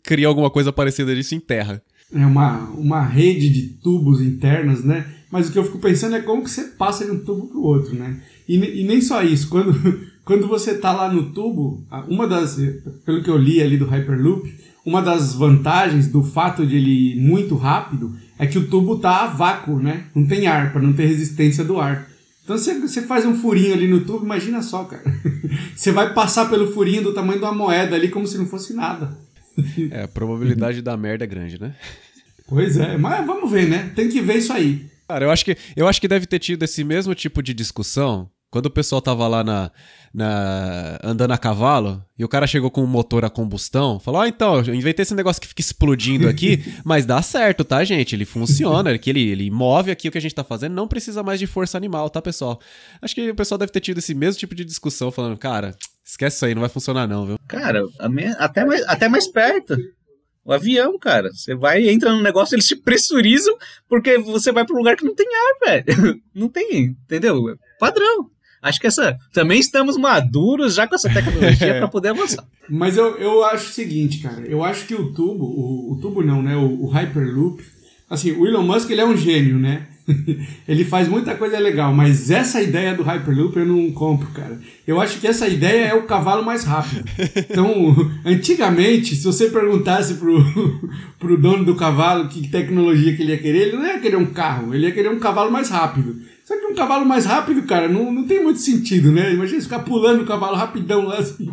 cria 0.03 0.27
alguma 0.27 0.50
coisa 0.50 0.72
parecida 0.72 1.14
disso 1.14 1.35
em 1.35 1.40
terra. 1.40 1.83
É 2.12 2.27
uma, 2.27 2.59
uma 2.70 3.03
rede 3.03 3.48
de 3.48 3.68
tubos 3.79 4.20
internas, 4.20 4.85
né? 4.85 5.07
Mas 5.35 5.49
o 5.49 5.53
que 5.53 5.59
eu 5.59 5.64
fico 5.64 5.81
pensando 5.81 6.14
é 6.14 6.23
como 6.23 6.44
que 6.44 6.51
você 6.51 6.62
passa 6.62 7.05
de 7.05 7.11
um 7.11 7.18
tubo 7.18 7.49
para 7.49 7.59
o 7.59 7.64
outro, 7.64 7.92
né? 7.97 8.20
E, 8.49 8.55
e, 8.55 8.85
nem 8.85 9.01
só 9.01 9.20
isso, 9.20 9.49
quando, 9.49 9.75
quando 10.25 10.47
você 10.47 10.75
tá 10.75 10.92
lá 10.92 11.12
no 11.12 11.33
tubo, 11.33 11.85
uma 12.07 12.25
das, 12.29 12.57
pelo 13.05 13.20
que 13.20 13.29
eu 13.29 13.37
li 13.37 13.61
ali 13.61 13.77
do 13.77 13.85
Hyperloop, 13.85 14.49
uma 14.87 15.03
das 15.03 15.35
vantagens 15.35 16.07
do 16.07 16.23
fato 16.23 16.64
de 16.64 16.77
ele 16.77 17.14
ir 17.14 17.20
muito 17.20 17.57
rápido 17.57 18.14
é 18.38 18.47
que 18.47 18.57
o 18.57 18.68
tubo 18.68 19.01
tá 19.01 19.25
a 19.25 19.27
vácuo, 19.27 19.81
né? 19.81 20.05
Não 20.14 20.25
tem 20.25 20.47
ar, 20.47 20.73
para 20.73 20.81
não 20.81 20.92
ter 20.92 21.07
resistência 21.07 21.64
do 21.64 21.81
ar. 21.81 22.09
Então 22.44 22.57
você, 22.57 22.79
você 22.79 23.03
faz 23.03 23.27
um 23.27 23.35
furinho 23.35 23.75
ali 23.75 23.88
no 23.88 24.05
tubo, 24.05 24.25
imagina 24.25 24.62
só, 24.62 24.85
cara. 24.85 25.03
Você 25.75 25.90
vai 25.90 26.14
passar 26.14 26.49
pelo 26.49 26.70
furinho 26.70 27.03
do 27.03 27.12
tamanho 27.12 27.40
de 27.40 27.44
uma 27.44 27.53
moeda 27.53 27.97
ali 27.97 28.09
como 28.09 28.27
se 28.27 28.38
não 28.38 28.47
fosse 28.47 28.73
nada. 28.73 29.18
É, 29.90 30.05
a 30.05 30.09
probabilidade 30.09 30.81
da 30.81 30.97
merda 30.97 31.25
é 31.25 31.27
grande, 31.27 31.61
né? 31.61 31.75
Pois 32.47 32.77
é, 32.77 32.97
mas 32.97 33.27
vamos 33.27 33.51
ver, 33.51 33.68
né? 33.68 33.90
Tem 33.97 34.09
que 34.09 34.20
ver 34.20 34.37
isso 34.37 34.53
aí. 34.53 34.93
Cara, 35.08 35.24
eu 35.24 35.30
acho 35.30 35.44
que, 35.44 35.56
eu 35.76 35.86
acho 35.86 36.00
que 36.00 36.08
deve 36.08 36.26
ter 36.26 36.38
tido 36.38 36.62
esse 36.62 36.82
mesmo 36.82 37.14
tipo 37.14 37.42
de 37.42 37.52
discussão 37.52 38.30
quando 38.54 38.66
o 38.66 38.70
pessoal 38.70 39.02
tava 39.02 39.26
lá 39.26 39.42
na, 39.42 39.68
na, 40.14 41.00
andando 41.02 41.32
a 41.32 41.36
cavalo 41.36 42.00
e 42.16 42.24
o 42.24 42.28
cara 42.28 42.46
chegou 42.46 42.70
com 42.70 42.84
um 42.84 42.86
motor 42.86 43.24
a 43.24 43.28
combustão, 43.28 43.98
falou: 43.98 44.20
Ah, 44.20 44.28
então, 44.28 44.62
eu 44.62 44.72
inventei 44.72 45.02
esse 45.02 45.12
negócio 45.12 45.42
que 45.42 45.48
fica 45.48 45.60
explodindo 45.60 46.28
aqui, 46.28 46.62
mas 46.86 47.04
dá 47.04 47.20
certo, 47.20 47.64
tá, 47.64 47.82
gente? 47.82 48.14
Ele 48.14 48.24
funciona, 48.24 48.96
que 48.96 49.10
ele, 49.10 49.28
ele 49.28 49.50
move 49.50 49.90
aqui 49.90 50.08
o 50.08 50.12
que 50.12 50.18
a 50.18 50.20
gente 50.20 50.36
tá 50.36 50.44
fazendo, 50.44 50.72
não 50.72 50.86
precisa 50.86 51.20
mais 51.20 51.40
de 51.40 51.48
força 51.48 51.76
animal, 51.76 52.08
tá, 52.08 52.22
pessoal? 52.22 52.60
Acho 53.02 53.12
que 53.16 53.28
o 53.28 53.34
pessoal 53.34 53.58
deve 53.58 53.72
ter 53.72 53.80
tido 53.80 53.98
esse 53.98 54.14
mesmo 54.14 54.38
tipo 54.38 54.54
de 54.54 54.64
discussão, 54.64 55.10
falando: 55.10 55.36
Cara, 55.36 55.74
esquece 56.04 56.36
isso 56.36 56.46
aí, 56.46 56.54
não 56.54 56.60
vai 56.60 56.70
funcionar, 56.70 57.08
não, 57.08 57.26
viu? 57.26 57.38
Cara, 57.48 57.82
até 58.38 58.64
mais, 58.64 58.82
até 58.86 59.08
mais 59.08 59.26
perto. 59.26 59.76
O 60.44 60.52
avião, 60.52 60.98
cara. 60.98 61.30
Você 61.33 61.54
vai, 61.54 61.88
entra 61.88 62.12
no 62.12 62.22
negócio, 62.22 62.54
eles 62.54 62.66
te 62.66 62.76
pressurizam 62.76 63.57
porque 63.88 64.18
você 64.18 64.52
vai 64.52 64.64
para 64.64 64.74
um 64.74 64.78
lugar 64.78 64.96
que 64.96 65.04
não 65.04 65.14
tem 65.14 65.26
ar, 65.26 65.68
velho. 65.68 66.20
Não 66.35 66.48
tem, 66.48 66.96
entendeu? 67.04 67.57
Padrão. 67.78 68.28
Acho 68.61 68.80
que 68.80 68.87
essa. 68.87 69.16
Também 69.33 69.61
estamos 69.61 69.96
maduros 69.96 70.74
já 70.74 70.87
com 70.87 70.94
essa 70.94 71.12
tecnologia 71.12 71.74
para 71.78 71.87
poder 71.87 72.09
avançar. 72.09 72.44
Mas 72.68 72.96
eu, 72.96 73.16
eu 73.18 73.44
acho 73.44 73.70
o 73.70 73.72
seguinte, 73.72 74.18
cara. 74.18 74.44
Eu 74.46 74.64
acho 74.64 74.87
que 74.87 74.94
o 74.94 75.12
tubo, 75.12 75.44
o, 75.44 75.92
o 75.92 76.00
tubo 76.00 76.22
não, 76.22 76.42
né? 76.42 76.57
O, 76.57 76.85
o 76.85 76.88
Hyperloop. 76.88 77.62
Assim, 78.09 78.33
o 78.33 78.46
Elon 78.46 78.62
Musk 78.62 78.90
ele 78.90 79.00
é 79.00 79.04
um 79.04 79.16
gênio, 79.16 79.59
né? 79.59 79.87
ele 80.68 80.84
faz 80.84 81.08
muita 81.08 81.34
coisa 81.34 81.58
legal, 81.58 81.92
mas 81.94 82.30
essa 82.30 82.60
ideia 82.60 82.94
do 82.94 83.02
Hyperloop 83.02 83.56
eu 83.56 83.66
não 83.66 83.90
compro, 83.90 84.28
cara. 84.28 84.58
Eu 84.86 85.00
acho 85.00 85.18
que 85.18 85.26
essa 85.26 85.48
ideia 85.48 85.86
é 85.86 85.94
o 85.94 86.02
cavalo 86.02 86.44
mais 86.44 86.64
rápido. 86.64 87.04
Então, 87.36 87.94
antigamente, 88.24 89.16
se 89.16 89.24
você 89.24 89.48
perguntasse 89.48 90.14
pro, 90.14 90.44
pro 91.18 91.40
dono 91.40 91.64
do 91.64 91.74
cavalo 91.74 92.28
que 92.28 92.48
tecnologia 92.48 93.16
que 93.16 93.22
ele 93.22 93.32
ia 93.32 93.38
querer, 93.38 93.68
ele 93.68 93.76
não 93.76 93.86
ia 93.86 93.98
querer 93.98 94.16
um 94.16 94.26
carro, 94.26 94.74
ele 94.74 94.86
ia 94.86 94.92
querer 94.92 95.10
um 95.10 95.18
cavalo 95.18 95.50
mais 95.50 95.70
rápido. 95.70 96.16
Só 96.44 96.54
que 96.58 96.66
um 96.66 96.74
cavalo 96.74 97.06
mais 97.06 97.24
rápido, 97.24 97.62
cara, 97.62 97.88
não, 97.88 98.12
não 98.12 98.24
tem 98.24 98.42
muito 98.42 98.60
sentido, 98.60 99.10
né? 99.10 99.32
Imagina 99.32 99.62
ficar 99.62 99.78
pulando 99.78 100.22
o 100.22 100.26
cavalo 100.26 100.54
rapidão 100.54 101.06
lá 101.06 101.16
assim. 101.16 101.48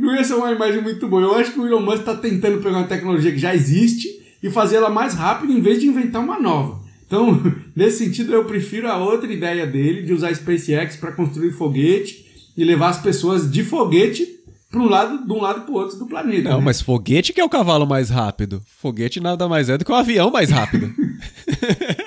não 0.00 0.16
ia 0.16 0.24
ser 0.24 0.34
uma 0.34 0.50
imagem 0.50 0.82
muito 0.82 1.06
boa. 1.06 1.22
Eu 1.22 1.36
acho 1.36 1.52
que 1.52 1.60
o 1.60 1.66
Elon 1.68 1.80
Musk 1.80 2.00
está 2.00 2.16
tentando 2.16 2.60
pegar 2.60 2.78
uma 2.78 2.88
tecnologia 2.88 3.30
que 3.30 3.38
já 3.38 3.54
existe 3.54 4.08
e 4.42 4.50
fazer 4.50 4.76
ela 4.76 4.90
mais 4.90 5.14
rápida 5.14 5.52
em 5.52 5.60
vez 5.60 5.78
de 5.78 5.86
inventar 5.86 6.20
uma 6.20 6.40
nova. 6.40 6.81
Então, 7.12 7.38
nesse 7.76 7.98
sentido, 7.98 8.32
eu 8.32 8.46
prefiro 8.46 8.90
a 8.90 8.96
outra 8.96 9.30
ideia 9.30 9.66
dele 9.66 10.02
de 10.02 10.14
usar 10.14 10.28
a 10.28 10.34
SpaceX 10.34 10.96
para 10.96 11.12
construir 11.12 11.52
foguete 11.52 12.24
e 12.56 12.64
levar 12.64 12.88
as 12.88 13.02
pessoas 13.02 13.50
de 13.50 13.62
foguete 13.62 14.26
para 14.70 14.80
um 14.80 14.88
lado, 14.88 15.26
de 15.26 15.30
um 15.30 15.42
lado 15.42 15.60
para 15.60 15.70
o 15.70 15.74
outro 15.74 15.98
do 15.98 16.06
planeta. 16.06 16.48
Não, 16.48 16.58
né? 16.58 16.64
mas 16.64 16.80
foguete 16.80 17.34
que 17.34 17.40
é 17.40 17.44
o 17.44 17.50
cavalo 17.50 17.86
mais 17.86 18.08
rápido. 18.08 18.62
Foguete 18.66 19.20
nada 19.20 19.46
mais 19.46 19.68
é 19.68 19.76
do 19.76 19.84
que 19.84 19.92
um 19.92 19.96
avião 19.96 20.30
mais 20.30 20.48
rápido. 20.48 20.90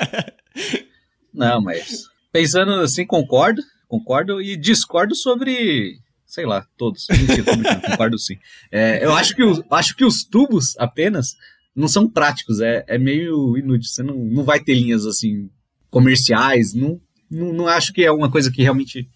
Não, 1.32 1.62
mas 1.62 2.06
pensando 2.32 2.72
assim, 2.82 3.06
concordo, 3.06 3.62
concordo 3.88 4.42
e 4.42 4.58
discordo 4.58 5.14
sobre, 5.14 6.00
sei 6.26 6.48
lá, 6.48 6.66
todos. 6.76 7.06
Mentira, 7.12 7.44
concordo 7.92 8.18
sim. 8.18 8.38
É, 8.72 9.06
eu 9.06 9.14
acho 9.14 9.36
que, 9.36 9.44
os, 9.44 9.62
acho 9.70 9.96
que 9.96 10.06
os 10.06 10.24
tubos 10.24 10.76
apenas 10.80 11.36
não 11.76 11.88
são 11.88 12.10
práticos, 12.10 12.62
é, 12.62 12.86
é 12.88 12.98
meio 12.98 13.58
inútil. 13.58 13.90
Você 13.90 14.02
não, 14.02 14.16
não 14.16 14.44
vai 14.44 14.60
ter 14.60 14.76
linhas 14.76 15.06
assim 15.06 15.50
comerciais. 15.90 16.74
Não, 16.74 17.00
não, 17.30 17.54
não 17.54 17.68
acho 17.68 17.92
que 17.92 18.04
é 18.04 18.12
uma 18.12 18.32
coisa 18.32 18.52
que 18.52 18.62
realmente 18.62 19.10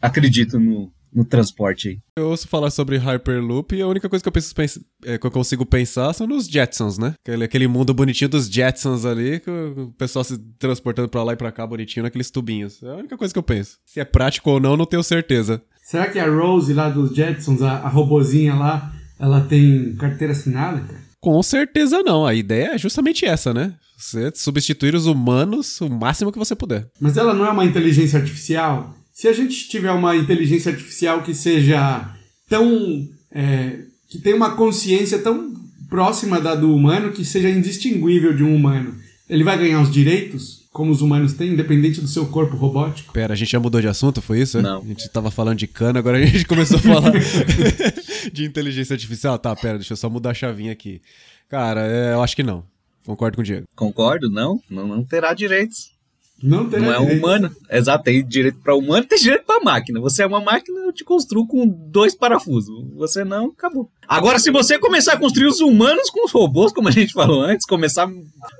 acredito 0.00 0.58
no, 0.58 0.92
no 1.12 1.24
transporte 1.24 1.88
aí. 1.88 1.98
Eu 2.18 2.28
ouço 2.30 2.48
falar 2.48 2.70
sobre 2.70 2.96
Hyperloop 2.96 3.74
e 3.76 3.80
a 3.80 3.86
única 3.86 4.08
coisa 4.08 4.22
que 4.22 4.28
eu, 4.28 4.32
penso, 4.32 4.84
é, 5.04 5.16
que 5.16 5.26
eu 5.26 5.30
consigo 5.30 5.64
pensar 5.64 6.12
são 6.12 6.26
nos 6.26 6.46
Jetsons, 6.46 6.98
né? 6.98 7.14
Aquele, 7.24 7.44
aquele 7.44 7.68
mundo 7.68 7.94
bonitinho 7.94 8.28
dos 8.28 8.46
Jetsons 8.48 9.04
ali, 9.04 9.38
com 9.40 9.74
o 9.76 9.92
pessoal 9.92 10.24
se 10.24 10.36
transportando 10.58 11.08
pra 11.08 11.22
lá 11.22 11.34
e 11.34 11.36
pra 11.36 11.52
cá 11.52 11.66
bonitinho 11.66 12.02
naqueles 12.02 12.30
tubinhos. 12.30 12.82
É 12.82 12.88
a 12.88 12.96
única 12.96 13.16
coisa 13.16 13.32
que 13.32 13.38
eu 13.38 13.42
penso. 13.42 13.78
Se 13.86 14.00
é 14.00 14.04
prático 14.04 14.50
ou 14.50 14.58
não, 14.58 14.76
não 14.76 14.86
tenho 14.86 15.02
certeza. 15.02 15.62
Será 15.82 16.10
que 16.10 16.18
a 16.18 16.28
Rose 16.28 16.72
lá 16.72 16.88
dos 16.88 17.14
Jetsons, 17.14 17.62
a, 17.62 17.74
a 17.74 17.88
robozinha 17.88 18.54
lá, 18.54 18.92
ela 19.18 19.42
tem 19.42 19.94
carteira 19.94 20.32
assinada, 20.32 20.80
cara? 20.80 21.04
Com 21.24 21.42
certeza 21.42 22.02
não. 22.02 22.26
A 22.26 22.34
ideia 22.34 22.74
é 22.74 22.78
justamente 22.78 23.24
essa, 23.24 23.54
né? 23.54 23.72
Você 23.96 24.30
substituir 24.34 24.94
os 24.94 25.06
humanos 25.06 25.80
o 25.80 25.88
máximo 25.88 26.30
que 26.30 26.38
você 26.38 26.54
puder. 26.54 26.86
Mas 27.00 27.16
ela 27.16 27.32
não 27.32 27.46
é 27.46 27.50
uma 27.50 27.64
inteligência 27.64 28.18
artificial? 28.18 28.94
Se 29.10 29.26
a 29.26 29.32
gente 29.32 29.66
tiver 29.66 29.90
uma 29.90 30.14
inteligência 30.14 30.70
artificial 30.70 31.22
que 31.22 31.34
seja 31.34 32.14
tão. 32.46 33.08
É, 33.32 33.78
que 34.06 34.18
tenha 34.18 34.36
uma 34.36 34.54
consciência 34.54 35.18
tão 35.18 35.54
próxima 35.88 36.38
da 36.38 36.54
do 36.54 36.74
humano 36.74 37.10
que 37.10 37.24
seja 37.24 37.48
indistinguível 37.48 38.36
de 38.36 38.44
um 38.44 38.54
humano, 38.54 38.94
ele 39.26 39.42
vai 39.42 39.56
ganhar 39.56 39.80
os 39.80 39.90
direitos? 39.90 40.62
Como 40.74 40.90
os 40.90 41.00
humanos 41.00 41.32
têm, 41.32 41.52
independente 41.52 42.02
do 42.02 42.08
seu 42.08 42.26
corpo 42.26 42.56
robótico? 42.56 43.14
Pera, 43.14 43.32
a 43.32 43.36
gente 43.36 43.52
já 43.52 43.60
mudou 43.60 43.80
de 43.80 43.88
assunto, 43.88 44.20
foi 44.20 44.40
isso? 44.40 44.60
Não. 44.60 44.82
A 44.82 44.84
gente 44.84 45.08
tava 45.08 45.30
falando 45.30 45.56
de 45.56 45.68
cana, 45.68 46.00
agora 46.00 46.18
a 46.18 46.26
gente 46.26 46.44
começou 46.44 46.76
a 46.76 46.80
falar 46.80 47.12
de 48.32 48.44
inteligência 48.44 48.94
artificial. 48.94 49.38
Tá, 49.38 49.54
pera, 49.54 49.78
deixa 49.78 49.92
eu 49.92 49.96
só 49.96 50.08
mudar 50.10 50.30
a 50.30 50.34
chavinha 50.34 50.72
aqui. 50.72 51.00
Cara, 51.48 51.86
é, 51.86 52.12
eu 52.14 52.22
acho 52.22 52.34
que 52.36 52.42
não. 52.42 52.64
Concordo 53.04 53.36
com 53.36 53.42
o 53.42 53.44
Diego. 53.44 53.66
Concordo, 53.76 54.30
não. 54.30 54.60
Não, 54.68 54.86
não 54.86 55.04
terá 55.04 55.34
direitos. 55.34 55.93
Não 56.42 56.68
tem. 56.68 56.80
Não 56.80 56.92
é 56.92 57.00
um 57.00 57.12
humano. 57.12 57.50
Exato, 57.70 58.04
tem 58.04 58.24
direito 58.26 58.58
para 58.62 58.74
humano, 58.74 59.06
tem 59.06 59.18
direito 59.18 59.44
para 59.46 59.64
máquina. 59.64 60.00
Você 60.00 60.22
é 60.22 60.26
uma 60.26 60.40
máquina, 60.40 60.80
eu 60.80 60.92
te 60.92 61.04
construo 61.04 61.46
com 61.46 61.66
dois 61.66 62.14
parafusos. 62.14 62.84
Você 62.96 63.24
não, 63.24 63.46
acabou. 63.46 63.90
Agora, 64.06 64.38
se 64.38 64.50
você 64.50 64.78
começar 64.78 65.14
a 65.14 65.18
construir 65.18 65.46
os 65.46 65.60
humanos 65.60 66.10
com 66.10 66.24
os 66.24 66.32
robôs, 66.32 66.72
como 66.72 66.88
a 66.88 66.92
gente 66.92 67.12
falou 67.12 67.40
antes, 67.40 67.66
começar. 67.66 68.08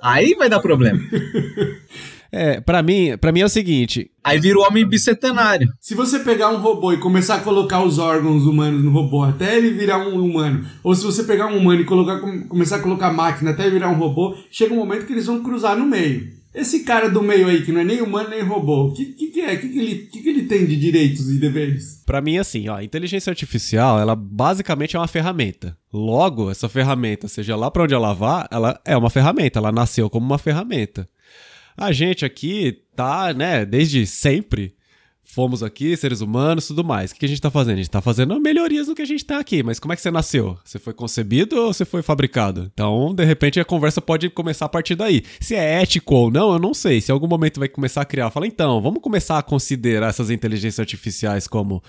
Aí 0.02 0.34
vai 0.34 0.48
dar 0.48 0.60
problema. 0.60 0.98
É, 2.36 2.60
para 2.60 2.82
mim, 2.82 3.16
para 3.16 3.30
mim 3.30 3.42
é 3.42 3.44
o 3.44 3.48
seguinte. 3.48 4.10
Aí 4.24 4.40
vira 4.40 4.58
o 4.58 4.62
homem 4.62 4.84
bicentenário. 4.84 5.72
Se 5.80 5.94
você 5.94 6.18
pegar 6.18 6.48
um 6.48 6.56
robô 6.56 6.92
e 6.92 6.98
começar 6.98 7.36
a 7.36 7.40
colocar 7.40 7.84
os 7.84 8.00
órgãos 8.00 8.44
humanos 8.44 8.82
no 8.82 8.90
robô 8.90 9.22
até 9.22 9.56
ele 9.56 9.70
virar 9.70 9.98
um 9.98 10.20
humano, 10.20 10.66
ou 10.82 10.96
se 10.96 11.04
você 11.04 11.22
pegar 11.22 11.46
um 11.46 11.56
humano 11.56 11.82
e 11.82 11.84
colocar, 11.84 12.18
começar 12.48 12.76
a 12.76 12.82
colocar 12.82 13.12
máquina 13.12 13.52
até 13.52 13.62
ele 13.62 13.74
virar 13.74 13.88
um 13.88 13.94
robô, 13.94 14.36
chega 14.50 14.74
um 14.74 14.78
momento 14.78 15.06
que 15.06 15.12
eles 15.12 15.26
vão 15.26 15.44
cruzar 15.44 15.76
no 15.76 15.86
meio. 15.86 16.28
Esse 16.54 16.84
cara 16.84 17.10
do 17.10 17.20
meio 17.20 17.48
aí, 17.48 17.64
que 17.64 17.72
não 17.72 17.80
é 17.80 17.84
nem 17.84 18.00
humano 18.00 18.30
nem 18.30 18.42
robô, 18.42 18.86
o 18.86 18.94
que, 18.94 19.06
que, 19.06 19.26
que, 19.26 19.40
é? 19.40 19.54
O 19.54 19.60
que, 19.60 19.68
que, 19.68 19.78
ele, 19.78 19.94
que, 20.06 20.22
que 20.22 20.28
ele 20.28 20.42
tem 20.44 20.64
de 20.64 20.76
direitos 20.76 21.28
e 21.28 21.38
deveres? 21.38 22.02
Para 22.06 22.20
mim, 22.20 22.38
assim, 22.38 22.68
ó, 22.68 22.76
a 22.76 22.84
inteligência 22.84 23.30
artificial, 23.30 23.98
ela 23.98 24.14
basicamente 24.14 24.94
é 24.94 24.98
uma 24.98 25.08
ferramenta. 25.08 25.76
Logo, 25.92 26.50
essa 26.50 26.68
ferramenta, 26.68 27.26
seja 27.26 27.56
lá 27.56 27.72
para 27.72 27.82
onde 27.82 27.94
ela 27.94 28.12
vá, 28.12 28.48
ela 28.52 28.80
é 28.84 28.96
uma 28.96 29.10
ferramenta, 29.10 29.58
ela 29.58 29.72
nasceu 29.72 30.08
como 30.08 30.24
uma 30.24 30.38
ferramenta. 30.38 31.08
A 31.76 31.90
gente 31.90 32.24
aqui 32.24 32.82
tá, 32.94 33.34
né, 33.34 33.66
desde 33.66 34.06
sempre 34.06 34.76
fomos 35.34 35.62
aqui, 35.62 35.96
seres 35.96 36.20
humanos, 36.20 36.68
tudo 36.68 36.84
mais. 36.84 37.10
O 37.10 37.16
que 37.16 37.26
a 37.26 37.28
gente 37.28 37.40
tá 37.40 37.50
fazendo? 37.50 37.74
A 37.74 37.76
gente 37.78 37.90
tá 37.90 38.00
fazendo 38.00 38.40
melhorias 38.40 38.86
do 38.86 38.94
que 38.94 39.02
a 39.02 39.06
gente 39.06 39.24
tá 39.24 39.38
aqui. 39.38 39.62
Mas 39.62 39.80
como 39.80 39.92
é 39.92 39.96
que 39.96 40.02
você 40.02 40.10
nasceu? 40.10 40.56
Você 40.64 40.78
foi 40.78 40.94
concebido 40.94 41.56
ou 41.56 41.72
você 41.72 41.84
foi 41.84 42.02
fabricado? 42.02 42.70
Então, 42.72 43.12
de 43.12 43.24
repente, 43.24 43.58
a 43.58 43.64
conversa 43.64 44.00
pode 44.00 44.30
começar 44.30 44.66
a 44.66 44.68
partir 44.68 44.94
daí. 44.94 45.22
Se 45.40 45.54
é 45.54 45.82
ético 45.82 46.14
ou 46.14 46.30
não, 46.30 46.52
eu 46.52 46.58
não 46.58 46.72
sei. 46.72 47.00
Se 47.00 47.10
em 47.10 47.14
algum 47.14 47.26
momento 47.26 47.58
vai 47.58 47.68
começar 47.68 48.02
a 48.02 48.04
criar, 48.04 48.30
fala, 48.30 48.46
então, 48.46 48.80
vamos 48.80 49.02
começar 49.02 49.38
a 49.38 49.42
considerar 49.42 50.08
essas 50.08 50.30
inteligências 50.30 50.78
artificiais 50.78 51.48
como 51.48 51.82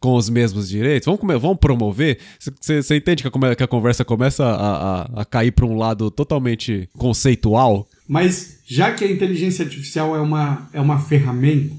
com 0.00 0.14
os 0.14 0.28
mesmos 0.28 0.68
direitos? 0.68 1.06
Vamos, 1.06 1.20
comer, 1.20 1.38
vamos 1.38 1.58
promover? 1.58 2.18
Você 2.60 2.96
entende 2.96 3.22
que 3.22 3.28
a, 3.28 3.54
que 3.54 3.62
a, 3.62 3.66
conversa 3.66 4.04
começa 4.04 4.44
a, 4.44 5.02
a, 5.02 5.22
a 5.22 5.24
cair 5.24 5.52
para 5.52 5.66
um 5.66 5.76
lado 5.76 6.10
totalmente 6.10 6.88
conceitual? 6.96 7.86
Mas 8.06 8.60
já 8.66 8.92
que 8.92 9.04
a 9.04 9.10
inteligência 9.10 9.64
artificial 9.64 10.16
é 10.16 10.20
uma, 10.20 10.68
é 10.72 10.80
uma 10.80 10.98
ferramenta, 10.98 11.74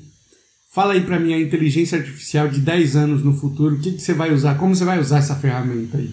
Fala 0.80 0.94
aí 0.94 1.02
para 1.02 1.20
mim 1.20 1.34
a 1.34 1.38
inteligência 1.38 1.98
artificial 1.98 2.48
de 2.48 2.62
10 2.62 2.96
anos 2.96 3.22
no 3.22 3.34
futuro, 3.34 3.76
o 3.76 3.82
que, 3.82 3.92
que 3.92 4.02
você 4.02 4.14
vai 4.14 4.32
usar? 4.32 4.58
Como 4.58 4.74
você 4.74 4.86
vai 4.86 4.98
usar 4.98 5.18
essa 5.18 5.36
ferramenta 5.36 5.98
aí? 5.98 6.10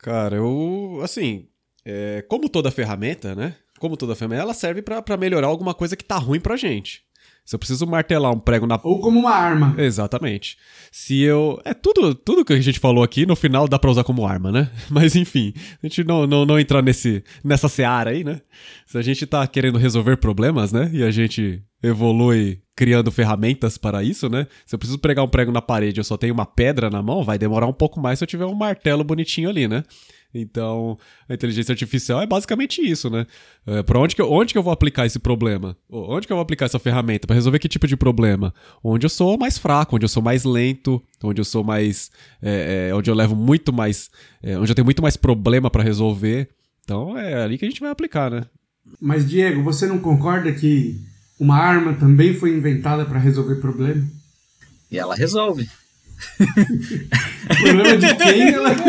Cara, 0.00 0.34
eu. 0.34 0.98
Assim, 1.00 1.46
é, 1.84 2.20
como 2.28 2.48
toda 2.48 2.72
ferramenta, 2.72 3.36
né? 3.36 3.54
Como 3.78 3.96
toda 3.96 4.16
ferramenta, 4.16 4.42
ela 4.42 4.52
serve 4.52 4.82
para 4.82 5.16
melhorar 5.16 5.46
alguma 5.46 5.74
coisa 5.74 5.94
que 5.94 6.04
tá 6.04 6.16
ruim 6.16 6.40
pra 6.40 6.56
gente. 6.56 7.02
Se 7.44 7.54
eu 7.54 7.58
preciso 7.60 7.86
martelar 7.86 8.32
um 8.32 8.40
prego 8.40 8.66
na. 8.66 8.80
Ou 8.82 9.00
como 9.00 9.20
uma 9.20 9.30
arma. 9.30 9.76
Exatamente. 9.78 10.58
Se 10.90 11.20
eu. 11.20 11.60
É 11.64 11.72
tudo, 11.72 12.12
tudo 12.12 12.44
que 12.44 12.52
a 12.52 12.60
gente 12.60 12.80
falou 12.80 13.04
aqui, 13.04 13.24
no 13.24 13.36
final 13.36 13.68
dá 13.68 13.78
pra 13.78 13.92
usar 13.92 14.02
como 14.02 14.26
arma, 14.26 14.50
né? 14.50 14.72
Mas 14.90 15.14
enfim, 15.14 15.52
a 15.80 15.86
gente 15.86 16.02
não, 16.02 16.26
não, 16.26 16.44
não 16.44 16.58
entrar 16.58 16.82
nesse, 16.82 17.22
nessa 17.44 17.68
seara 17.68 18.10
aí, 18.10 18.24
né? 18.24 18.40
Se 18.86 18.98
a 18.98 19.02
gente 19.02 19.24
tá 19.24 19.46
querendo 19.46 19.78
resolver 19.78 20.16
problemas, 20.16 20.72
né? 20.72 20.90
E 20.92 21.04
a 21.04 21.12
gente 21.12 21.62
evolui 21.80 22.60
criando 22.80 23.12
ferramentas 23.12 23.76
para 23.76 24.02
isso, 24.02 24.26
né? 24.30 24.46
Se 24.64 24.74
eu 24.74 24.78
preciso 24.78 24.98
pregar 24.98 25.22
um 25.22 25.28
prego 25.28 25.52
na 25.52 25.60
parede 25.60 26.00
eu 26.00 26.04
só 26.04 26.16
tenho 26.16 26.32
uma 26.32 26.46
pedra 26.46 26.88
na 26.88 27.02
mão, 27.02 27.22
vai 27.22 27.36
demorar 27.36 27.66
um 27.66 27.74
pouco 27.74 28.00
mais 28.00 28.18
se 28.18 28.24
eu 28.24 28.26
tiver 28.26 28.46
um 28.46 28.54
martelo 28.54 29.04
bonitinho 29.04 29.50
ali, 29.50 29.68
né? 29.68 29.84
Então, 30.32 30.96
a 31.28 31.34
inteligência 31.34 31.72
artificial 31.72 32.22
é 32.22 32.26
basicamente 32.26 32.80
isso, 32.80 33.10
né? 33.10 33.26
É, 33.66 33.82
para 33.82 33.98
onde 33.98 34.16
que, 34.16 34.22
eu, 34.22 34.32
onde 34.32 34.54
que 34.54 34.58
eu 34.58 34.62
vou 34.62 34.72
aplicar 34.72 35.04
esse 35.04 35.18
problema? 35.18 35.76
Onde 35.90 36.26
que 36.26 36.32
eu 36.32 36.36
vou 36.36 36.42
aplicar 36.42 36.64
essa 36.64 36.78
ferramenta 36.78 37.26
para 37.26 37.34
resolver 37.34 37.58
que 37.58 37.68
tipo 37.68 37.86
de 37.86 37.98
problema? 37.98 38.54
Onde 38.82 39.04
eu 39.04 39.10
sou 39.10 39.36
mais 39.36 39.58
fraco, 39.58 39.96
onde 39.96 40.06
eu 40.06 40.08
sou 40.08 40.22
mais 40.22 40.44
lento, 40.44 41.02
onde 41.22 41.38
eu 41.38 41.44
sou 41.44 41.62
mais, 41.62 42.10
é, 42.40 42.88
é, 42.88 42.94
onde 42.94 43.10
eu 43.10 43.14
levo 43.14 43.36
muito 43.36 43.74
mais, 43.74 44.10
é, 44.42 44.58
onde 44.58 44.70
eu 44.70 44.74
tenho 44.74 44.86
muito 44.86 45.02
mais 45.02 45.18
problema 45.18 45.68
para 45.68 45.82
resolver. 45.82 46.48
Então, 46.82 47.18
é 47.18 47.42
ali 47.42 47.58
que 47.58 47.66
a 47.66 47.68
gente 47.68 47.80
vai 47.82 47.90
aplicar, 47.90 48.30
né? 48.30 48.46
Mas 48.98 49.28
Diego, 49.28 49.62
você 49.62 49.86
não 49.86 49.98
concorda 49.98 50.50
que 50.50 51.09
uma 51.40 51.56
arma 51.56 51.94
também 51.94 52.34
foi 52.34 52.50
inventada 52.50 53.06
para 53.06 53.18
resolver 53.18 53.56
problema? 53.56 54.06
E 54.90 54.98
ela 54.98 55.14
resolve. 55.14 55.66
o 56.38 57.56
problema 57.56 57.96
de 57.96 58.14
quem 58.14 58.48
ela. 58.54 58.70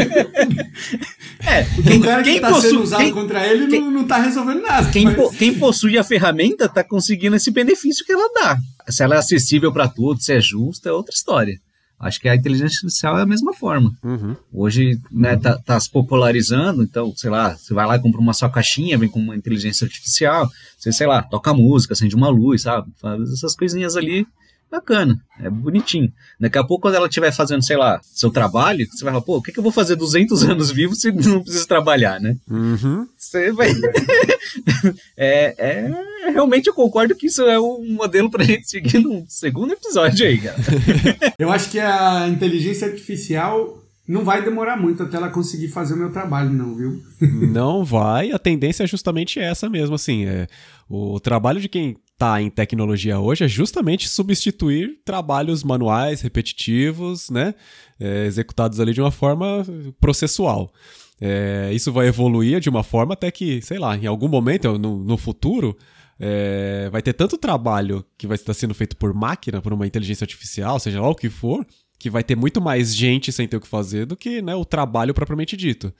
É, 1.43 1.63
quem, 1.81 1.97
o 1.99 2.03
cara 2.03 2.21
que 2.21 2.29
está 2.29 2.61
sendo 2.61 2.83
usado 2.83 3.01
quem, 3.01 3.11
contra 3.11 3.47
ele 3.47 3.67
quem, 3.67 3.81
não, 3.81 4.03
está 4.03 4.17
resolvendo 4.17 4.61
nada. 4.61 4.91
Quem, 4.91 5.05
mas... 5.05 5.35
quem 5.35 5.57
possui 5.57 5.97
a 5.97 6.03
ferramenta 6.03 6.65
está 6.65 6.83
conseguindo 6.83 7.35
esse 7.35 7.49
benefício 7.49 8.05
que 8.05 8.11
ela 8.11 8.29
dá. 8.31 8.59
Se 8.87 9.01
ela 9.01 9.15
é 9.15 9.17
acessível 9.17 9.73
para 9.73 9.87
todos, 9.87 10.23
se 10.23 10.33
é 10.33 10.39
justa, 10.39 10.89
é 10.89 10.91
outra 10.91 11.15
história. 11.15 11.59
Acho 12.01 12.19
que 12.19 12.27
a 12.27 12.35
inteligência 12.35 12.75
artificial 12.75 13.17
é 13.17 13.21
a 13.21 13.25
mesma 13.25 13.53
forma. 13.53 13.93
Uhum. 14.03 14.35
Hoje, 14.51 14.99
né, 15.11 15.37
tá, 15.37 15.57
tá, 15.57 15.79
se 15.79 15.89
popularizando, 15.89 16.83
então, 16.83 17.13
sei 17.15 17.29
lá, 17.29 17.55
você 17.55 17.73
vai 17.73 17.85
lá 17.85 17.95
e 17.95 17.99
compra 17.99 18.19
uma 18.19 18.33
sua 18.33 18.49
caixinha, 18.49 18.97
vem 18.97 19.09
com 19.09 19.19
uma 19.19 19.35
inteligência 19.35 19.85
artificial, 19.85 20.49
você, 20.77 20.91
sei 20.91 21.07
lá, 21.07 21.21
toca 21.21 21.53
música, 21.53 21.93
acende 21.93 22.15
uma 22.15 22.29
luz, 22.29 22.63
sabe? 22.63 22.91
Faz 22.99 23.31
essas 23.31 23.55
coisinhas 23.55 23.95
ali 23.95 24.25
bacana, 24.71 25.21
é 25.39 25.49
bonitinho. 25.49 26.11
Daqui 26.39 26.57
a 26.57 26.63
pouco, 26.63 26.83
quando 26.83 26.95
ela 26.95 27.07
estiver 27.07 27.31
fazendo, 27.31 27.61
sei 27.61 27.75
lá, 27.75 27.99
seu 28.03 28.31
trabalho, 28.31 28.87
você 28.89 29.03
vai 29.03 29.11
falar, 29.13 29.25
pô, 29.25 29.37
o 29.37 29.41
que, 29.41 29.51
que 29.51 29.59
eu 29.59 29.63
vou 29.63 29.71
fazer 29.71 29.97
200 29.97 30.43
anos 30.49 30.71
vivo 30.71 30.95
se 30.95 31.11
não 31.11 31.43
preciso 31.43 31.67
trabalhar, 31.67 32.19
né? 32.19 32.37
Uhum. 32.49 33.05
Você 33.17 33.51
vai. 33.51 33.69
é, 35.17 35.53
é, 35.57 36.31
realmente 36.31 36.67
eu 36.67 36.73
concordo 36.73 37.15
que 37.15 37.27
isso 37.27 37.41
é 37.43 37.59
um 37.59 37.93
modelo 37.93 38.31
pra 38.31 38.43
gente 38.43 38.69
seguir 38.69 38.99
num 38.99 39.25
segundo 39.27 39.73
episódio 39.73 40.25
aí, 40.25 40.39
cara. 40.39 40.57
eu 41.37 41.51
acho 41.51 41.69
que 41.69 41.79
a 41.79 42.27
inteligência 42.29 42.87
artificial 42.87 43.77
não 44.11 44.25
vai 44.25 44.43
demorar 44.43 44.75
muito 44.75 45.01
até 45.01 45.15
ela 45.15 45.29
conseguir 45.29 45.69
fazer 45.69 45.93
o 45.93 45.97
meu 45.97 46.11
trabalho, 46.11 46.49
não, 46.51 46.75
viu? 46.75 47.01
não 47.49 47.85
vai. 47.85 48.31
A 48.31 48.37
tendência 48.37 48.83
é 48.83 48.87
justamente 48.87 49.39
essa 49.39 49.69
mesmo, 49.69 49.95
assim. 49.95 50.25
É, 50.25 50.47
o 50.89 51.17
trabalho 51.19 51.61
de 51.61 51.69
quem 51.69 51.95
está 52.11 52.41
em 52.41 52.49
tecnologia 52.49 53.19
hoje 53.19 53.45
é 53.45 53.47
justamente 53.47 54.09
substituir 54.09 54.99
trabalhos 55.05 55.63
manuais, 55.63 56.19
repetitivos, 56.19 57.29
né? 57.29 57.55
É, 57.97 58.25
executados 58.25 58.81
ali 58.81 58.93
de 58.93 58.99
uma 58.99 59.11
forma 59.11 59.65
processual. 59.99 60.73
É, 61.19 61.71
isso 61.71 61.91
vai 61.91 62.07
evoluir 62.07 62.59
de 62.59 62.69
uma 62.69 62.83
forma 62.83 63.13
até 63.13 63.31
que, 63.31 63.61
sei 63.61 63.79
lá, 63.79 63.95
em 63.95 64.07
algum 64.07 64.27
momento, 64.27 64.77
no, 64.77 65.03
no 65.03 65.17
futuro, 65.17 65.77
é, 66.19 66.89
vai 66.91 67.01
ter 67.01 67.13
tanto 67.13 67.37
trabalho 67.37 68.03
que 68.17 68.27
vai 68.27 68.35
estar 68.35 68.53
sendo 68.53 68.73
feito 68.73 68.97
por 68.97 69.13
máquina, 69.13 69.61
por 69.61 69.71
uma 69.71 69.87
inteligência 69.87 70.25
artificial, 70.25 70.79
seja 70.79 70.99
lá 70.99 71.07
o 71.07 71.15
que 71.15 71.29
for, 71.29 71.65
que 72.01 72.09
vai 72.09 72.23
ter 72.23 72.35
muito 72.35 72.59
mais 72.59 72.95
gente 72.95 73.31
sem 73.31 73.47
ter 73.47 73.57
o 73.57 73.61
que 73.61 73.67
fazer 73.67 74.07
do 74.07 74.17
que 74.17 74.41
né, 74.41 74.55
o 74.55 74.65
trabalho 74.65 75.13
propriamente 75.13 75.55
dito. 75.55 75.93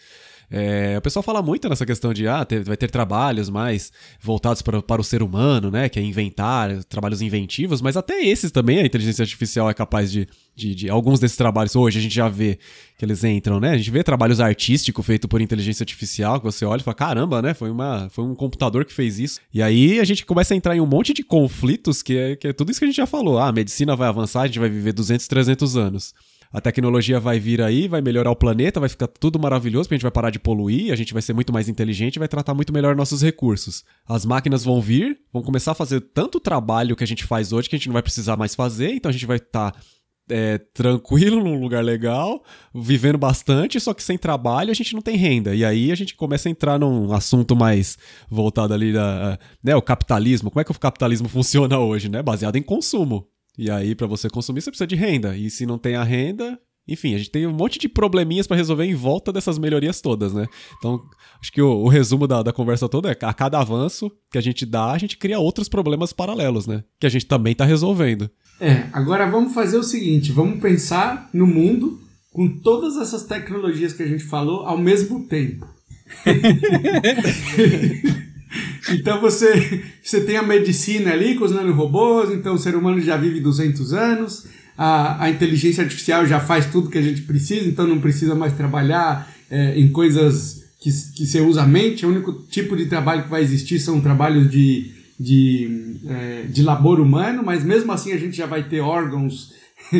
É, 0.53 0.97
o 0.97 1.01
pessoal 1.01 1.23
fala 1.23 1.41
muito 1.41 1.69
nessa 1.69 1.85
questão 1.85 2.13
de 2.13 2.27
ah, 2.27 2.43
ter, 2.43 2.61
vai 2.61 2.75
ter 2.75 2.91
trabalhos 2.91 3.49
mais 3.49 3.89
voltados 4.19 4.61
para, 4.61 4.81
para 4.81 4.99
o 4.99 5.03
ser 5.03 5.23
humano, 5.23 5.71
né? 5.71 5.87
Que 5.87 5.97
é 5.97 6.03
inventar, 6.03 6.83
trabalhos 6.83 7.21
inventivos, 7.21 7.81
mas 7.81 7.95
até 7.95 8.21
esses 8.21 8.51
também 8.51 8.79
a 8.79 8.85
inteligência 8.85 9.23
artificial 9.23 9.69
é 9.69 9.73
capaz 9.73 10.11
de, 10.11 10.27
de, 10.53 10.75
de, 10.75 10.89
alguns 10.89 11.21
desses 11.21 11.37
trabalhos 11.37 11.73
hoje 11.73 11.99
a 11.99 12.01
gente 12.01 12.13
já 12.13 12.27
vê 12.27 12.59
que 12.97 13.05
eles 13.05 13.23
entram, 13.23 13.61
né? 13.61 13.71
A 13.71 13.77
gente 13.77 13.89
vê 13.89 14.03
trabalhos 14.03 14.41
artísticos 14.41 15.05
feitos 15.05 15.29
por 15.29 15.39
inteligência 15.39 15.83
artificial, 15.83 16.37
que 16.39 16.45
você 16.45 16.65
olha 16.65 16.81
e 16.81 16.83
fala, 16.83 16.95
caramba, 16.95 17.41
né? 17.41 17.53
Foi, 17.53 17.71
uma, 17.71 18.09
foi 18.09 18.25
um 18.25 18.35
computador 18.35 18.83
que 18.83 18.93
fez 18.93 19.19
isso. 19.19 19.39
E 19.53 19.63
aí 19.63 20.01
a 20.01 20.03
gente 20.03 20.25
começa 20.25 20.53
a 20.53 20.57
entrar 20.57 20.75
em 20.75 20.81
um 20.81 20.85
monte 20.85 21.13
de 21.13 21.23
conflitos, 21.23 22.03
que 22.03 22.17
é, 22.17 22.35
que 22.35 22.49
é 22.49 22.53
tudo 22.53 22.71
isso 22.71 22.79
que 22.79 22.85
a 22.85 22.87
gente 22.89 22.97
já 22.97 23.07
falou. 23.07 23.39
Ah, 23.39 23.47
a 23.47 23.53
medicina 23.53 23.95
vai 23.95 24.09
avançar, 24.09 24.41
a 24.41 24.47
gente 24.47 24.59
vai 24.59 24.69
viver 24.69 24.91
200, 24.91 25.27
300 25.27 25.77
anos 25.77 26.13
a 26.51 26.59
tecnologia 26.59 27.19
vai 27.19 27.39
vir 27.39 27.61
aí, 27.61 27.87
vai 27.87 28.01
melhorar 28.01 28.31
o 28.31 28.35
planeta, 28.35 28.79
vai 28.79 28.89
ficar 28.89 29.07
tudo 29.07 29.39
maravilhoso, 29.39 29.85
porque 29.85 29.95
a 29.95 29.97
gente 29.97 30.03
vai 30.03 30.11
parar 30.11 30.29
de 30.29 30.39
poluir, 30.39 30.91
a 30.91 30.95
gente 30.95 31.13
vai 31.13 31.21
ser 31.21 31.33
muito 31.33 31.53
mais 31.53 31.69
inteligente, 31.69 32.19
vai 32.19 32.27
tratar 32.27 32.53
muito 32.53 32.73
melhor 32.73 32.95
nossos 32.95 33.21
recursos. 33.21 33.83
As 34.07 34.25
máquinas 34.25 34.63
vão 34.63 34.81
vir, 34.81 35.19
vão 35.31 35.41
começar 35.41 35.71
a 35.71 35.75
fazer 35.75 36.01
tanto 36.01 36.39
trabalho 36.39 36.95
que 36.95 37.03
a 37.03 37.07
gente 37.07 37.23
faz 37.23 37.53
hoje 37.53 37.69
que 37.69 37.75
a 37.75 37.79
gente 37.79 37.87
não 37.87 37.93
vai 37.93 38.03
precisar 38.03 38.35
mais 38.35 38.53
fazer, 38.53 38.91
então 38.93 39.09
a 39.09 39.13
gente 39.13 39.25
vai 39.25 39.37
estar 39.37 39.71
tá 39.71 39.79
é, 40.29 40.57
tranquilo, 40.57 41.43
num 41.43 41.59
lugar 41.59 41.83
legal, 41.83 42.43
vivendo 42.73 43.17
bastante, 43.17 43.79
só 43.79 43.93
que 43.93 44.03
sem 44.03 44.17
trabalho 44.17 44.71
a 44.71 44.73
gente 44.73 44.93
não 44.93 45.01
tem 45.01 45.17
renda. 45.17 45.53
E 45.53 45.63
aí 45.65 45.91
a 45.91 45.95
gente 45.95 46.15
começa 46.15 46.47
a 46.47 46.51
entrar 46.51 46.79
num 46.79 47.13
assunto 47.13 47.55
mais 47.55 47.97
voltado 48.29 48.73
ali 48.73 48.93
da, 48.93 49.37
né, 49.63 49.75
o 49.75 49.81
capitalismo. 49.81 50.49
Como 50.49 50.61
é 50.61 50.63
que 50.63 50.71
o 50.71 50.79
capitalismo 50.79 51.27
funciona 51.29 51.79
hoje, 51.79 52.09
né? 52.09 52.21
Baseado 52.21 52.55
em 52.55 52.63
consumo. 52.63 53.27
E 53.61 53.69
aí 53.69 53.93
para 53.93 54.07
você 54.07 54.27
consumir 54.27 54.59
você 54.59 54.71
precisa 54.71 54.87
de 54.87 54.95
renda. 54.95 55.37
E 55.37 55.47
se 55.47 55.67
não 55.67 55.77
tem 55.77 55.95
a 55.95 56.03
renda, 56.03 56.59
enfim, 56.87 57.13
a 57.13 57.19
gente 57.19 57.29
tem 57.29 57.45
um 57.45 57.53
monte 57.53 57.77
de 57.77 57.87
probleminhas 57.87 58.47
para 58.47 58.57
resolver 58.57 58.85
em 58.85 58.95
volta 58.95 59.31
dessas 59.31 59.59
melhorias 59.59 60.01
todas, 60.01 60.33
né? 60.33 60.47
Então, 60.79 60.99
acho 61.39 61.51
que 61.51 61.61
o, 61.61 61.69
o 61.69 61.87
resumo 61.87 62.25
da, 62.25 62.41
da, 62.41 62.51
conversa 62.51 62.89
toda 62.89 63.11
é 63.11 63.13
que 63.13 63.23
a 63.23 63.31
cada 63.31 63.59
avanço 63.59 64.11
que 64.31 64.37
a 64.39 64.41
gente 64.41 64.65
dá, 64.65 64.91
a 64.91 64.97
gente 64.97 65.15
cria 65.15 65.37
outros 65.37 65.69
problemas 65.69 66.11
paralelos, 66.11 66.65
né? 66.65 66.83
Que 66.99 67.05
a 67.05 67.09
gente 67.09 67.27
também 67.27 67.53
tá 67.53 67.63
resolvendo. 67.63 68.31
É, 68.59 68.87
agora 68.91 69.29
vamos 69.29 69.53
fazer 69.53 69.77
o 69.77 69.83
seguinte: 69.83 70.31
vamos 70.31 70.59
pensar 70.59 71.29
no 71.31 71.45
mundo 71.45 71.99
com 72.33 72.47
todas 72.47 72.97
essas 72.97 73.27
tecnologias 73.27 73.93
que 73.93 74.01
a 74.01 74.07
gente 74.07 74.23
falou 74.23 74.65
ao 74.65 74.79
mesmo 74.79 75.27
tempo. 75.27 75.67
então 78.89 79.19
você, 79.19 79.83
você 80.03 80.21
tem 80.21 80.37
a 80.37 80.43
medicina 80.43 81.11
ali 81.11 81.35
com 81.35 81.45
os 81.45 81.51
nanorobôs, 81.51 82.31
então 82.31 82.55
o 82.55 82.59
ser 82.59 82.75
humano 82.75 82.99
já 82.99 83.17
vive 83.17 83.39
200 83.39 83.93
anos, 83.93 84.47
a, 84.77 85.25
a 85.25 85.29
inteligência 85.29 85.83
artificial 85.83 86.25
já 86.25 86.39
faz 86.39 86.65
tudo 86.65 86.89
que 86.89 86.97
a 86.97 87.01
gente 87.01 87.21
precisa, 87.21 87.67
então 87.67 87.87
não 87.87 87.99
precisa 87.99 88.35
mais 88.35 88.53
trabalhar 88.53 89.31
é, 89.49 89.79
em 89.79 89.89
coisas 89.89 90.65
que, 90.79 90.89
que 91.15 91.25
você 91.25 91.41
usa 91.41 91.63
a 91.63 91.67
mente, 91.67 92.05
o 92.05 92.09
único 92.09 92.33
tipo 92.49 92.75
de 92.75 92.87
trabalho 92.87 93.23
que 93.23 93.29
vai 93.29 93.41
existir 93.41 93.79
são 93.79 94.01
trabalhos 94.01 94.49
de 94.49 95.01
de, 95.21 95.99
é, 96.07 96.43
de 96.49 96.63
labor 96.63 96.99
humano, 96.99 97.43
mas 97.45 97.63
mesmo 97.63 97.91
assim 97.91 98.11
a 98.11 98.17
gente 98.17 98.35
já 98.35 98.47
vai 98.47 98.63
ter 98.63 98.81
órgãos 98.81 99.53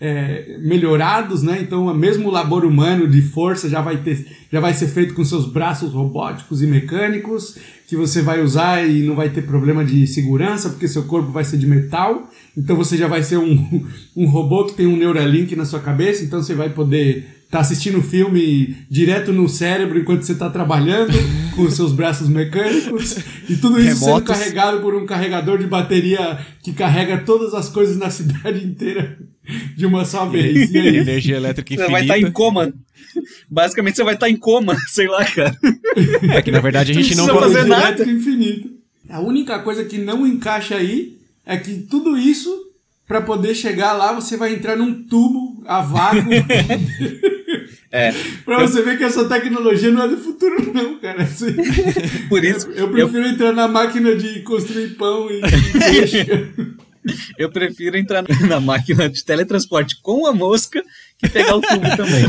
é, 0.00 0.56
melhorados, 0.60 1.42
né? 1.42 1.58
Então, 1.60 1.92
mesmo 1.94 2.28
o 2.28 2.30
labor 2.30 2.64
humano 2.64 3.08
de 3.08 3.20
força 3.20 3.68
já 3.68 3.80
vai, 3.80 3.96
ter, 3.96 4.24
já 4.52 4.60
vai 4.60 4.72
ser 4.72 4.86
feito 4.86 5.14
com 5.14 5.24
seus 5.24 5.50
braços 5.50 5.92
robóticos 5.92 6.62
e 6.62 6.66
mecânicos, 6.66 7.58
que 7.88 7.96
você 7.96 8.20
vai 8.20 8.42
usar 8.42 8.86
e 8.86 9.02
não 9.02 9.16
vai 9.16 9.30
ter 9.30 9.40
problema 9.42 9.82
de 9.82 10.06
segurança, 10.06 10.68
porque 10.68 10.86
seu 10.86 11.04
corpo 11.04 11.32
vai 11.32 11.42
ser 11.42 11.56
de 11.56 11.66
metal. 11.66 12.30
Então, 12.54 12.76
você 12.76 12.98
já 12.98 13.08
vai 13.08 13.22
ser 13.22 13.38
um, 13.38 13.86
um 14.14 14.26
robô 14.26 14.66
que 14.66 14.74
tem 14.74 14.86
um 14.86 14.94
Neuralink 14.94 15.56
na 15.56 15.64
sua 15.64 15.80
cabeça, 15.80 16.22
então 16.22 16.42
você 16.42 16.54
vai 16.54 16.68
poder 16.68 17.34
tá 17.50 17.60
assistindo 17.60 18.02
filme 18.02 18.76
direto 18.90 19.32
no 19.32 19.48
cérebro 19.48 19.98
enquanto 19.98 20.22
você 20.22 20.32
está 20.32 20.50
trabalhando 20.50 21.14
com 21.56 21.62
os 21.62 21.72
seus 21.72 21.92
braços 21.92 22.28
mecânicos 22.28 23.16
e 23.48 23.56
tudo 23.56 23.80
isso 23.80 24.04
Remotos. 24.04 24.36
sendo 24.36 24.38
carregado 24.38 24.80
por 24.80 24.94
um 24.94 25.06
carregador 25.06 25.56
de 25.56 25.66
bateria 25.66 26.38
que 26.62 26.74
carrega 26.74 27.16
todas 27.16 27.54
as 27.54 27.70
coisas 27.70 27.96
na 27.96 28.10
cidade 28.10 28.62
inteira 28.62 29.16
de 29.76 29.86
uma 29.86 30.04
só 30.04 30.26
vez. 30.26 30.72
E 30.72 30.78
aí? 30.78 30.96
Energia 30.98 31.36
elétrica 31.36 31.74
infinita. 31.74 31.86
Você 31.86 31.92
vai 31.92 32.02
estar 32.02 32.14
tá 32.14 32.20
em 32.20 32.30
coma. 32.30 32.72
Basicamente 33.50 33.96
você 33.96 34.04
vai 34.04 34.14
estar 34.14 34.26
tá 34.26 34.30
em 34.30 34.36
coma, 34.36 34.76
sei 34.88 35.08
lá, 35.08 35.24
cara. 35.24 35.56
É 36.34 36.42
que 36.42 36.50
na 36.50 36.60
verdade 36.60 36.92
a 36.92 36.94
gente 36.94 37.14
não, 37.16 37.26
pode 37.26 37.52
fazer 37.52 37.64
nada. 37.64 38.02
Infinito. 38.04 38.70
A 39.08 39.20
única 39.20 39.58
coisa 39.60 39.84
que 39.84 39.98
não 39.98 40.26
encaixa 40.26 40.76
aí 40.76 41.16
é 41.46 41.56
que 41.56 41.74
tudo 41.74 42.18
isso 42.18 42.50
para 43.06 43.22
poder 43.22 43.54
chegar 43.54 43.94
lá 43.94 44.12
você 44.12 44.36
vai 44.36 44.52
entrar 44.52 44.76
num 44.76 45.02
tubo 45.04 45.62
a 45.66 45.80
vácuo. 45.80 46.28
É. 47.90 48.12
Pra 48.44 48.60
você 48.60 48.82
ver 48.82 48.98
que 48.98 49.04
essa 49.04 49.26
tecnologia 49.26 49.90
não 49.90 50.02
é 50.02 50.08
do 50.08 50.18
futuro, 50.18 50.72
não, 50.74 50.98
cara. 50.98 51.22
Assim, 51.22 51.54
Por 52.28 52.44
isso. 52.44 52.68
Eu, 52.72 52.84
eu 52.84 52.90
prefiro 52.90 53.24
eu... 53.24 53.30
entrar 53.30 53.52
na 53.52 53.66
máquina 53.66 54.14
de 54.14 54.40
construir 54.40 54.88
pão 54.90 55.26
e. 55.30 55.40
eu 57.38 57.50
prefiro 57.50 57.96
entrar 57.96 58.24
na 58.46 58.60
máquina 58.60 59.08
de 59.08 59.24
teletransporte 59.24 60.00
com 60.02 60.26
a 60.26 60.32
mosca 60.32 60.82
que 61.18 61.28
pegar 61.28 61.56
o 61.56 61.60
tubo 61.60 61.96
também. 61.96 62.24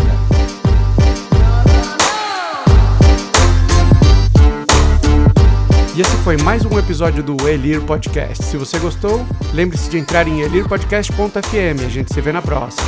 E 5.96 6.02
esse 6.02 6.16
foi 6.24 6.38
mais 6.38 6.64
um 6.64 6.80
episódio 6.80 7.22
do 7.22 7.48
Elir 7.48 7.82
Podcast. 7.82 8.46
Se 8.46 8.56
você 8.56 8.80
gostou, 8.80 9.28
lembre-se 9.54 9.90
de 9.90 9.98
entrar 9.98 10.30
em 10.30 10.40
elirpodcast.fm. 10.42 11.86
A 11.86 11.90
gente 11.90 12.14
se 12.14 12.22
vê 12.22 12.32
na 12.32 12.42
próxima. 12.42 12.88